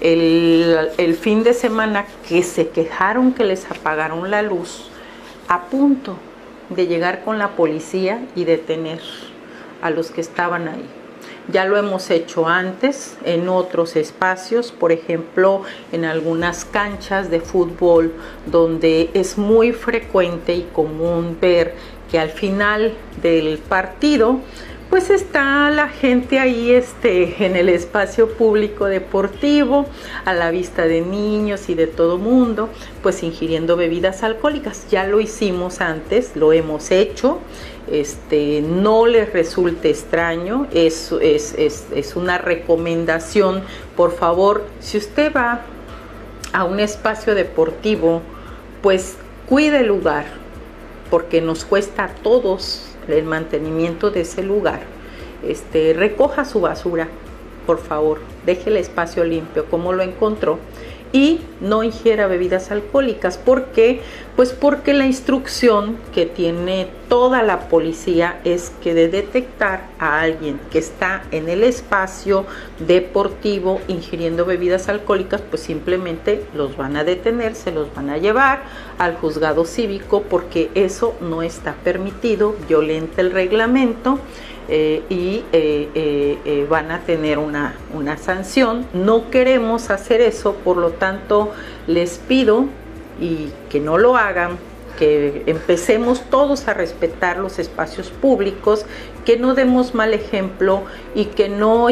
el, 0.00 0.88
el 0.96 1.14
fin 1.16 1.42
de 1.42 1.52
semana 1.52 2.06
que 2.26 2.42
se 2.42 2.70
quejaron 2.70 3.34
que 3.34 3.44
les 3.44 3.70
apagaron 3.70 4.30
la 4.30 4.40
luz, 4.40 4.88
a 5.48 5.64
punto 5.64 6.16
de 6.70 6.86
llegar 6.86 7.24
con 7.24 7.38
la 7.38 7.56
policía 7.56 8.24
y 8.34 8.44
detener 8.44 9.02
a 9.82 9.90
los 9.90 10.10
que 10.10 10.22
estaban 10.22 10.66
ahí. 10.66 10.88
Ya 11.48 11.64
lo 11.64 11.76
hemos 11.76 12.10
hecho 12.10 12.46
antes 12.46 13.16
en 13.24 13.48
otros 13.48 13.96
espacios, 13.96 14.70
por 14.70 14.92
ejemplo, 14.92 15.62
en 15.90 16.04
algunas 16.04 16.64
canchas 16.64 17.30
de 17.30 17.40
fútbol 17.40 18.12
donde 18.46 19.10
es 19.14 19.36
muy 19.38 19.72
frecuente 19.72 20.54
y 20.54 20.68
común 20.72 21.36
ver 21.40 21.74
que 22.10 22.18
al 22.20 22.30
final 22.30 22.92
del 23.22 23.58
partido 23.58 24.38
pues 24.92 25.08
está 25.08 25.70
la 25.70 25.88
gente 25.88 26.38
ahí 26.38 26.70
este, 26.70 27.46
en 27.46 27.56
el 27.56 27.70
espacio 27.70 28.34
público 28.34 28.84
deportivo, 28.84 29.86
a 30.26 30.34
la 30.34 30.50
vista 30.50 30.82
de 30.82 31.00
niños 31.00 31.70
y 31.70 31.74
de 31.74 31.86
todo 31.86 32.18
mundo, 32.18 32.68
pues 33.02 33.22
ingiriendo 33.22 33.78
bebidas 33.78 34.22
alcohólicas. 34.22 34.86
Ya 34.90 35.06
lo 35.06 35.18
hicimos 35.20 35.80
antes, 35.80 36.36
lo 36.36 36.52
hemos 36.52 36.90
hecho, 36.90 37.38
este, 37.90 38.62
no 38.62 39.06
les 39.06 39.32
resulte 39.32 39.90
extraño, 39.90 40.66
es, 40.72 41.12
es, 41.12 42.16
una 42.16 42.38
recomendación. 42.38 43.62
Por 43.96 44.12
favor, 44.12 44.64
si 44.80 44.98
usted 44.98 45.32
va 45.34 45.62
a 46.52 46.64
un 46.64 46.80
espacio 46.80 47.34
deportivo, 47.34 48.22
pues 48.82 49.16
cuide 49.48 49.80
el 49.80 49.86
lugar, 49.86 50.26
porque 51.10 51.40
nos 51.40 51.64
cuesta 51.64 52.04
a 52.04 52.08
todos 52.08 52.94
el 53.08 53.24
mantenimiento 53.24 54.10
de 54.10 54.22
ese 54.22 54.42
lugar. 54.42 54.80
Este, 55.46 55.92
recoja 55.92 56.44
su 56.44 56.60
basura, 56.60 57.08
por 57.66 57.78
favor, 57.78 58.20
deje 58.46 58.70
el 58.70 58.76
espacio 58.76 59.24
limpio 59.24 59.66
como 59.66 59.92
lo 59.92 60.02
encontró 60.02 60.58
y 61.12 61.40
no 61.60 61.82
ingiera 61.82 62.26
bebidas 62.26 62.70
alcohólicas. 62.70 63.36
¿Por 63.38 63.66
qué? 63.66 64.00
Pues 64.34 64.52
porque 64.52 64.94
la 64.94 65.04
instrucción 65.04 65.98
que 66.14 66.24
tiene 66.24 66.88
toda 67.08 67.42
la 67.42 67.68
policía 67.68 68.40
es 68.44 68.72
que 68.82 68.94
de 68.94 69.08
detectar 69.08 69.88
a 69.98 70.20
alguien 70.22 70.58
que 70.70 70.78
está 70.78 71.24
en 71.30 71.50
el 71.50 71.62
espacio 71.64 72.46
deportivo 72.78 73.80
ingiriendo 73.88 74.46
bebidas 74.46 74.88
alcohólicas, 74.88 75.42
pues 75.42 75.62
simplemente 75.62 76.42
los 76.54 76.78
van 76.78 76.96
a 76.96 77.04
detener, 77.04 77.54
se 77.54 77.72
los 77.72 77.94
van 77.94 78.08
a 78.08 78.16
llevar 78.16 78.62
al 78.98 79.16
juzgado 79.16 79.66
cívico 79.66 80.22
porque 80.22 80.70
eso 80.74 81.14
no 81.20 81.42
está 81.42 81.74
permitido, 81.84 82.56
violenta 82.66 83.20
el 83.20 83.32
reglamento. 83.32 84.18
Eh, 84.68 85.02
y 85.08 85.44
eh, 85.52 85.88
eh, 86.44 86.66
van 86.68 86.90
a 86.90 87.00
tener 87.00 87.38
una, 87.38 87.74
una 87.94 88.16
sanción. 88.16 88.86
No 88.92 89.30
queremos 89.30 89.90
hacer 89.90 90.20
eso, 90.20 90.54
por 90.54 90.76
lo 90.76 90.90
tanto 90.90 91.52
les 91.86 92.18
pido 92.18 92.66
y 93.20 93.50
que 93.70 93.80
no 93.80 93.98
lo 93.98 94.16
hagan, 94.16 94.58
que 94.98 95.42
empecemos 95.46 96.22
todos 96.30 96.68
a 96.68 96.74
respetar 96.74 97.38
los 97.38 97.58
espacios 97.58 98.10
públicos, 98.10 98.86
que 99.24 99.36
no 99.36 99.54
demos 99.54 99.94
mal 99.94 100.14
ejemplo 100.14 100.82
y 101.14 101.26
que 101.26 101.48
no 101.48 101.88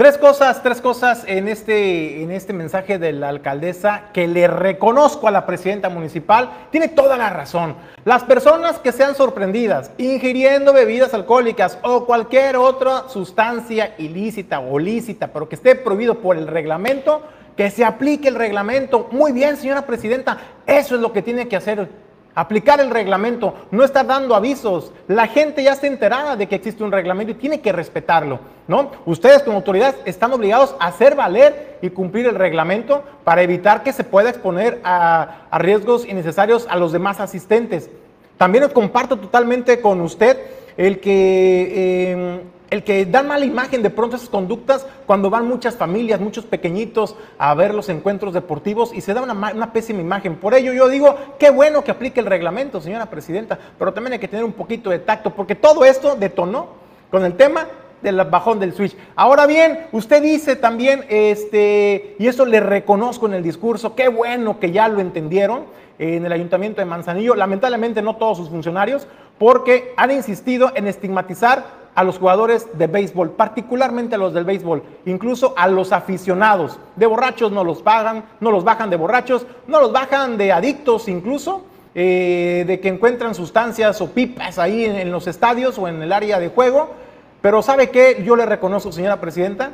Tres 0.00 0.16
cosas, 0.16 0.62
tres 0.62 0.80
cosas 0.80 1.24
en 1.26 1.46
este, 1.46 2.22
en 2.22 2.30
este 2.30 2.54
mensaje 2.54 2.98
de 2.98 3.12
la 3.12 3.28
alcaldesa 3.28 4.04
que 4.14 4.26
le 4.26 4.48
reconozco 4.48 5.28
a 5.28 5.30
la 5.30 5.44
presidenta 5.44 5.90
municipal. 5.90 6.48
Tiene 6.70 6.88
toda 6.88 7.18
la 7.18 7.28
razón. 7.28 7.74
Las 8.06 8.24
personas 8.24 8.78
que 8.78 8.92
sean 8.92 9.14
sorprendidas 9.14 9.90
ingiriendo 9.98 10.72
bebidas 10.72 11.12
alcohólicas 11.12 11.76
o 11.82 12.06
cualquier 12.06 12.56
otra 12.56 13.10
sustancia 13.10 13.94
ilícita 13.98 14.60
o 14.60 14.78
lícita, 14.78 15.26
pero 15.34 15.50
que 15.50 15.56
esté 15.56 15.74
prohibido 15.74 16.20
por 16.20 16.38
el 16.38 16.46
reglamento, 16.46 17.20
que 17.54 17.70
se 17.70 17.84
aplique 17.84 18.28
el 18.28 18.36
reglamento. 18.36 19.10
Muy 19.12 19.32
bien, 19.32 19.58
señora 19.58 19.82
presidenta, 19.82 20.38
eso 20.66 20.94
es 20.94 21.02
lo 21.02 21.12
que 21.12 21.20
tiene 21.20 21.46
que 21.46 21.56
hacer 21.56 21.90
aplicar 22.34 22.80
el 22.80 22.90
reglamento, 22.90 23.54
no 23.70 23.84
estar 23.84 24.06
dando 24.06 24.34
avisos. 24.34 24.92
La 25.08 25.26
gente 25.26 25.62
ya 25.62 25.72
está 25.72 25.86
enterada 25.86 26.36
de 26.36 26.46
que 26.46 26.54
existe 26.54 26.84
un 26.84 26.92
reglamento 26.92 27.32
y 27.32 27.36
tiene 27.36 27.60
que 27.60 27.72
respetarlo, 27.72 28.40
¿no? 28.68 28.90
Ustedes 29.06 29.42
como 29.42 29.56
autoridades 29.56 29.96
están 30.04 30.32
obligados 30.32 30.74
a 30.78 30.86
hacer 30.86 31.14
valer 31.14 31.78
y 31.82 31.90
cumplir 31.90 32.26
el 32.26 32.36
reglamento 32.36 33.02
para 33.24 33.42
evitar 33.42 33.82
que 33.82 33.92
se 33.92 34.04
pueda 34.04 34.30
exponer 34.30 34.80
a, 34.84 35.48
riesgos 35.58 36.06
innecesarios 36.06 36.66
a 36.70 36.76
los 36.76 36.92
demás 36.92 37.20
asistentes. 37.20 37.90
También 38.36 38.68
comparto 38.70 39.18
totalmente 39.18 39.80
con 39.80 40.00
usted 40.00 40.38
el 40.76 41.00
que... 41.00 41.72
Eh, 41.74 42.40
el 42.70 42.84
que 42.84 43.04
dan 43.04 43.26
mala 43.26 43.44
imagen 43.44 43.82
de 43.82 43.90
pronto 43.90 44.16
esas 44.16 44.28
conductas 44.28 44.86
cuando 45.06 45.28
van 45.28 45.46
muchas 45.46 45.76
familias, 45.76 46.20
muchos 46.20 46.44
pequeñitos 46.44 47.16
a 47.38 47.52
ver 47.54 47.74
los 47.74 47.88
encuentros 47.88 48.32
deportivos 48.32 48.92
y 48.94 49.00
se 49.00 49.12
da 49.12 49.22
una, 49.22 49.34
una, 49.34 49.72
pésima 49.72 50.00
imagen. 50.00 50.36
Por 50.36 50.54
ello 50.54 50.72
yo 50.72 50.88
digo, 50.88 51.16
qué 51.38 51.50
bueno 51.50 51.82
que 51.82 51.90
aplique 51.90 52.20
el 52.20 52.26
reglamento, 52.26 52.80
señora 52.80 53.06
presidenta, 53.06 53.58
pero 53.78 53.92
también 53.92 54.14
hay 54.14 54.18
que 54.20 54.28
tener 54.28 54.44
un 54.44 54.52
poquito 54.52 54.90
de 54.90 55.00
tacto, 55.00 55.30
porque 55.30 55.56
todo 55.56 55.84
esto 55.84 56.14
detonó 56.14 56.68
con 57.10 57.24
el 57.24 57.34
tema 57.36 57.66
del 58.02 58.16
bajón 58.24 58.60
del 58.60 58.72
switch. 58.72 58.96
Ahora 59.16 59.46
bien, 59.46 59.86
usted 59.92 60.22
dice 60.22 60.56
también, 60.56 61.04
este, 61.08 62.16
y 62.18 62.26
eso 62.28 62.46
le 62.46 62.60
reconozco 62.60 63.26
en 63.26 63.34
el 63.34 63.42
discurso, 63.42 63.94
qué 63.94 64.08
bueno 64.08 64.58
que 64.58 64.70
ya 64.70 64.88
lo 64.88 65.00
entendieron 65.00 65.64
en 65.98 66.24
el 66.24 66.32
ayuntamiento 66.32 66.80
de 66.80 66.86
Manzanillo, 66.86 67.34
lamentablemente 67.34 68.00
no 68.00 68.16
todos 68.16 68.38
sus 68.38 68.48
funcionarios, 68.48 69.06
porque 69.38 69.92
han 69.96 70.10
insistido 70.10 70.72
en 70.74 70.86
estigmatizar 70.86 71.79
a 71.94 72.04
los 72.04 72.18
jugadores 72.18 72.66
de 72.74 72.86
béisbol, 72.86 73.30
particularmente 73.30 74.14
a 74.14 74.18
los 74.18 74.32
del 74.32 74.44
béisbol, 74.44 74.82
incluso 75.06 75.54
a 75.56 75.68
los 75.68 75.92
aficionados. 75.92 76.78
De 76.96 77.06
borrachos 77.06 77.52
no 77.52 77.64
los 77.64 77.82
pagan, 77.82 78.24
no 78.40 78.50
los 78.50 78.64
bajan 78.64 78.90
de 78.90 78.96
borrachos, 78.96 79.46
no 79.66 79.80
los 79.80 79.92
bajan 79.92 80.36
de 80.36 80.52
adictos 80.52 81.08
incluso, 81.08 81.62
eh, 81.94 82.64
de 82.66 82.80
que 82.80 82.88
encuentran 82.88 83.34
sustancias 83.34 84.00
o 84.00 84.10
pipas 84.10 84.58
ahí 84.58 84.84
en, 84.84 84.96
en 84.96 85.10
los 85.10 85.26
estadios 85.26 85.78
o 85.78 85.88
en 85.88 86.02
el 86.02 86.12
área 86.12 86.38
de 86.38 86.48
juego. 86.48 86.90
Pero 87.40 87.62
¿sabe 87.62 87.90
qué? 87.90 88.22
Yo 88.24 88.36
le 88.36 88.46
reconozco, 88.46 88.92
señora 88.92 89.20
presidenta, 89.20 89.70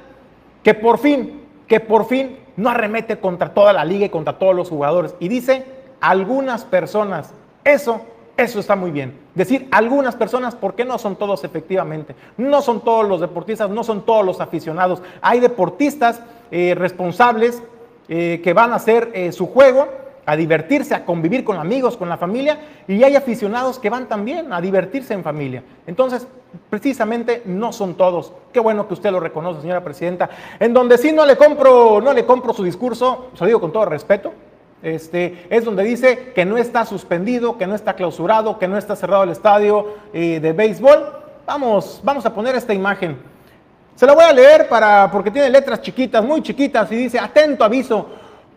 que 0.63 0.75
por 0.75 0.99
fin, 0.99 1.43
que 1.67 1.81
por 1.81 2.07
fin 2.07 2.39
no 2.57 2.71
arremete 2.71 3.19
contra 3.19 3.53
toda 3.53 3.73
la 3.73 3.85
liga 3.85 4.07
y 4.07 4.11
contra 4.11 4.39
todos 4.39 4.55
los 4.55 4.69
jugadores. 4.69 5.15
Y 5.21 5.29
dice 5.29 5.65
algunas 6.01 6.65
personas. 6.65 7.33
Eso 7.65 8.03
eso 8.37 8.61
está 8.61 8.77
muy 8.77 8.91
bien. 8.91 9.19
Decir 9.35 9.67
algunas 9.71 10.15
personas, 10.15 10.55
porque 10.55 10.85
no 10.85 10.99
son 10.99 11.17
todos 11.17 11.43
efectivamente. 11.45 12.15
No 12.37 12.61
son 12.61 12.83
todos 12.83 13.09
los 13.09 13.21
deportistas, 13.21 13.71
no 13.71 13.83
son 13.83 14.05
todos 14.05 14.25
los 14.25 14.41
aficionados. 14.41 15.03
Hay 15.23 15.41
deportistas 15.41 16.21
eh, 16.51 16.75
responsables 16.77 17.63
eh, 18.09 18.41
que 18.45 18.53
van 18.53 18.73
a 18.73 18.77
hacer 18.77 19.11
eh, 19.15 19.33
su 19.33 19.47
juego, 19.47 19.89
a 20.27 20.37
divertirse, 20.37 20.95
a 20.95 21.05
convivir 21.05 21.45
con 21.45 21.57
amigos, 21.57 21.97
con 21.97 22.09
la 22.09 22.19
familia, 22.19 22.59
y 22.87 23.03
hay 23.03 23.17
aficionados 23.17 23.79
que 23.79 23.91
van 23.91 24.07
también 24.07 24.53
a 24.53 24.61
divertirse 24.61 25.15
en 25.15 25.23
familia. 25.23 25.63
Entonces, 25.87 26.27
precisamente 26.69 27.43
no 27.47 27.73
son 27.73 27.95
todos. 27.95 28.33
Qué 28.53 28.61
bueno 28.61 28.87
que 28.87 28.95
usted 28.95 29.13
lo 29.13 29.21
reconoce, 29.21 29.61
señora 29.61 29.83
presidenta. 29.83 30.29
En 30.61 30.75
donde 30.75 30.99
sí 30.99 31.13
no 31.13 31.25
le 31.25 31.37
compro, 31.37 32.01
no 32.01 32.13
le 32.13 32.27
compro 32.27 32.53
su 32.53 32.65
discurso, 32.65 33.29
se 33.35 33.41
lo 33.41 33.47
digo 33.47 33.61
con 33.61 33.73
todo 33.73 33.87
respeto, 33.87 34.33
este, 34.83 35.47
es 35.51 35.65
donde 35.65 35.83
dice 35.85 36.33
que 36.35 36.45
no 36.45 36.57
está 36.57 36.85
suspendido, 36.85 37.59
que 37.59 37.67
no 37.67 37.75
está 37.75 37.95
clausurado, 37.95 38.59
que 38.59 38.69
no 38.69 38.77
está 38.77 38.95
cerrado 38.97 39.25
el 39.25 39.31
estadio 39.31 39.95
eh, 40.13 40.41
de 40.41 40.53
béisbol. 40.53 41.13
Vamos, 41.47 42.01
vamos 42.03 42.27
a 42.27 42.35
poner 42.35 42.55
esta 42.55 42.75
imagen. 42.75 43.17
Se 43.95 44.07
la 44.07 44.13
voy 44.13 44.25
a 44.25 44.33
leer 44.33 44.69
para, 44.69 45.11
porque 45.11 45.31
tiene 45.31 45.49
letras 45.49 45.81
chiquitas, 45.81 46.23
muy 46.23 46.43
chiquitas, 46.43 46.93
y 46.93 46.97
dice, 46.97 47.19
atento 47.19 47.65
aviso, 47.65 48.07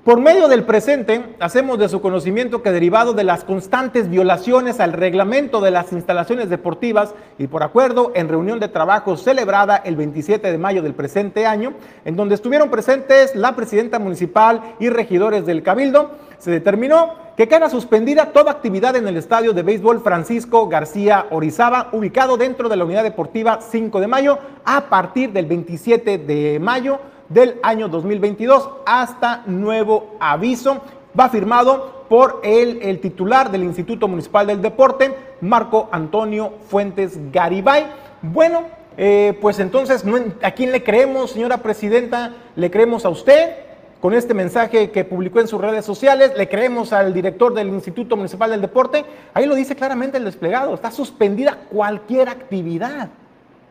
por 0.04 0.22
medio 0.22 0.47
del 0.47 0.64
presente, 0.64 1.36
hacemos 1.41 1.78
de 1.78 1.89
su 1.89 2.00
conocimiento 2.00 2.64
que 2.64 2.72
derivado 2.72 3.12
de 3.12 3.26
las 3.26 3.43
constantes 3.43 4.10
violaciones 4.10 4.80
al 4.80 4.93
reglamento 4.93 5.60
de 5.60 5.72
las 5.72 5.91
instalaciones 5.91 6.50
deportivas 6.50 7.14
y 7.38 7.47
por 7.47 7.64
acuerdo 7.64 8.14
en 8.16 8.30
reunión 8.30 8.62
de 8.62 8.70
trabajo 8.70 9.18
celebrada 9.18 9.76
el 9.76 9.97
27 9.97 10.52
de 10.52 10.58
mayo 10.58 10.82
del 10.82 10.93
presente 10.93 11.45
año, 11.45 11.74
en 12.06 12.16
donde 12.16 12.36
estuvieron 12.36 12.70
presentes 12.70 13.36
la 13.36 13.58
presidenta 13.58 14.00
municipal 14.00 14.76
y 14.80 14.88
regidores 14.88 15.45
del 15.45 15.64
Cabildo, 15.64 16.12
se 16.38 16.50
determinó 16.50 17.16
que 17.36 17.50
queda 17.50 17.70
suspendida 17.70 18.32
toda 18.32 18.52
actividad 18.52 18.95
en 18.95 19.06
el 19.06 19.18
estadio 19.18 19.52
de 19.52 19.64
béisbol 19.64 20.00
Francisco 20.00 20.70
García 20.70 21.28
Orizaba, 21.30 21.89
ubicado 21.91 22.38
dentro 22.38 22.70
de 22.70 22.78
la 22.78 22.86
unidad 22.86 23.04
deportiva 23.04 23.60
5 23.62 24.00
de 24.00 24.08
mayo, 24.08 24.39
a 24.64 24.86
partir 24.86 25.34
del 25.34 25.45
27 25.45 26.20
de 26.20 26.58
mayo 26.60 27.00
del 27.30 27.59
año 27.63 27.88
2022 27.88 28.69
hasta 28.86 29.43
nuevo 29.45 30.15
aviso. 30.19 30.82
Va 31.17 31.30
firmado 31.30 32.05
por 32.09 32.41
el, 32.43 32.99
titular 32.99 33.51
del 33.51 33.63
Instituto 33.63 34.07
Municipal 34.07 34.47
del 34.47 34.61
Deporte, 34.61 35.15
Marco 35.41 35.89
Antonio 35.91 36.53
Fuentes 36.67 37.19
Garibay. 37.32 37.88
Bueno, 38.21 38.63
eh, 38.97 39.38
pues 39.39 39.59
entonces, 39.59 40.03
¿a 40.41 40.51
quién 40.51 40.71
le 40.71 40.84
creemos, 40.84 41.32
señora 41.32 41.59
presidenta? 41.59 42.34
¿Le 42.55 42.69
creemos 42.71 43.05
a 43.05 43.09
usted? 43.09 43.55
Con 44.01 44.13
este 44.13 44.34
mensaje 44.34 44.91
que 44.91 45.03
publicó 45.03 45.39
en 45.41 45.47
sus 45.47 45.59
redes 45.59 45.86
sociales, 45.86 46.32
le 46.36 46.47
creemos 46.47 46.93
al 46.93 47.13
director 47.13 47.53
del 47.53 47.67
Instituto 47.67 48.15
Municipal 48.15 48.49
del 48.49 48.61
Deporte. 48.61 49.05
Ahí 49.34 49.45
lo 49.45 49.55
dice 49.55 49.75
claramente 49.75 50.17
el 50.17 50.25
desplegado. 50.25 50.73
Está 50.73 50.89
suspendida 50.89 51.57
cualquier 51.69 52.30
actividad. 52.30 53.09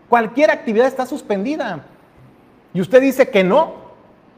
Cualquier 0.09 0.51
actividad 0.51 0.87
está 0.87 1.07
suspendida 1.07 1.85
y 2.79 2.81
usted 2.81 3.01
dice 3.01 3.29
que 3.29 3.43
no, 3.43 3.73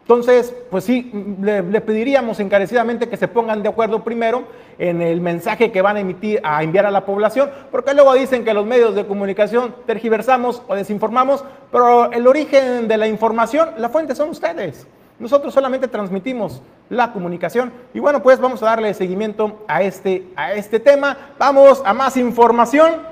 entonces, 0.01 0.55
pues 0.71 0.85
sí, 0.85 1.13
le, 1.43 1.63
pediríamos 1.83 2.41
encarecidamente 2.41 3.11
que 3.11 3.19
se 3.19 3.29
pongan 3.29 3.63
de 3.63 3.69
acuerdo 3.69 4.03
primero 4.03 4.45
en 4.79 5.03
el 5.03 5.21
mensaje 5.21 5.71
que 5.71 5.83
van 5.83 5.99
a 5.99 6.01
emitir, 6.01 6.41
a 6.43 6.63
enviar 6.63 6.87
a 6.87 6.91
la 6.91 7.05
población, 7.05 7.51
porque 7.71 7.93
luego 7.93 8.15
dicen 8.15 8.43
que 8.43 8.55
los 8.55 8.65
medios 8.65 8.95
de 8.95 9.05
comunicación 9.05 9.75
tergiversamos 9.85 10.63
o 10.69 10.75
desinformamos, 10.75 11.45
pero 11.71 12.11
el 12.13 12.27
origen 12.27 12.89
de 12.89 12.97
la 12.97 13.09
información, 13.09 13.73
la 13.77 13.91
fuente 13.91 14.15
son 14.15 14.31
ustedes. 14.31 14.87
Nosotros 15.19 15.53
solamente 15.53 15.87
transmitimos 15.87 16.63
la 16.89 17.13
comunicación. 17.13 17.71
Y 17.93 17.99
bueno, 17.99 18.23
pues 18.23 18.41
vamos 18.41 18.63
a 18.63 18.67
darle 18.67 18.95
seguimiento 18.95 19.65
a 19.69 19.83
este, 19.83 20.29
a 20.35 20.55
este 20.55 20.81
tema. 20.81 21.35
Vamos 21.39 21.83
a 21.85 21.93
más 21.93 22.17
información. 22.17 23.03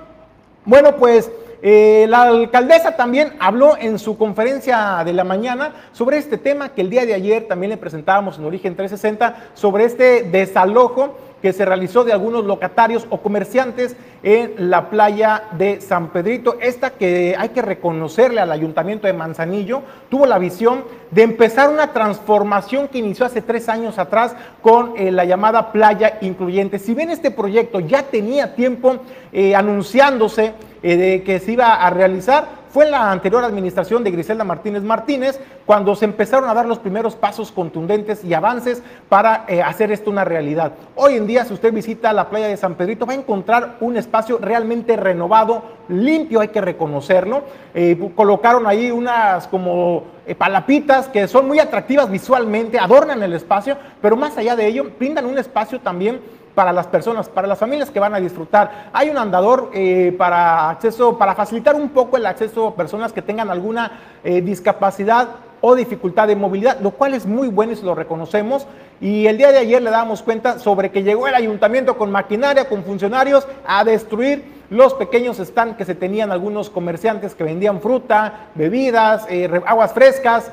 Bueno, 0.64 0.97
pues 0.97 1.31
eh, 1.62 2.06
la 2.09 2.22
alcaldesa 2.22 2.96
también 2.96 3.32
habló 3.40 3.76
en 3.76 3.98
su 3.98 4.16
conferencia 4.16 5.02
de 5.04 5.12
la 5.12 5.24
mañana 5.24 5.72
sobre 5.92 6.18
este 6.18 6.38
tema 6.38 6.70
que 6.70 6.82
el 6.82 6.90
día 6.90 7.04
de 7.04 7.14
ayer 7.14 7.48
también 7.48 7.70
le 7.70 7.76
presentábamos 7.76 8.38
en 8.38 8.44
Origen 8.44 8.76
360, 8.76 9.50
sobre 9.54 9.84
este 9.84 10.22
desalojo 10.22 11.16
que 11.43 11.53
se 11.53 11.64
realizó 11.64 12.05
de 12.05 12.12
algunos 12.12 12.45
locatarios 12.45 13.07
o 13.11 13.18
comerciantes 13.18 13.97
en 14.22 14.70
la 14.70 14.91
playa 14.91 15.45
de 15.53 15.80
San 15.80 16.09
Pedrito. 16.09 16.57
Esta 16.61 16.91
que 16.91 17.36
hay 17.39 17.51
que 17.51 17.62
reconocerle 17.62 18.41
al 18.41 18.51
ayuntamiento 18.51 19.07
de 19.07 19.12
Manzanillo, 19.12 19.82
tuvo 20.11 20.26
la 20.26 20.39
visión 20.39 20.84
de 21.11 21.22
empezar 21.22 21.70
una 21.70 21.93
transformación 21.93 22.89
que 22.89 22.99
inició 22.99 23.26
hace 23.26 23.43
tres 23.43 23.68
años 23.68 23.99
atrás 23.99 24.34
con 24.62 24.95
eh, 24.97 25.12
la 25.12 25.24
llamada 25.24 25.72
playa 25.72 26.18
incluyente. 26.20 26.78
Si 26.78 26.95
bien 26.95 27.11
este 27.11 27.30
proyecto 27.30 27.80
ya 27.80 28.03
tenía 28.03 28.55
tiempo 28.55 28.97
eh, 29.32 29.55
anunciándose 29.55 30.55
eh, 30.82 30.97
de 30.97 31.22
que 31.22 31.39
se 31.39 31.53
iba 31.53 31.74
a 31.74 31.91
realizar, 31.91 32.57
fue 32.79 32.85
en 32.85 32.93
la 32.93 33.11
anterior 33.11 33.43
administración 33.43 34.05
de 34.05 34.12
Griselda 34.12 34.45
Martínez 34.45 34.85
Martínez 34.85 35.41
cuando 35.66 35.97
se 35.97 36.05
empezaron 36.05 36.49
a 36.49 36.55
dar 36.55 36.64
los 36.64 36.79
primeros 36.79 37.16
pasos 37.16 37.51
contundentes 37.51 38.22
y 38.22 38.35
avances 38.35 38.85
para 39.09 39.47
eh, 39.49 39.61
hacer 39.61 39.91
esto 39.91 40.12
una 40.12 40.24
realidad. 40.24 40.74
Hoy 40.95 41.14
en 41.16 41.26
día, 41.26 41.45
si 41.45 41.55
usted 41.55 41.72
visita 41.72 42.12
la 42.12 42.31
playa 42.31 42.47
de 42.47 42.57
San 42.57 42.76
Pedrito, 42.76 43.05
va 43.05 43.14
a 43.14 43.16
encontrar 43.16 43.79
un 43.81 43.97
espacio 43.97 44.39
realmente 44.41 44.97
renovado, 44.97 45.64
limpio, 45.89 46.39
hay 46.39 46.49
que 46.49 46.61
reconocerlo. 46.61 47.43
Eh, 47.74 47.99
colocaron 48.14 48.64
ahí 48.68 48.93
unas 48.93 49.49
como 49.49 50.05
eh, 50.24 50.37
palapitas 50.37 51.09
que 51.09 51.26
son 51.26 51.49
muy 51.49 51.59
atractivas 51.59 52.09
visualmente, 52.09 52.79
adornan 52.79 53.20
el 53.24 53.33
espacio, 53.33 53.76
pero 54.01 54.16
más 54.16 54.39
allá 54.39 54.55
de 54.55 54.68
ello, 54.68 54.89
brindan 54.97 55.26
un 55.26 55.37
espacio 55.37 55.81
también 55.81 56.20
para 56.59 56.72
las 56.72 56.88
personas, 56.88 57.28
para 57.28 57.46
las 57.46 57.56
familias 57.56 57.88
que 57.88 58.00
van 58.00 58.16
a 58.16 58.18
disfrutar. 58.18 58.90
Hay 58.92 59.11
un 59.11 59.16
andador 59.16 59.70
eh, 59.72 60.12
para 60.18 60.70
acceso, 60.70 61.16
para 61.16 61.36
facilitar 61.36 61.76
un 61.76 61.90
poco 61.90 62.16
el 62.16 62.26
acceso 62.26 62.66
a 62.66 62.74
personas 62.74 63.12
que 63.12 63.22
tengan 63.22 63.48
alguna 63.48 63.92
eh, 64.24 64.40
discapacidad 64.40 65.28
o 65.61 65.76
dificultad 65.76 66.26
de 66.26 66.34
movilidad, 66.34 66.80
lo 66.80 66.90
cual 66.90 67.14
es 67.14 67.26
muy 67.26 67.46
bueno 67.46 67.74
y 67.74 67.76
se 67.76 67.84
lo 67.84 67.94
reconocemos. 67.94 68.66
Y 69.00 69.28
el 69.28 69.38
día 69.38 69.52
de 69.52 69.59
ayer 69.59 69.80
le 69.80 69.90
damos 69.90 70.20
cuenta 70.20 70.59
sobre 70.59 70.90
que 70.90 71.04
llegó 71.04 71.28
el 71.28 71.36
ayuntamiento 71.36 71.96
con 71.96 72.11
maquinaria, 72.11 72.68
con 72.68 72.82
funcionarios, 72.82 73.46
a 73.64 73.84
destruir 73.84 74.44
los 74.68 74.94
pequeños 74.94 75.36
stands 75.36 75.76
que 75.76 75.84
se 75.84 75.94
tenían 75.94 76.32
algunos 76.32 76.70
comerciantes 76.70 77.36
que 77.36 77.44
vendían 77.44 77.80
fruta, 77.80 78.48
bebidas, 78.56 79.26
eh, 79.30 79.48
aguas 79.64 79.92
frescas, 79.92 80.50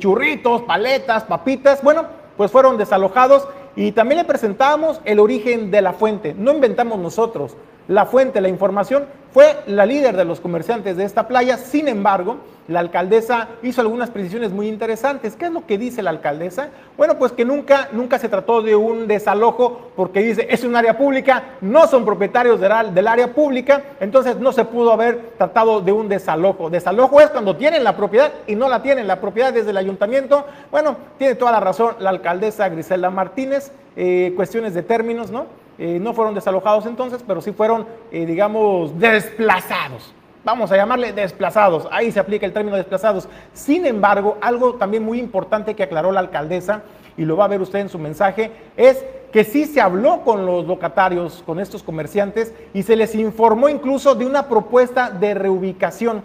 churritos, 0.00 0.62
paletas, 0.62 1.24
papitas. 1.24 1.82
Bueno, 1.82 2.04
pues 2.36 2.50
fueron 2.50 2.76
desalojados 2.76 3.48
y 3.76 3.92
también 3.92 4.18
le 4.18 4.24
presentamos 4.24 5.00
el 5.04 5.20
origen 5.20 5.70
de 5.70 5.82
la 5.82 5.92
fuente. 5.92 6.34
No 6.36 6.52
inventamos 6.52 6.98
nosotros. 6.98 7.54
La 7.88 8.06
fuente, 8.06 8.40
la 8.40 8.48
información, 8.48 9.04
fue 9.32 9.54
la 9.66 9.86
líder 9.86 10.16
de 10.16 10.24
los 10.24 10.40
comerciantes 10.40 10.96
de 10.96 11.04
esta 11.04 11.28
playa. 11.28 11.56
Sin 11.58 11.88
embargo, 11.88 12.38
la 12.68 12.80
alcaldesa 12.80 13.48
hizo 13.62 13.80
algunas 13.80 14.10
precisiones 14.10 14.50
muy 14.50 14.66
interesantes. 14.66 15.36
¿Qué 15.36 15.44
es 15.44 15.52
lo 15.52 15.66
que 15.66 15.78
dice 15.78 16.02
la 16.02 16.10
alcaldesa? 16.10 16.70
Bueno, 16.96 17.16
pues 17.16 17.32
que 17.32 17.44
nunca, 17.44 17.88
nunca 17.92 18.18
se 18.18 18.28
trató 18.28 18.60
de 18.60 18.74
un 18.74 19.06
desalojo 19.06 19.90
porque 19.94 20.20
dice 20.20 20.46
es 20.50 20.64
un 20.64 20.74
área 20.74 20.98
pública, 20.98 21.44
no 21.60 21.86
son 21.86 22.04
propietarios 22.04 22.60
del, 22.60 23.06
área 23.06 23.34
pública, 23.34 23.82
entonces 24.00 24.36
no 24.38 24.52
se 24.52 24.64
pudo 24.64 24.92
haber 24.92 25.32
tratado 25.38 25.80
de 25.80 25.92
un 25.92 26.08
desalojo. 26.08 26.70
Desalojo 26.70 27.20
es 27.20 27.28
cuando 27.28 27.56
tienen 27.56 27.84
la 27.84 27.96
propiedad 27.96 28.32
y 28.46 28.56
no 28.56 28.68
la 28.68 28.82
tienen 28.82 29.06
la 29.06 29.20
propiedad 29.20 29.52
desde 29.52 29.70
el 29.70 29.76
ayuntamiento. 29.76 30.44
Bueno, 30.70 30.96
tiene 31.18 31.36
toda 31.36 31.52
la 31.52 31.60
razón 31.60 31.94
la 32.00 32.10
alcaldesa 32.10 32.68
Griselda 32.68 33.10
Martínez, 33.10 33.70
eh, 33.94 34.32
cuestiones 34.34 34.74
de 34.74 34.82
términos, 34.82 35.30
¿no? 35.30 35.65
Eh, 35.78 35.98
no 36.00 36.14
fueron 36.14 36.34
desalojados 36.34 36.86
entonces, 36.86 37.22
pero 37.26 37.40
sí 37.40 37.52
fueron, 37.52 37.86
eh, 38.10 38.24
digamos, 38.24 38.98
desplazados. 38.98 40.14
Vamos 40.44 40.70
a 40.72 40.76
llamarle 40.76 41.12
desplazados. 41.12 41.88
Ahí 41.90 42.12
se 42.12 42.20
aplica 42.20 42.46
el 42.46 42.52
término 42.52 42.76
desplazados. 42.76 43.28
Sin 43.52 43.84
embargo, 43.84 44.38
algo 44.40 44.74
también 44.74 45.02
muy 45.02 45.18
importante 45.18 45.74
que 45.74 45.82
aclaró 45.82 46.12
la 46.12 46.20
alcaldesa, 46.20 46.82
y 47.16 47.24
lo 47.24 47.36
va 47.36 47.46
a 47.46 47.48
ver 47.48 47.60
usted 47.60 47.80
en 47.80 47.88
su 47.88 47.98
mensaje, 47.98 48.52
es 48.76 49.04
que 49.32 49.42
sí 49.42 49.64
se 49.64 49.80
habló 49.80 50.20
con 50.20 50.46
los 50.46 50.66
locatarios, 50.66 51.42
con 51.44 51.60
estos 51.60 51.82
comerciantes, 51.82 52.54
y 52.72 52.82
se 52.82 52.94
les 52.94 53.14
informó 53.14 53.68
incluso 53.68 54.14
de 54.14 54.26
una 54.26 54.48
propuesta 54.48 55.10
de 55.10 55.34
reubicación. 55.34 56.22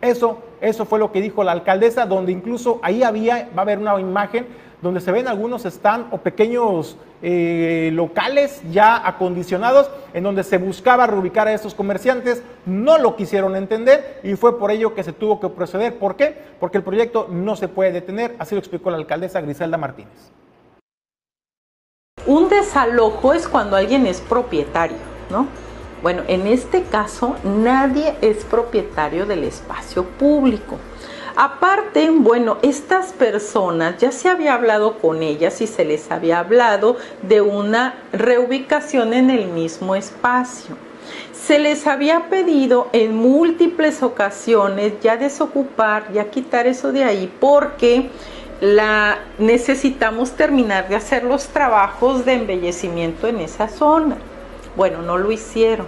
Eso 0.00 0.38
Eso 0.60 0.84
fue 0.84 0.98
lo 0.98 1.12
que 1.12 1.20
dijo 1.20 1.44
la 1.44 1.52
alcaldesa, 1.52 2.04
donde 2.04 2.32
incluso 2.32 2.80
ahí 2.82 3.04
había, 3.04 3.48
va 3.56 3.58
a 3.58 3.60
haber 3.62 3.78
una 3.78 4.00
imagen 4.00 4.46
donde 4.82 5.00
se 5.00 5.12
ven 5.12 5.28
algunos 5.28 5.64
stand 5.64 6.12
o 6.12 6.18
pequeños 6.18 6.96
eh, 7.20 7.90
locales 7.92 8.62
ya 8.70 9.06
acondicionados 9.06 9.90
en 10.14 10.22
donde 10.22 10.44
se 10.44 10.58
buscaba 10.58 11.06
reubicar 11.06 11.48
a 11.48 11.52
estos 11.52 11.74
comerciantes. 11.74 12.42
No 12.64 12.98
lo 12.98 13.16
quisieron 13.16 13.56
entender 13.56 14.20
y 14.22 14.36
fue 14.36 14.58
por 14.58 14.70
ello 14.70 14.94
que 14.94 15.02
se 15.02 15.12
tuvo 15.12 15.40
que 15.40 15.48
proceder. 15.48 15.98
¿Por 15.98 16.16
qué? 16.16 16.36
Porque 16.60 16.78
el 16.78 16.84
proyecto 16.84 17.26
no 17.30 17.56
se 17.56 17.68
puede 17.68 17.92
detener, 17.92 18.36
así 18.38 18.54
lo 18.54 18.60
explicó 18.60 18.90
la 18.90 18.98
alcaldesa 18.98 19.40
Griselda 19.40 19.78
Martínez. 19.78 20.30
Un 22.26 22.48
desalojo 22.48 23.32
es 23.32 23.48
cuando 23.48 23.76
alguien 23.76 24.06
es 24.06 24.20
propietario, 24.20 24.98
¿no? 25.30 25.46
Bueno, 26.02 26.22
en 26.28 26.46
este 26.46 26.82
caso 26.82 27.36
nadie 27.42 28.14
es 28.20 28.44
propietario 28.44 29.26
del 29.26 29.44
espacio 29.44 30.04
público. 30.04 30.76
Aparte, 31.40 32.10
bueno, 32.10 32.58
estas 32.62 33.12
personas 33.12 33.96
ya 33.98 34.10
se 34.10 34.28
había 34.28 34.54
hablado 34.54 34.98
con 34.98 35.22
ellas 35.22 35.60
y 35.60 35.68
se 35.68 35.84
les 35.84 36.10
había 36.10 36.40
hablado 36.40 36.96
de 37.22 37.40
una 37.42 37.94
reubicación 38.12 39.14
en 39.14 39.30
el 39.30 39.46
mismo 39.46 39.94
espacio. 39.94 40.76
Se 41.32 41.60
les 41.60 41.86
había 41.86 42.28
pedido 42.28 42.88
en 42.92 43.14
múltiples 43.14 44.02
ocasiones 44.02 44.94
ya 45.00 45.16
desocupar, 45.16 46.12
ya 46.12 46.28
quitar 46.28 46.66
eso 46.66 46.90
de 46.90 47.04
ahí 47.04 47.32
porque 47.38 48.10
la 48.60 49.20
necesitamos 49.38 50.32
terminar 50.32 50.88
de 50.88 50.96
hacer 50.96 51.22
los 51.22 51.46
trabajos 51.46 52.24
de 52.24 52.32
embellecimiento 52.32 53.28
en 53.28 53.38
esa 53.38 53.68
zona. 53.68 54.16
Bueno, 54.74 55.02
no 55.02 55.16
lo 55.16 55.30
hicieron. 55.30 55.86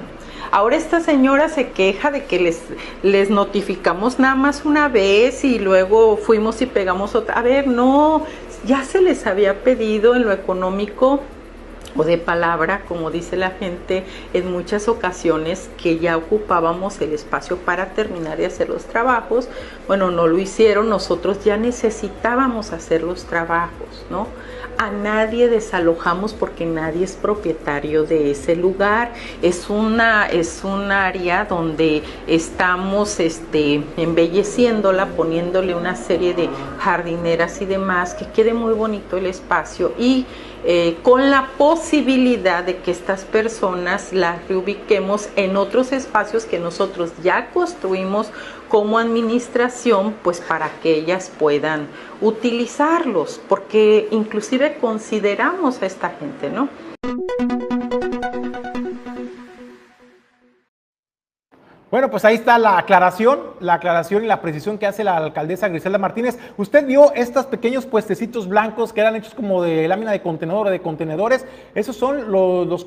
Ahora 0.50 0.76
esta 0.76 1.00
señora 1.00 1.48
se 1.48 1.70
queja 1.70 2.10
de 2.10 2.24
que 2.24 2.40
les, 2.40 2.60
les 3.02 3.30
notificamos 3.30 4.18
nada 4.18 4.34
más 4.34 4.64
una 4.64 4.88
vez 4.88 5.44
y 5.44 5.58
luego 5.58 6.16
fuimos 6.16 6.60
y 6.62 6.66
pegamos 6.66 7.14
otra. 7.14 7.34
A 7.34 7.42
ver, 7.42 7.66
no, 7.66 8.24
ya 8.64 8.84
se 8.84 9.00
les 9.00 9.26
había 9.26 9.62
pedido 9.62 10.14
en 10.14 10.24
lo 10.24 10.32
económico 10.32 11.20
o 11.96 12.04
de 12.04 12.18
palabra, 12.18 12.82
como 12.86 13.10
dice 13.10 13.36
la 13.36 13.50
gente, 13.50 14.04
en 14.32 14.52
muchas 14.52 14.88
ocasiones 14.88 15.70
que 15.76 15.98
ya 15.98 16.16
ocupábamos 16.16 17.00
el 17.00 17.12
espacio 17.12 17.56
para 17.56 17.86
terminar 17.94 18.38
de 18.38 18.46
hacer 18.46 18.68
los 18.68 18.84
trabajos. 18.84 19.48
Bueno, 19.86 20.10
no 20.10 20.26
lo 20.26 20.38
hicieron, 20.38 20.88
nosotros 20.88 21.44
ya 21.44 21.56
necesitábamos 21.56 22.72
hacer 22.72 23.02
los 23.02 23.24
trabajos, 23.24 24.06
¿no? 24.10 24.28
A 24.80 24.88
nadie 24.88 25.50
desalojamos 25.50 26.32
porque 26.32 26.64
nadie 26.64 27.04
es 27.04 27.12
propietario 27.12 28.04
de 28.04 28.30
ese 28.30 28.56
lugar. 28.56 29.12
Es 29.42 29.68
una 29.68 30.24
es 30.24 30.62
un 30.64 30.90
área 30.90 31.44
donde 31.44 32.02
estamos 32.26 33.20
este 33.20 33.84
embelleciéndola, 33.98 35.08
poniéndole 35.08 35.74
una 35.74 35.96
serie 35.96 36.32
de 36.32 36.48
jardineras 36.78 37.60
y 37.60 37.66
demás 37.66 38.14
que 38.14 38.24
quede 38.30 38.54
muy 38.54 38.72
bonito 38.72 39.18
el 39.18 39.26
espacio 39.26 39.92
y 39.98 40.24
eh, 40.64 40.96
con 41.02 41.30
la 41.30 41.48
posibilidad 41.58 42.64
de 42.64 42.78
que 42.78 42.90
estas 42.90 43.24
personas 43.24 44.14
las 44.14 44.46
reubiquemos 44.48 45.28
en 45.36 45.58
otros 45.58 45.92
espacios 45.92 46.44
que 46.44 46.58
nosotros 46.58 47.12
ya 47.22 47.50
construimos 47.50 48.30
como 48.70 48.98
administración, 48.98 50.14
pues 50.22 50.40
para 50.40 50.70
que 50.80 50.94
ellas 50.94 51.30
puedan 51.38 51.88
utilizarlos, 52.22 53.40
porque 53.48 54.08
inclusive 54.12 54.78
consideramos 54.80 55.82
a 55.82 55.86
esta 55.86 56.10
gente, 56.10 56.48
¿no? 56.48 56.68
Bueno, 61.90 62.08
pues 62.08 62.24
ahí 62.24 62.36
está 62.36 62.56
la 62.56 62.78
aclaración, 62.78 63.40
la 63.58 63.74
aclaración 63.74 64.22
y 64.22 64.28
la 64.28 64.40
precisión 64.40 64.78
que 64.78 64.86
hace 64.86 65.02
la 65.02 65.16
alcaldesa 65.16 65.66
Griselda 65.66 65.98
Martínez. 65.98 66.38
Usted 66.56 66.86
vio 66.86 67.12
estos 67.14 67.46
pequeños 67.46 67.84
puestecitos 67.84 68.46
blancos 68.46 68.92
que 68.92 69.00
eran 69.00 69.16
hechos 69.16 69.34
como 69.34 69.60
de 69.60 69.88
lámina 69.88 70.12
de 70.12 70.22
contenedor 70.22 70.68
o 70.68 70.70
de 70.70 70.80
contenedores. 70.80 71.44
Esos 71.74 71.96
son 71.96 72.30
los, 72.30 72.84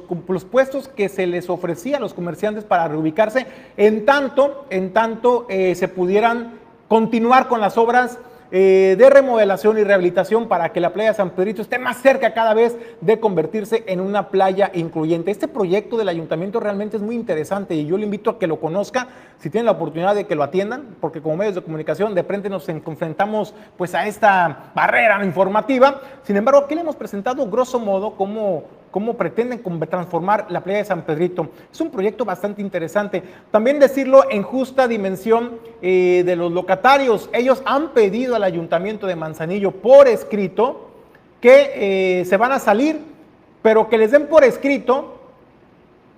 puestos 0.49 0.88
que 0.88 1.10
se 1.10 1.28
les 1.28 1.49
ofrecía 1.49 1.97
a 1.97 1.99
los 1.99 2.14
comerciantes 2.14 2.64
para 2.64 2.88
reubicarse 2.88 3.45
en 3.76 4.06
tanto, 4.06 4.66
en 4.70 4.93
tanto 4.93 5.47
eh, 5.49 5.76
se 5.76 5.89
pudieran 5.89 6.60
continuar 6.88 7.49
con 7.49 7.60
las 7.60 7.78
obras 7.78 8.20
eh, 8.56 8.95
de 8.99 9.10
remodelación 9.10 9.80
y 9.80 9.84
rehabilitación 9.84 10.47
para 10.47 10.72
que 10.72 10.80
la 10.80 10.93
playa 10.93 11.10
de 11.10 11.16
San 11.16 11.32
Pedrito 11.32 11.64
esté 11.64 11.80
más 11.80 11.97
cerca 12.04 12.36
cada 12.36 12.54
vez 12.54 12.78
de 13.01 13.20
convertirse 13.20 13.84
en 13.88 13.99
una 13.99 14.30
playa 14.30 14.70
incluyente. 14.76 15.32
Este 15.32 15.47
proyecto 15.47 15.97
del 15.97 16.08
ayuntamiento 16.08 16.60
realmente 16.60 16.97
es 16.97 17.01
muy 17.01 17.16
interesante 17.16 17.74
y 17.74 17.88
yo 17.88 17.97
le 17.97 18.04
invito 18.04 18.30
a 18.30 18.38
que 18.38 18.45
lo 18.45 18.60
conozca 18.60 19.08
si 19.39 19.49
tienen 19.49 19.66
la 19.66 19.72
oportunidad 19.72 20.14
de 20.14 20.28
que 20.28 20.36
lo 20.36 20.43
atiendan, 20.43 20.95
porque 21.01 21.20
como 21.20 21.38
medios 21.38 21.56
de 21.56 21.64
comunicación 21.64 22.14
de 22.14 22.24
frente 22.24 22.47
nos 22.47 22.70
enfrentamos 22.70 23.56
pues 23.76 23.95
a 23.95 24.06
esta 24.06 24.72
barrera 24.76 25.26
informativa. 25.26 25.99
Sin 26.22 26.38
embargo, 26.38 26.62
aquí 26.62 26.76
le 26.76 26.82
hemos 26.82 26.95
presentado 26.95 27.47
grosso 27.47 27.80
modo 27.80 28.12
cómo 28.12 28.66
cómo 28.94 29.16
pretenden 29.16 29.64
transformar 29.89 30.46
la 30.50 30.64
playa 30.64 30.78
de 30.78 30.86
San 30.86 31.02
Pedrito. 31.02 31.50
Es 31.72 31.82
un 31.82 31.89
proyecto 31.89 32.26
bastante 32.26 32.62
interesante. 32.62 33.24
También 33.50 33.80
decirlo 33.80 34.26
en 34.30 34.44
justa 34.44 34.88
dimensión 34.88 35.58
eh, 35.82 36.22
de 36.24 36.36
los 36.36 36.52
locatarios. 36.52 37.28
Ellos 37.34 37.64
han 37.66 37.89
pedido 37.89 38.36
al 38.36 38.44
ayuntamiento 38.44 39.08
de 39.08 39.16
Manzanillo 39.16 39.72
por 39.72 40.08
escrito 40.08 40.91
que 41.41 42.20
eh, 42.22 42.26
se 42.26 42.38
van 42.38 42.52
a 42.52 42.60
salir, 42.60 43.02
pero 43.64 43.89
que 43.89 43.98
les 43.98 44.12
den 44.12 44.28
por 44.28 44.44
escrito 44.44 45.23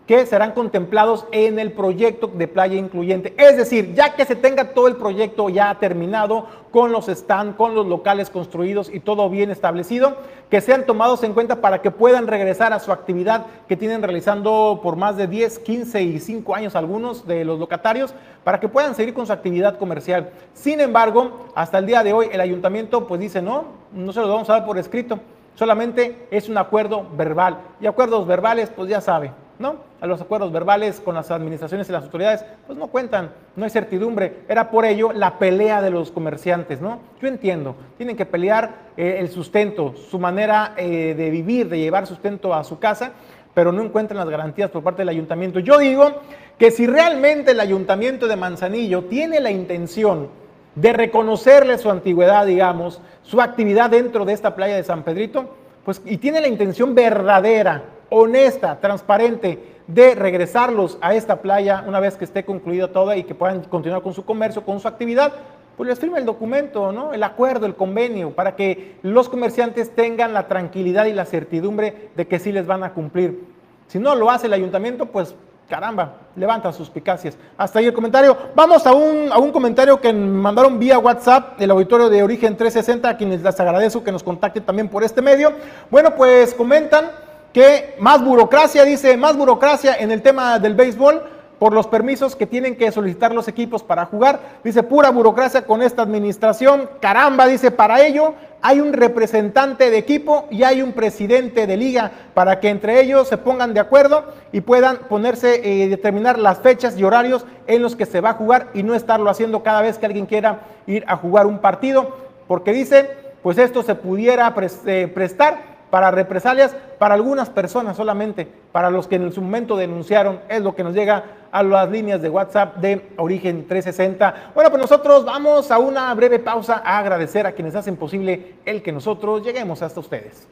que 0.08 0.26
serán 0.26 0.51
contemplados 0.51 1.26
en 1.32 1.58
el 1.58 1.72
proyecto 1.72 2.28
de 2.28 2.47
playa 2.47 2.76
incluyente. 2.76 3.34
Es 3.38 3.58
decir, 3.58 3.93
ya 3.95 4.16
que 4.16 4.26
se 4.26 4.36
tenga 4.36 4.74
todo 4.74 4.88
el 4.88 4.97
proyecto 4.97 5.49
ya 5.49 5.76
terminado, 5.80 6.45
con 6.72 6.91
los 6.91 7.06
stands, 7.06 7.56
con 7.56 7.74
los 7.74 7.88
locales 7.88 8.30
construidos 8.30 8.93
y 8.93 8.99
todo 8.99 9.30
bien 9.30 9.49
establecido, 9.49 10.18
que 10.49 10.60
sean 10.60 10.86
tomados 10.86 11.24
en 11.24 11.34
cuenta 11.34 11.62
para 11.62 11.82
que 11.82 11.89
puedan 11.89 12.28
regresar 12.28 12.74
a 12.74 12.80
su 12.80 12.91
actividad 12.91 13.45
que 13.70 13.78
tienen 13.78 14.03
realizando 14.03 14.82
por 14.84 14.97
más 14.97 15.16
de 15.16 15.28
10, 15.28 15.60
15 15.60 16.01
y 16.03 16.20
5 16.20 16.53
años 16.53 16.76
algunos 16.76 17.26
de 17.26 17.45
los 17.45 17.60
locatarios, 17.60 18.14
para 18.43 18.60
que 18.60 18.68
puedan 18.68 18.93
seguir 18.93 19.14
con 19.14 19.26
su 19.26 19.32
actividad 19.32 19.78
comercial. 19.78 20.32
Sin 20.53 20.82
embargo, 20.82 21.47
hasta 21.56 21.78
el 21.78 21.86
día 21.86 22.03
de 22.03 22.12
hoy 22.12 22.28
el 22.32 22.41
ayuntamiento 22.41 23.08
pues 23.08 23.22
dice, 23.22 23.41
no, 23.41 23.64
no 23.93 24.12
se 24.12 24.20
lo 24.20 24.28
vamos 24.28 24.49
a 24.49 24.53
dar 24.53 24.66
por 24.66 24.78
escrito, 24.78 25.20
solamente 25.56 26.28
es 26.30 26.49
un 26.49 26.58
acuerdo 26.58 27.08
verbal. 27.16 27.58
Y 27.80 27.88
acuerdos 27.88 28.28
verbales, 28.28 28.70
pues 28.70 28.89
ya 28.89 28.99
sabe, 28.99 29.32
¿no? 29.60 29.78
A 30.01 30.08
los 30.08 30.22
acuerdos 30.22 30.51
verbales 30.51 30.99
con 30.99 31.16
las 31.16 31.32
administraciones 31.32 31.88
y 31.89 31.91
las 31.91 32.03
autoridades, 32.03 32.45
pues 32.68 32.78
no 32.78 32.88
cuentan, 32.88 33.32
no 33.56 33.64
hay 33.64 33.70
certidumbre. 33.70 34.41
Era 34.47 34.70
por 34.70 34.86
ello 34.86 35.12
la 35.14 35.39
pelea 35.39 35.82
de 35.82 35.91
los 35.91 36.12
comerciantes, 36.12 36.82
¿no? 36.82 36.99
Yo 37.22 37.28
entiendo, 37.28 37.76
tienen 37.97 38.16
que 38.16 38.26
pelear 38.26 38.74
eh, 38.97 39.18
el 39.20 39.30
sustento, 39.30 39.93
su 39.95 40.20
manera 40.20 40.74
eh, 40.78 41.14
de 41.16 41.30
vivir, 41.30 41.70
de 41.70 41.80
llevar 41.80 42.08
sustento 42.08 42.53
a 42.53 42.64
su 42.64 42.80
casa, 42.80 43.14
pero 43.53 43.72
no 43.72 43.82
encuentran 43.82 44.18
las 44.18 44.30
garantías 44.30 44.70
por 44.70 44.84
parte 44.84 45.01
del 45.01 45.10
ayuntamiento. 45.10 45.60
Yo 45.60 45.78
digo 45.78 46.22
que 46.58 46.72
si 46.72 46.88
realmente 46.88 47.51
el 47.51 47.60
ayuntamiento 47.60 48.28
de 48.28 48.36
Manzanillo 48.36 49.06
tiene 49.06 49.39
la 49.39 49.51
intención 49.51 50.30
de 50.76 50.91
reconocerle 50.91 51.78
su 51.78 51.89
antigüedad, 51.89 52.45
digamos, 52.45 53.01
su 53.24 53.41
actividad 53.41 53.89
dentro 53.89 54.26
de 54.26 54.34
esta 54.34 54.56
playa 54.56 54.76
de 54.76 54.84
San 54.84 55.03
Pedrito, 55.03 55.56
pues 55.86 56.01
y 56.03 56.18
tiene 56.18 56.41
la 56.41 56.47
intención 56.47 56.93
verdadera 56.95 57.94
honesta, 58.10 58.80
transparente 58.80 59.76
de 59.88 60.16
regresarlos 60.16 60.97
a 61.01 61.14
esta 61.14 61.41
playa 61.41 61.84
una 61.88 61.99
vez 61.99 62.16
que 62.18 62.26
esté 62.26 62.43
concluida 62.43 62.88
toda 62.88 63.18
y 63.18 63.24
que 63.24 63.36
puedan 63.36 63.64
continuar 63.64 64.01
con 64.01 64.14
su 64.14 64.26
comercio, 64.26 64.64
con 64.64 64.80
su 64.80 64.88
actividad, 64.88 65.34
pues 65.78 65.89
les 65.89 65.99
firme 65.99 66.20
el 66.20 66.26
documento, 66.26 66.91
¿no? 66.91 67.14
El 67.14 67.24
acuerdo, 67.24 67.66
el 67.66 67.76
convenio, 67.76 68.32
para 68.32 68.56
que 68.56 68.95
los 69.01 69.30
comerciantes 69.30 69.93
tengan 69.93 70.34
la 70.34 70.47
tranquilidad 70.47 71.06
y 71.06 71.14
la 71.14 71.26
certidumbre 71.26 72.10
de 72.16 72.28
que 72.28 72.39
sí 72.39 72.51
les 72.51 72.66
van 72.66 72.84
a 72.84 72.93
cumplir. 72.93 73.43
Si 73.88 73.99
no 73.99 74.16
lo 74.16 74.32
hace 74.32 74.47
el 74.47 74.53
ayuntamiento, 74.53 75.08
pues 75.08 75.36
caramba, 75.70 76.14
levanta 76.36 76.72
sus 76.72 76.89
picacias. 76.89 77.38
Hasta 77.58 77.80
ahí 77.80 77.86
el 77.86 77.93
comentario. 77.93 78.38
Vamos 78.56 78.86
a 78.86 78.93
un, 78.93 79.32
a 79.32 79.38
un 79.38 79.51
comentario 79.51 79.99
que 79.99 80.14
mandaron 80.14 80.80
vía 80.80 80.99
WhatsApp 80.99 81.60
el 81.62 81.72
auditorio 81.72 82.10
de 82.10 82.24
Origen 82.24 82.56
360, 82.56 83.10
a 83.10 83.18
quienes 83.18 83.41
les 83.41 83.60
agradezco 83.60 84.03
que 84.03 84.12
nos 84.12 84.24
contacten 84.24 84.64
también 84.64 84.88
por 84.88 85.03
este 85.03 85.22
medio. 85.22 85.51
Bueno, 85.89 86.16
pues 86.16 86.53
comentan 86.53 87.12
que 87.56 87.95
más 87.99 88.22
burocracia, 88.22 88.84
dice, 88.84 89.16
más 89.16 89.38
burocracia 89.38 89.95
en 89.95 90.12
el 90.12 90.22
tema 90.22 90.60
del 90.60 90.74
béisbol 90.74 91.24
por 91.58 91.72
los 91.72 91.88
permisos 91.88 92.36
que 92.36 92.45
tienen 92.45 92.76
que 92.76 92.91
solicitar 92.91 93.34
los 93.34 93.47
equipos 93.47 93.82
para 93.82 94.08
jugar. 94.08 94.60
Dice, 94.62 94.84
pura 94.84 95.10
burocracia 95.10 95.62
con 95.62 95.82
esta 95.82 96.01
administración. 96.01 96.89
Caramba, 96.99 97.47
dice, 97.47 97.72
para 97.72 98.06
ello 98.06 98.34
hay 98.62 98.82
un 98.82 98.91
representante 98.91 99.89
de 99.89 99.97
equipo 99.97 100.47
y 100.51 100.64
hay 100.64 100.82
un 100.82 100.91
presidente 100.91 101.66
de 101.66 101.78
liga 101.78 102.12
para 102.34 102.60
que 102.60 102.68
entre 102.68 102.99
ellos 102.99 103.30
se 103.30 103.38
pongan 103.38 103.74
de 103.74 103.80
acuerdo 103.80 104.26
y 104.51 104.60
puedan 104.60 104.97
ponerse 105.08 105.62
y 105.64 105.84
eh, 105.84 105.88
determinar 105.88 106.38
las 106.38 106.60
fechas 106.60 106.97
y 106.97 107.06
horarios 107.06 107.45
en 107.68 107.82
los 107.82 107.95
que 107.95 108.06
se 108.06 108.20
va 108.20 108.32
a 108.32 108.34
jugar 108.34 108.68
y 108.74 108.84
no 108.84 108.95
estarlo 108.95 109.30
haciendo 109.30 109.64
cada 109.64 109.82
vez 109.82 109.97
que 109.97 110.08
alguien 110.08 110.26
quiera 110.26 110.60
ir 110.88 111.06
a 111.08 111.16
jugar 111.16 111.47
un 111.47 111.60
partido. 111.60 112.18
Porque 112.49 112.74
dice, 112.74 113.10
pues 113.41 113.58
esto 113.58 113.82
se 113.82 113.95
pudiera 113.95 114.53
eh, 114.88 115.10
prestar 115.14 115.74
para 115.95 116.11
represalias 116.11 116.75
para 116.99 117.15
algunas 117.15 117.49
personas 117.49 117.95
solamente, 117.95 118.45
para 118.73 118.89
los 118.89 119.07
que 119.07 119.15
en 119.15 119.31
su 119.31 119.41
momento 119.41 119.77
denunciaron, 119.77 120.41
es 120.49 120.61
lo 120.61 120.75
que 120.75 120.83
nos 120.83 120.93
llega 120.93 121.23
a 121.53 121.63
las 121.63 121.89
líneas 121.89 122.21
de 122.21 122.29
WhatsApp 122.29 122.75
de 122.79 123.11
Origen 123.15 123.65
360. 123.65 124.51
Bueno, 124.53 124.69
pues 124.71 124.81
nosotros 124.81 125.23
vamos 125.23 125.71
a 125.71 125.79
una 125.79 126.13
breve 126.13 126.39
pausa 126.39 126.81
a 126.83 126.99
agradecer 126.99 127.47
a 127.47 127.53
quienes 127.53 127.75
hacen 127.75 127.95
posible 127.95 128.55
el 128.65 128.83
que 128.83 128.91
nosotros 128.91 129.41
lleguemos 129.41 129.81
hasta 129.81 130.01
ustedes. 130.01 130.49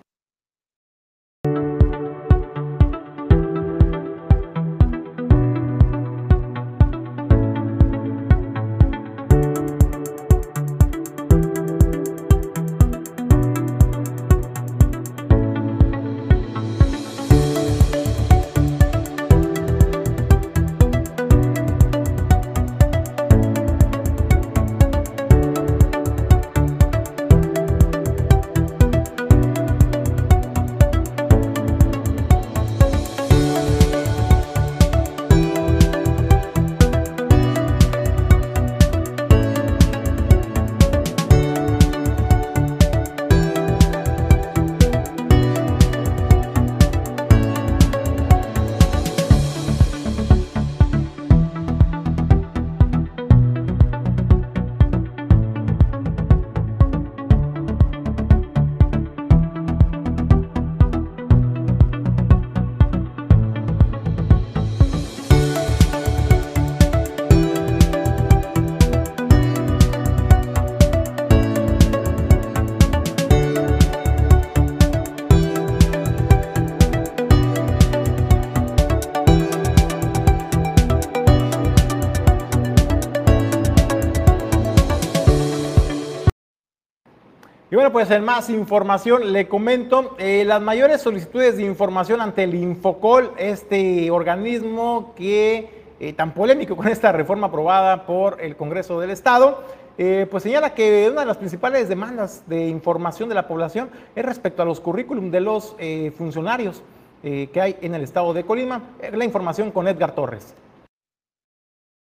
Pues 87.93 88.09
en 88.09 88.25
más 88.25 88.49
información 88.49 89.31
le 89.31 89.47
comento, 89.47 90.15
eh, 90.17 90.43
las 90.47 90.59
mayores 90.59 90.99
solicitudes 90.99 91.57
de 91.57 91.63
información 91.63 92.21
ante 92.21 92.43
el 92.43 92.55
Infocol, 92.55 93.31
este 93.37 94.09
organismo 94.09 95.13
que 95.15 95.83
eh, 95.99 96.11
tan 96.13 96.33
polémico 96.33 96.75
con 96.75 96.87
esta 96.87 97.11
reforma 97.11 97.47
aprobada 97.47 98.07
por 98.07 98.41
el 98.41 98.55
Congreso 98.55 98.99
del 98.99 99.11
Estado, 99.11 99.63
eh, 99.99 100.25
pues 100.29 100.41
señala 100.41 100.73
que 100.73 101.07
una 101.11 101.21
de 101.21 101.27
las 101.27 101.37
principales 101.37 101.87
demandas 101.87 102.41
de 102.47 102.67
información 102.67 103.29
de 103.29 103.35
la 103.35 103.47
población 103.47 103.91
es 104.15 104.25
respecto 104.25 104.63
a 104.63 104.65
los 104.65 104.79
currículum 104.79 105.29
de 105.29 105.41
los 105.41 105.75
funcionarios 106.17 106.81
que 107.21 107.61
hay 107.61 107.77
en 107.81 107.93
el 107.93 108.01
Estado 108.01 108.33
de 108.33 108.43
Colima. 108.43 108.81
La 109.13 109.23
información 109.23 109.69
con 109.69 109.87
Edgar 109.87 110.15
Torres. 110.15 110.55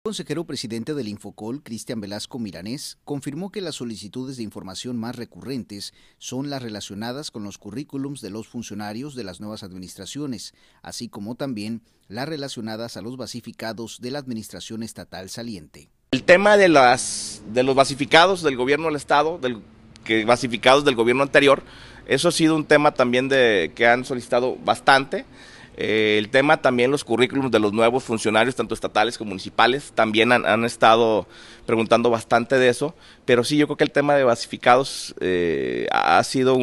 Consejero 0.06 0.44
presidente 0.44 0.94
del 0.94 1.08
Infocol, 1.08 1.64
Cristian 1.64 2.00
Velasco 2.00 2.38
Miranés, 2.38 2.96
confirmó 3.02 3.50
que 3.50 3.60
las 3.60 3.74
solicitudes 3.74 4.36
de 4.36 4.44
información 4.44 4.96
más 4.96 5.16
recurrentes 5.16 5.94
son 6.18 6.48
las 6.48 6.62
relacionadas 6.62 7.32
con 7.32 7.42
los 7.42 7.58
currículums 7.58 8.20
de 8.20 8.30
los 8.30 8.46
funcionarios 8.46 9.16
de 9.16 9.24
las 9.24 9.40
nuevas 9.40 9.64
administraciones, 9.64 10.54
así 10.80 11.08
como 11.08 11.34
también 11.34 11.82
las 12.06 12.28
relacionadas 12.28 12.96
a 12.96 13.02
los 13.02 13.16
basificados 13.16 14.00
de 14.00 14.12
la 14.12 14.20
administración 14.20 14.84
estatal 14.84 15.28
saliente. 15.28 15.90
El 16.12 16.22
tema 16.22 16.56
de, 16.56 16.68
las, 16.68 17.42
de 17.52 17.64
los 17.64 17.74
basificados 17.74 18.44
del 18.44 18.56
gobierno 18.56 18.86
del 18.86 18.94
Estado, 18.94 19.38
del, 19.38 19.60
que 20.04 20.24
basificados 20.24 20.84
del 20.84 20.94
gobierno 20.94 21.24
anterior, 21.24 21.64
eso 22.06 22.28
ha 22.28 22.32
sido 22.32 22.54
un 22.54 22.64
tema 22.64 22.94
también 22.94 23.28
de, 23.28 23.72
que 23.74 23.88
han 23.88 24.04
solicitado 24.04 24.54
bastante. 24.64 25.26
Eh, 25.76 26.16
el 26.18 26.30
tema 26.30 26.60
también 26.62 26.90
los 26.90 27.04
currículums 27.04 27.50
de 27.50 27.58
los 27.58 27.72
nuevos 27.72 28.02
funcionarios, 28.02 28.56
tanto 28.56 28.74
estatales 28.74 29.18
como 29.18 29.30
municipales, 29.30 29.92
también 29.94 30.32
han, 30.32 30.64
estado 30.64 31.26
preguntando 31.66 32.10
bastante 32.10 32.56
de 32.56 32.68
eso, 32.68 32.94
pero 33.24 33.44
sí, 33.44 33.56
yo 33.56 33.66
creo 33.66 33.76
que 33.76 33.84
el 33.84 33.90
tema 33.90 34.14
de 34.14 34.24
basificados 34.24 35.14
eh, 35.20 35.86
ha 35.92 36.22
sido 36.24 36.56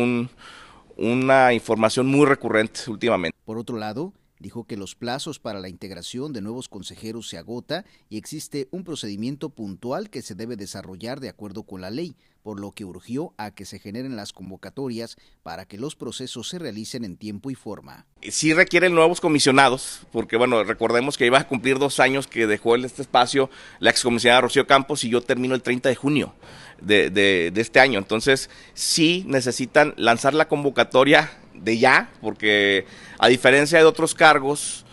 una 0.97 1.53
información 1.53 2.07
muy 2.07 2.25
recurrente 2.25 2.81
últimamente. 2.87 3.37
Por 3.45 3.57
otro 3.57 3.77
lado, 3.77 4.13
dijo 4.39 4.65
que 4.65 4.77
los 4.77 4.95
plazos 4.95 5.39
para 5.39 5.59
la 5.59 5.69
integración 5.69 6.33
de 6.33 6.41
nuevos 6.41 6.67
consejeros 6.67 7.29
se 7.29 7.37
agota 7.37 7.85
y 8.09 8.17
existe 8.17 8.67
un 8.71 8.83
procedimiento 8.83 9.49
puntual 9.49 10.09
que 10.09 10.21
se 10.21 10.35
debe 10.35 10.55
desarrollar 10.55 11.19
de 11.19 11.29
acuerdo 11.29 11.63
con 11.63 11.81
la 11.81 11.89
ley, 11.89 12.15
por 12.43 12.59
lo 12.59 12.71
que 12.71 12.85
urgió 12.85 13.33
a 13.37 13.51
que 13.51 13.65
se 13.65 13.79
generen 13.79 14.15
las 14.15 14.33
convocatorias 14.33 15.15
para 15.41 15.65
que 15.65 15.77
los 15.77 15.95
procesos 15.95 16.49
se 16.49 16.59
realicen 16.59 17.05
en 17.05 17.17
tiempo 17.17 17.49
y 17.49 17.55
forma. 17.55 18.05
Sí 18.29 18.53
requieren 18.53 18.93
nuevos 18.93 19.21
comisionados, 19.21 20.01
porque 20.11 20.37
bueno, 20.37 20.63
recordemos 20.63 21.17
que 21.17 21.25
iba 21.25 21.39
a 21.39 21.47
cumplir 21.47 21.79
dos 21.79 21.99
años 21.99 22.27
que 22.27 22.45
dejó 22.45 22.75
este 22.75 23.01
espacio 23.01 23.49
la 23.79 23.89
excomisionada 23.89 24.41
Rocío 24.41 24.67
Campos 24.67 25.03
y 25.03 25.09
yo 25.09 25.21
termino 25.21 25.55
el 25.55 25.61
30 25.61 25.89
de 25.89 25.95
junio 25.95 26.35
de, 26.81 27.09
de 27.09 27.51
este 27.55 27.79
año. 27.79 27.97
Entonces 27.97 28.49
sí 28.73 29.23
necesitan 29.27 29.93
lanzar 29.97 30.33
la 30.33 30.47
convocatoria 30.47 31.31
de 31.53 31.77
ya, 31.77 32.11
porque 32.21 32.85
a 33.19 33.27
diferencia 33.27 33.79
de 33.79 33.85
otros 33.85 34.13
cargos, 34.13 34.85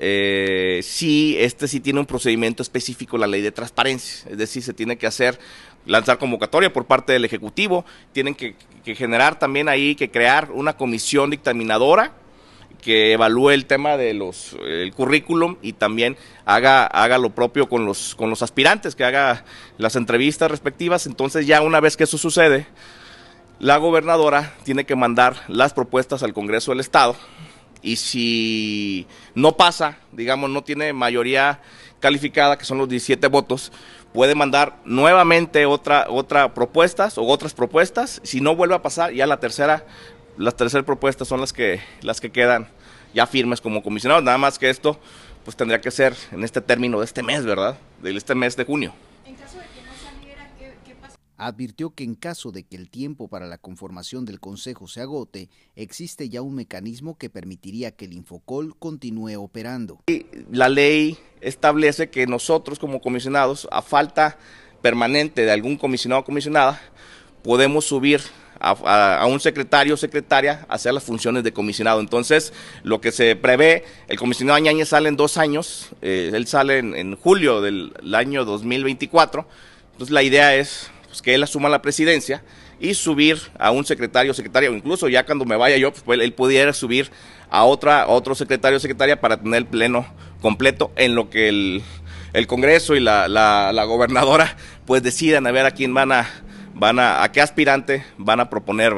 eh, 0.00 0.80
sí, 0.84 1.36
este 1.38 1.66
sí 1.66 1.80
tiene 1.80 1.98
un 1.98 2.06
procedimiento 2.06 2.62
específico, 2.62 3.18
la 3.18 3.26
ley 3.26 3.42
de 3.42 3.50
transparencia, 3.50 4.30
es 4.30 4.38
decir, 4.38 4.62
se 4.62 4.72
tiene 4.72 4.96
que 4.96 5.08
hacer, 5.08 5.38
lanzar 5.88 6.18
convocatoria 6.18 6.72
por 6.72 6.84
parte 6.84 7.12
del 7.12 7.24
Ejecutivo, 7.24 7.84
tienen 8.12 8.34
que, 8.34 8.54
generar 8.94 9.38
también 9.38 9.68
ahí, 9.68 9.94
que 9.94 10.10
crear 10.10 10.50
una 10.52 10.76
comisión 10.76 11.30
dictaminadora 11.30 12.12
que 12.80 13.12
evalúe 13.12 13.50
el 13.50 13.66
tema 13.66 13.96
de 13.96 14.14
los 14.14 14.56
el 14.64 14.94
currículum 14.94 15.56
y 15.60 15.72
también 15.72 16.16
haga 16.46 16.86
haga 16.86 17.18
lo 17.18 17.30
propio 17.30 17.68
con 17.68 17.84
los 17.84 18.14
con 18.14 18.30
los 18.30 18.40
aspirantes, 18.40 18.94
que 18.94 19.04
haga 19.04 19.44
las 19.78 19.96
entrevistas 19.96 20.50
respectivas, 20.50 21.06
entonces 21.06 21.46
ya 21.46 21.60
una 21.60 21.80
vez 21.80 21.96
que 21.96 22.04
eso 22.04 22.16
sucede, 22.16 22.66
la 23.58 23.76
gobernadora 23.78 24.54
tiene 24.62 24.84
que 24.84 24.94
mandar 24.94 25.36
las 25.48 25.74
propuestas 25.74 26.22
al 26.22 26.32
Congreso 26.32 26.70
del 26.70 26.80
Estado. 26.80 27.16
Y 27.82 27.96
si 27.96 29.06
no 29.34 29.56
pasa, 29.56 29.98
digamos, 30.12 30.50
no 30.50 30.62
tiene 30.62 30.92
mayoría 30.92 31.60
calificada, 32.00 32.58
que 32.58 32.64
son 32.64 32.78
los 32.78 32.88
17 32.88 33.26
votos, 33.28 33.72
puede 34.18 34.34
mandar 34.34 34.74
nuevamente 34.84 35.64
otra, 35.64 36.06
otra 36.08 36.52
propuestas 36.52 37.18
o 37.18 37.22
otras 37.22 37.54
propuestas. 37.54 38.20
Si 38.24 38.40
no 38.40 38.56
vuelve 38.56 38.74
a 38.74 38.82
pasar, 38.82 39.12
ya 39.12 39.28
la 39.28 39.38
tercera, 39.38 39.86
las 40.36 40.56
terceras 40.56 40.84
propuestas 40.84 41.28
son 41.28 41.40
las 41.40 41.52
que, 41.52 41.80
las 42.00 42.20
que 42.20 42.32
quedan 42.32 42.66
ya 43.14 43.28
firmes 43.28 43.60
como 43.60 43.80
comisionados. 43.80 44.24
Nada 44.24 44.36
más 44.36 44.58
que 44.58 44.70
esto, 44.70 44.98
pues 45.44 45.56
tendría 45.56 45.80
que 45.80 45.92
ser 45.92 46.16
en 46.32 46.42
este 46.42 46.60
término 46.60 46.98
de 46.98 47.04
este 47.04 47.22
mes, 47.22 47.44
¿verdad? 47.44 47.78
De 48.02 48.10
este 48.10 48.34
mes 48.34 48.56
de 48.56 48.64
junio 48.64 48.92
advirtió 51.38 51.90
que 51.90 52.04
en 52.04 52.16
caso 52.16 52.50
de 52.50 52.64
que 52.64 52.76
el 52.76 52.90
tiempo 52.90 53.28
para 53.28 53.46
la 53.46 53.58
conformación 53.58 54.24
del 54.24 54.40
Consejo 54.40 54.88
se 54.88 55.00
agote, 55.00 55.48
existe 55.76 56.28
ya 56.28 56.42
un 56.42 56.56
mecanismo 56.56 57.16
que 57.16 57.30
permitiría 57.30 57.92
que 57.92 58.04
el 58.04 58.12
Infocol 58.12 58.76
continúe 58.76 59.40
operando. 59.40 60.00
La 60.50 60.68
ley 60.68 61.16
establece 61.40 62.10
que 62.10 62.26
nosotros 62.26 62.78
como 62.80 63.00
comisionados, 63.00 63.68
a 63.70 63.82
falta 63.82 64.36
permanente 64.82 65.42
de 65.42 65.52
algún 65.52 65.76
comisionado 65.76 66.22
o 66.22 66.24
comisionada, 66.24 66.80
podemos 67.44 67.84
subir 67.84 68.20
a, 68.60 69.24
un 69.28 69.38
secretario 69.38 69.94
o 69.94 69.96
secretaria 69.96 70.66
a 70.68 70.74
hacer 70.74 70.92
las 70.92 71.04
funciones 71.04 71.44
de 71.44 71.52
comisionado. 71.52 72.00
Entonces, 72.00 72.52
lo 72.82 73.00
que 73.00 73.12
se 73.12 73.36
prevé, 73.36 73.84
el 74.08 74.18
comisionado 74.18 74.56
Añañez 74.56 74.88
sale 74.88 75.08
en 75.08 75.16
dos 75.16 75.38
años, 75.38 75.90
eh, 76.02 76.32
él 76.34 76.48
sale 76.48 76.78
en, 76.78 76.96
en 76.96 77.14
julio 77.14 77.60
del 77.60 77.92
año 78.12 78.44
2024, 78.44 79.46
entonces 79.92 80.12
la 80.12 80.24
idea 80.24 80.56
es 80.56 80.90
pues, 81.08 81.22
que 81.22 81.34
él 81.34 81.42
asuma 81.42 81.68
la 81.68 81.82
presidencia 81.82 82.42
y 82.80 82.94
subir 82.94 83.38
a 83.58 83.70
un 83.70 83.84
secretario 83.84 84.30
o 84.30 84.34
secretaria, 84.34 84.70
o 84.70 84.74
incluso 84.74 85.08
ya 85.08 85.24
cuando 85.26 85.44
me 85.44 85.56
vaya 85.56 85.76
yo, 85.76 85.92
pues 85.92 86.20
él 86.20 86.32
pudiera 86.32 86.72
subir 86.72 87.10
a 87.50 87.64
otra 87.64 88.06
otro 88.06 88.34
secretario 88.34 88.76
o 88.76 88.80
secretaria 88.80 89.20
para 89.20 89.38
tener 89.38 89.58
el 89.58 89.66
pleno 89.66 90.06
completo 90.40 90.92
en 90.96 91.14
lo 91.14 91.30
que 91.30 91.48
el, 91.48 91.82
Congreso 92.46 92.94
y 92.94 93.00
la, 93.00 93.26
la, 93.26 93.84
gobernadora 93.84 94.56
pues 94.86 95.02
decidan 95.02 95.46
a 95.48 95.50
ver 95.50 95.66
a 95.66 95.72
quién 95.72 95.92
van 95.92 96.12
a, 96.12 96.28
van 96.72 97.00
a, 97.00 97.24
a 97.24 97.32
qué 97.32 97.40
aspirante 97.40 98.04
van 98.16 98.38
a 98.38 98.48
proponer. 98.48 98.94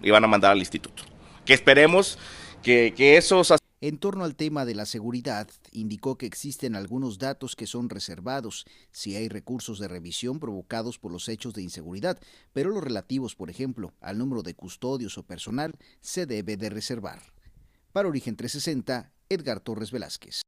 Y 0.00 0.10
van 0.10 0.22
a 0.22 0.28
mandar 0.28 0.52
al 0.52 0.58
instituto. 0.58 1.02
que 1.46 1.54
esperemos 1.54 2.18
que, 2.62 2.92
que 2.94 3.16
esos 3.16 3.50
en 3.86 3.98
torno 3.98 4.24
al 4.24 4.34
tema 4.34 4.64
de 4.64 4.74
la 4.74 4.86
seguridad, 4.86 5.46
indicó 5.70 6.16
que 6.16 6.24
existen 6.24 6.74
algunos 6.74 7.18
datos 7.18 7.54
que 7.54 7.66
son 7.66 7.90
reservados 7.90 8.64
si 8.92 9.14
hay 9.14 9.28
recursos 9.28 9.78
de 9.78 9.88
revisión 9.88 10.40
provocados 10.40 10.98
por 10.98 11.12
los 11.12 11.28
hechos 11.28 11.52
de 11.52 11.60
inseguridad, 11.60 12.18
pero 12.54 12.70
los 12.70 12.82
relativos, 12.82 13.34
por 13.34 13.50
ejemplo, 13.50 13.92
al 14.00 14.16
número 14.16 14.42
de 14.42 14.54
custodios 14.54 15.18
o 15.18 15.22
personal, 15.22 15.74
se 16.00 16.24
debe 16.24 16.56
de 16.56 16.70
reservar. 16.70 17.20
Para 17.92 18.08
Origen 18.08 18.36
360, 18.36 19.12
Edgar 19.28 19.60
Torres 19.60 19.90
Velázquez. 19.90 20.40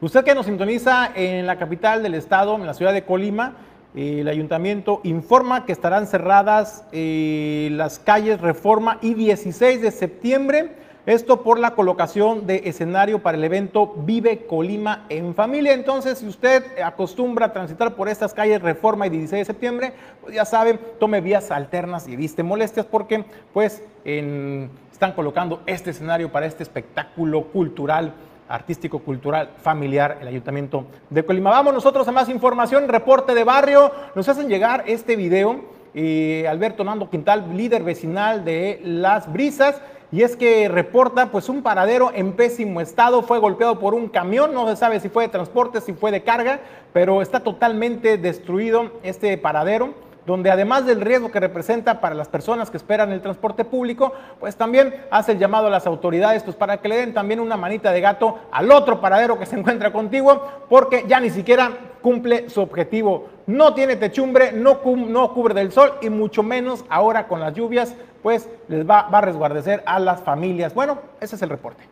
Usted 0.00 0.24
que 0.24 0.34
nos 0.34 0.46
sintoniza 0.46 1.12
en 1.14 1.46
la 1.46 1.58
capital 1.58 2.02
del 2.02 2.14
estado, 2.14 2.56
en 2.56 2.66
la 2.66 2.72
ciudad 2.72 2.94
de 2.94 3.04
Colima, 3.04 3.54
el 3.94 4.28
ayuntamiento 4.28 5.00
informa 5.02 5.66
que 5.66 5.72
estarán 5.72 6.06
cerradas 6.06 6.84
eh, 6.92 7.68
las 7.72 7.98
calles 7.98 8.40
Reforma 8.40 8.98
y 9.02 9.14
16 9.14 9.82
de 9.82 9.90
septiembre. 9.90 10.76
Esto 11.04 11.42
por 11.42 11.58
la 11.58 11.74
colocación 11.74 12.46
de 12.46 12.62
escenario 12.64 13.22
para 13.22 13.36
el 13.36 13.42
evento 13.42 13.92
Vive 14.04 14.46
Colima 14.46 15.04
en 15.08 15.34
Familia. 15.34 15.74
Entonces, 15.74 16.18
si 16.18 16.28
usted 16.28 16.64
acostumbra 16.80 17.46
a 17.46 17.52
transitar 17.52 17.94
por 17.96 18.08
estas 18.08 18.32
calles 18.32 18.62
Reforma 18.62 19.08
y 19.08 19.10
16 19.10 19.40
de 19.40 19.44
septiembre, 19.44 19.92
pues 20.20 20.34
ya 20.36 20.44
saben, 20.44 20.78
tome 21.00 21.20
vías 21.20 21.50
alternas 21.50 22.06
y 22.06 22.14
viste 22.14 22.44
molestias 22.44 22.86
porque 22.86 23.24
pues 23.52 23.82
están 24.04 25.12
colocando 25.14 25.62
este 25.66 25.90
escenario 25.90 26.30
para 26.30 26.46
este 26.46 26.62
espectáculo 26.62 27.48
cultural 27.48 28.14
artístico, 28.52 28.98
cultural, 28.98 29.50
familiar, 29.62 30.18
el 30.20 30.28
Ayuntamiento 30.28 30.84
de 31.08 31.24
Colima. 31.24 31.50
Vamos 31.50 31.72
nosotros 31.72 32.06
a 32.06 32.12
más 32.12 32.28
información, 32.28 32.86
reporte 32.86 33.34
de 33.34 33.44
barrio. 33.44 33.90
Nos 34.14 34.28
hacen 34.28 34.48
llegar 34.48 34.84
este 34.86 35.16
video. 35.16 35.60
Eh, 35.94 36.46
Alberto 36.48 36.84
Nando 36.84 37.08
Quintal, 37.08 37.56
líder 37.56 37.82
vecinal 37.82 38.44
de 38.44 38.80
Las 38.84 39.30
Brisas, 39.30 39.80
y 40.10 40.22
es 40.22 40.36
que 40.36 40.68
reporta 40.68 41.30
pues 41.30 41.48
un 41.48 41.62
paradero 41.62 42.10
en 42.14 42.32
pésimo 42.32 42.80
estado, 42.80 43.22
fue 43.22 43.38
golpeado 43.38 43.78
por 43.78 43.94
un 43.94 44.08
camión, 44.08 44.54
no 44.54 44.68
se 44.68 44.76
sabe 44.76 45.00
si 45.00 45.08
fue 45.08 45.24
de 45.24 45.28
transporte, 45.30 45.80
si 45.80 45.92
fue 45.92 46.10
de 46.10 46.22
carga, 46.22 46.60
pero 46.92 47.20
está 47.20 47.40
totalmente 47.40 48.16
destruido 48.16 48.90
este 49.02 49.36
paradero 49.36 49.94
donde 50.26 50.50
además 50.50 50.86
del 50.86 51.00
riesgo 51.00 51.30
que 51.30 51.40
representa 51.40 52.00
para 52.00 52.14
las 52.14 52.28
personas 52.28 52.70
que 52.70 52.76
esperan 52.76 53.10
el 53.12 53.20
transporte 53.20 53.64
público, 53.64 54.12
pues 54.38 54.56
también 54.56 54.94
hace 55.10 55.32
el 55.32 55.38
llamado 55.38 55.66
a 55.66 55.70
las 55.70 55.86
autoridades 55.86 56.42
pues 56.42 56.56
para 56.56 56.78
que 56.78 56.88
le 56.88 56.96
den 56.96 57.14
también 57.14 57.40
una 57.40 57.56
manita 57.56 57.92
de 57.92 58.00
gato 58.00 58.38
al 58.52 58.70
otro 58.70 59.00
paradero 59.00 59.38
que 59.38 59.46
se 59.46 59.56
encuentra 59.58 59.92
contigo, 59.92 60.46
porque 60.68 61.04
ya 61.08 61.20
ni 61.20 61.30
siquiera 61.30 61.70
cumple 62.00 62.48
su 62.48 62.60
objetivo. 62.60 63.28
No 63.46 63.74
tiene 63.74 63.96
techumbre, 63.96 64.52
no, 64.52 64.80
no 64.84 65.34
cubre 65.34 65.54
del 65.54 65.72
sol 65.72 65.94
y 66.00 66.10
mucho 66.10 66.42
menos 66.42 66.84
ahora 66.88 67.26
con 67.26 67.40
las 67.40 67.54
lluvias, 67.54 67.94
pues 68.22 68.48
les 68.68 68.88
va, 68.88 69.08
va 69.08 69.18
a 69.18 69.22
resguardecer 69.22 69.82
a 69.86 69.98
las 69.98 70.20
familias. 70.22 70.74
Bueno, 70.74 70.98
ese 71.20 71.36
es 71.36 71.42
el 71.42 71.48
reporte. 71.48 71.84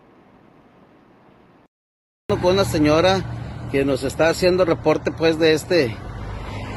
Con 2.29 2.55
una 2.55 2.65
señora 2.65 3.25
que 3.73 3.85
nos 3.85 4.05
está 4.05 4.29
haciendo 4.29 4.65
reporte 4.65 5.11
pues 5.11 5.39
de 5.39 5.53
este 5.53 5.97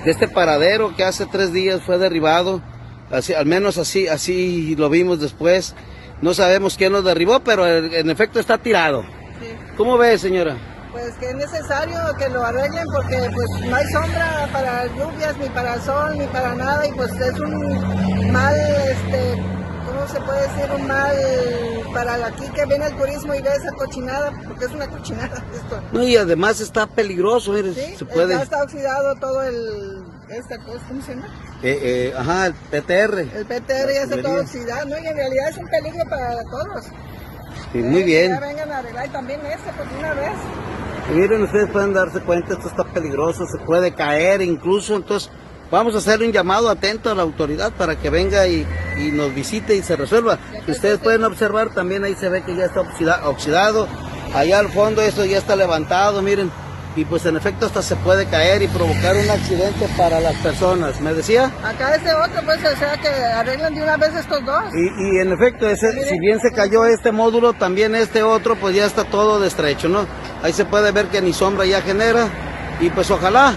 de 0.04 0.12
este 0.12 0.28
paradero 0.28 0.96
que 0.96 1.04
hace 1.04 1.26
tres 1.26 1.54
días 1.54 1.82
fue 1.86 1.98
derribado. 1.98 2.62
Así, 3.12 3.34
al 3.34 3.46
menos 3.46 3.78
así, 3.78 4.08
así 4.08 4.76
lo 4.76 4.90
vimos 4.90 5.20
después. 5.20 5.76
No 6.22 6.34
sabemos 6.34 6.78
quién 6.78 6.94
lo 6.94 7.02
derribó, 7.02 7.42
pero 7.42 7.68
en 7.68 8.10
efecto 8.10 8.40
está 8.40 8.58
tirado. 8.58 9.04
¿Cómo 9.78 9.98
ve, 9.98 10.18
señora? 10.18 10.58
Pues 10.92 11.16
que 11.16 11.30
es 11.30 11.36
necesario 11.36 11.98
que 12.20 12.30
lo 12.30 12.44
arreglen 12.44 12.86
porque 12.94 13.18
pues 13.34 13.50
no 13.68 13.76
hay 13.76 13.86
sombra 13.88 14.48
para 14.52 14.86
lluvias, 14.86 15.36
ni 15.38 15.50
para 15.50 15.82
sol, 15.82 16.18
ni 16.18 16.28
para 16.28 16.54
nada 16.54 16.88
y 16.88 16.92
pues 16.92 17.12
es 17.14 17.40
un 17.40 18.32
mal 18.32 18.56
este, 18.56 19.44
se 20.08 20.20
puede 20.22 20.42
decir 20.42 20.72
un 20.76 20.88
mal 20.88 21.16
para 21.94 22.26
aquí 22.26 22.46
que 22.56 22.66
viene 22.66 22.88
el 22.88 22.96
turismo 22.96 23.34
y 23.36 23.42
ve 23.42 23.50
esa 23.56 23.72
cochinada, 23.72 24.32
porque 24.48 24.66
es 24.66 24.72
una 24.72 24.88
cochinada 24.92 25.44
esto. 25.54 25.82
No, 25.92 26.04
y 26.04 26.18
además 26.18 26.60
está 26.60 26.88
peligroso, 26.88 27.52
mire, 27.52 27.74
se 27.74 28.06
puede... 28.06 28.36
Ya 28.36 28.44
está 28.44 28.64
oxidado 28.64 29.16
todo 29.16 29.44
el, 29.44 30.04
esta 30.30 30.58
cosa, 30.60 30.82
¿cómo 30.88 31.02
se 31.02 31.16
llama? 31.16 31.28
Eh, 31.62 31.80
eh, 31.82 32.14
ajá, 32.18 32.48
el 32.48 32.54
PTR. 32.54 33.20
El 33.20 33.46
PTR 33.46 33.94
ya 33.94 34.04
está 34.04 34.22
todo 34.22 34.42
oxidado, 34.42 34.86
¿no? 34.90 35.00
Y 35.00 35.08
en 35.08 35.16
realidad 35.16 35.50
es 35.50 35.58
un 35.58 35.68
peligro 35.68 36.04
para 36.10 36.44
todos. 36.44 36.86
Sí, 37.72 37.78
muy 37.80 38.04
bien. 38.04 38.32
Ya 38.32 38.40
vengan 38.40 38.72
a 38.72 38.78
arreglar 38.80 39.12
también 39.12 39.40
este, 39.46 39.72
por 39.74 39.88
pues, 39.88 40.00
una 40.00 40.14
vez. 40.14 40.32
miren, 41.14 41.44
ustedes 41.44 41.70
pueden 41.70 41.94
darse 41.94 42.20
cuenta, 42.22 42.54
esto 42.54 42.68
está 42.68 42.84
peligroso, 42.84 43.46
se 43.46 43.64
puede 43.64 43.94
caer 43.94 44.42
incluso, 44.42 44.96
entonces 44.96 45.32
Vamos 45.74 45.96
a 45.96 45.98
hacerle 45.98 46.28
un 46.28 46.32
llamado 46.32 46.70
atento 46.70 47.10
a 47.10 47.16
la 47.16 47.24
autoridad 47.24 47.72
para 47.72 47.96
que 47.96 48.12
venga 48.12 48.46
y, 48.46 48.64
nos 49.12 49.34
visite 49.34 49.76
y 49.76 49.82
se 49.82 49.96
resuelva. 49.96 50.38
Ustedes 50.68 51.00
pueden 51.00 51.24
observar, 51.24 51.74
también 51.74 52.04
ahí 52.04 52.14
se 52.14 52.30
ve 52.30 52.44
que 52.44 52.56
ya 52.56 52.66
está 52.66 52.82
oxidado. 53.24 53.88
Allá 54.36 54.60
al 54.60 54.70
fondo 54.70 55.02
eso 55.02 55.26
ya 55.26 55.40
está 55.40 55.56
levantado, 55.56 56.22
miren. 56.22 56.52
Y 56.96 57.06
pues 57.06 57.26
en 57.26 57.38
efecto 57.38 57.66
hasta 57.66 57.82
se 57.82 57.96
puede 57.96 58.28
caer 58.28 58.62
y 58.62 58.68
provocar 58.68 59.16
un 59.16 59.28
accidente 59.32 59.90
para 59.98 60.20
las 60.20 60.36
personas. 60.36 61.02
¿Me 61.02 61.12
decía? 61.12 61.52
Acá 61.64 61.96
este 61.96 62.14
otro, 62.14 62.44
pues 62.46 62.60
o 62.60 62.78
sea 62.78 62.96
que 62.98 63.08
arreglan 63.08 63.74
de 63.74 63.82
una 63.82 63.98
vez 63.98 64.14
estos 64.14 64.46
dos. 64.46 64.64
Y, 64.76 65.18
en 65.18 65.32
efecto, 65.32 65.68
ese, 65.68 66.08
si 66.08 66.20
bien 66.20 66.40
se 66.40 66.52
cayó 66.52 66.86
este 66.86 67.12
módulo, 67.12 67.54
también 67.54 67.96
este 67.96 68.22
otro, 68.22 68.56
pues 68.58 68.76
ya 68.76 68.86
está 68.86 69.06
todo 69.06 69.40
destrecho, 69.40 69.90
¿no? 69.90 70.06
Ahí 70.44 70.54
se 70.54 70.66
puede 70.66 70.92
ver 70.92 71.08
que 71.08 71.20
ni 71.20 71.34
sombra 71.34 71.66
ya 71.66 71.82
genera. 71.82 72.28
Y 72.80 72.92
pues 72.92 73.10
ojalá 73.10 73.56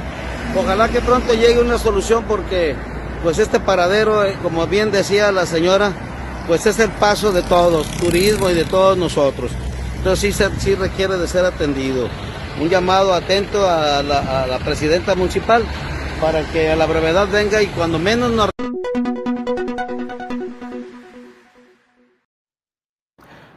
Ojalá 0.54 0.88
que 0.88 1.00
pronto 1.00 1.34
llegue 1.34 1.60
una 1.60 1.78
solución 1.78 2.24
porque 2.26 2.76
pues 3.22 3.38
este 3.38 3.60
paradero, 3.60 4.24
eh, 4.24 4.36
como 4.42 4.66
bien 4.66 4.90
decía 4.90 5.32
la 5.32 5.46
señora, 5.46 5.92
pues 6.46 6.66
es 6.66 6.78
el 6.78 6.90
paso 6.90 7.32
de 7.32 7.42
todos, 7.42 7.86
turismo 7.98 8.50
y 8.50 8.54
de 8.54 8.64
todos 8.64 8.96
nosotros. 8.96 9.50
Entonces 9.96 10.36
sí, 10.36 10.44
sí 10.58 10.74
requiere 10.74 11.16
de 11.16 11.26
ser 11.26 11.44
atendido. 11.44 12.08
Un 12.60 12.68
llamado 12.68 13.12
atento 13.12 13.68
a 13.68 14.02
la, 14.02 14.42
a 14.42 14.46
la 14.46 14.58
presidenta 14.58 15.14
municipal 15.14 15.64
para 16.20 16.42
que 16.52 16.70
a 16.70 16.76
la 16.76 16.86
brevedad 16.86 17.28
venga 17.30 17.62
y 17.62 17.66
cuando 17.66 17.98
menos 17.98 18.30
nos... 18.30 18.50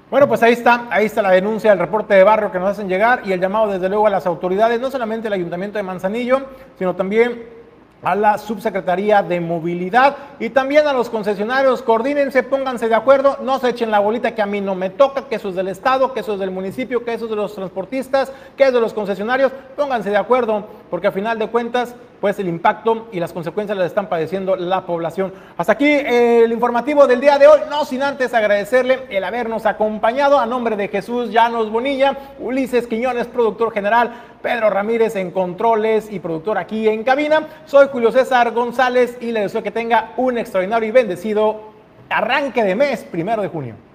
Bueno, 0.10 0.28
pues 0.28 0.42
ahí 0.42 0.54
está, 0.54 0.88
ahí 0.90 1.06
está 1.06 1.22
la 1.22 1.30
denuncia, 1.30 1.72
el 1.72 1.78
reporte 1.78 2.16
de 2.16 2.24
barrio 2.24 2.52
que 2.52 2.58
nos 2.58 2.70
hacen 2.70 2.90
llegar 2.90 3.22
y 3.26 3.32
el 3.32 3.40
llamado 3.40 3.68
desde 3.68 3.90
luego 3.90 4.08
a 4.08 4.10
las 4.10 4.26
autoridades, 4.26 4.82
no 4.82 4.90
solamente 4.90 5.28
el 5.28 5.34
Ayuntamiento 5.34 5.78
de 5.78 5.84
Manzanillo, 5.84 6.48
sino 6.80 6.96
también 6.96 7.44
a 8.02 8.16
la 8.16 8.40
Subsecretaría 8.40 9.22
de 9.22 9.40
Movilidad 9.40 10.18
y 10.40 10.50
también 10.50 10.88
a 10.88 10.94
los 10.94 11.12
concesionarios. 11.12 11.84
Coordínense, 11.84 12.42
pónganse 12.42 12.90
de 12.90 12.96
acuerdo, 12.96 13.38
no 13.44 13.60
se 13.60 13.70
echen 13.70 13.92
la 13.92 14.00
bolita 14.00 14.34
que 14.34 14.42
a 14.42 14.48
mí 14.48 14.62
no 14.62 14.74
me 14.74 14.90
toca, 14.90 15.28
que 15.28 15.36
eso 15.36 15.50
es 15.50 15.56
del 15.56 15.68
Estado, 15.68 16.12
que 16.12 16.22
eso 16.22 16.34
es 16.34 16.40
del 16.40 16.50
municipio, 16.50 17.06
que 17.06 17.14
eso 17.14 17.26
es 17.26 17.30
de 17.30 17.36
los 17.36 17.54
transportistas, 17.54 18.32
que 18.58 18.64
es 18.64 18.74
de 18.74 18.82
los 18.82 18.96
concesionarios. 18.96 19.52
Pónganse 19.76 20.10
de 20.10 20.18
acuerdo, 20.18 20.66
porque 20.90 21.06
a 21.06 21.12
final 21.12 21.38
de 21.38 21.50
cuentas, 21.50 21.94
pues 22.20 22.40
el 22.40 22.48
impacto 22.48 23.08
y 23.12 23.20
las 23.20 23.34
consecuencias 23.34 23.78
las 23.78 23.88
están 23.88 24.08
padeciendo 24.08 24.56
la 24.56 24.86
población. 24.86 25.34
Hasta 25.58 25.74
aquí 25.74 25.90
el 25.90 26.52
informativo 26.52 27.08
del 27.08 27.22
día 27.22 27.38
de 27.38 27.48
hoy, 27.48 27.62
no 27.70 27.86
sin 27.86 28.04
antes 28.04 28.34
agradecerle 28.34 29.06
el 29.10 29.24
habernos 29.24 29.66
acompañado 29.66 30.40
a 30.40 30.46
nombre 30.46 30.76
de 30.76 30.88
Jesús 30.88 31.32
Llanos 31.32 31.72
Bonilla, 31.72 32.18
Ulises 32.40 32.88
Quiñones, 32.88 33.28
productor 33.28 33.72
general, 33.74 34.12
Pedro 34.42 34.70
Ramírez 34.70 35.16
en 35.16 35.32
controles 35.32 36.12
y 36.12 36.20
productor 36.20 36.58
aquí 36.58 36.88
en 36.88 37.04
cabina. 37.04 37.48
Soy 37.66 37.88
Julio 37.92 38.12
César 38.12 38.52
González 38.52 39.18
y 39.22 39.32
le 39.32 39.42
deseo 39.42 39.64
que 39.64 39.72
tenga 39.72 40.12
un 40.18 40.38
extraordinario 40.38 40.88
y 40.88 40.92
bendecido 40.92 41.62
arranque 42.10 42.64
de 42.64 42.76
mes, 42.76 43.04
primero 43.04 43.42
de 43.42 43.48
junio. 43.48 43.89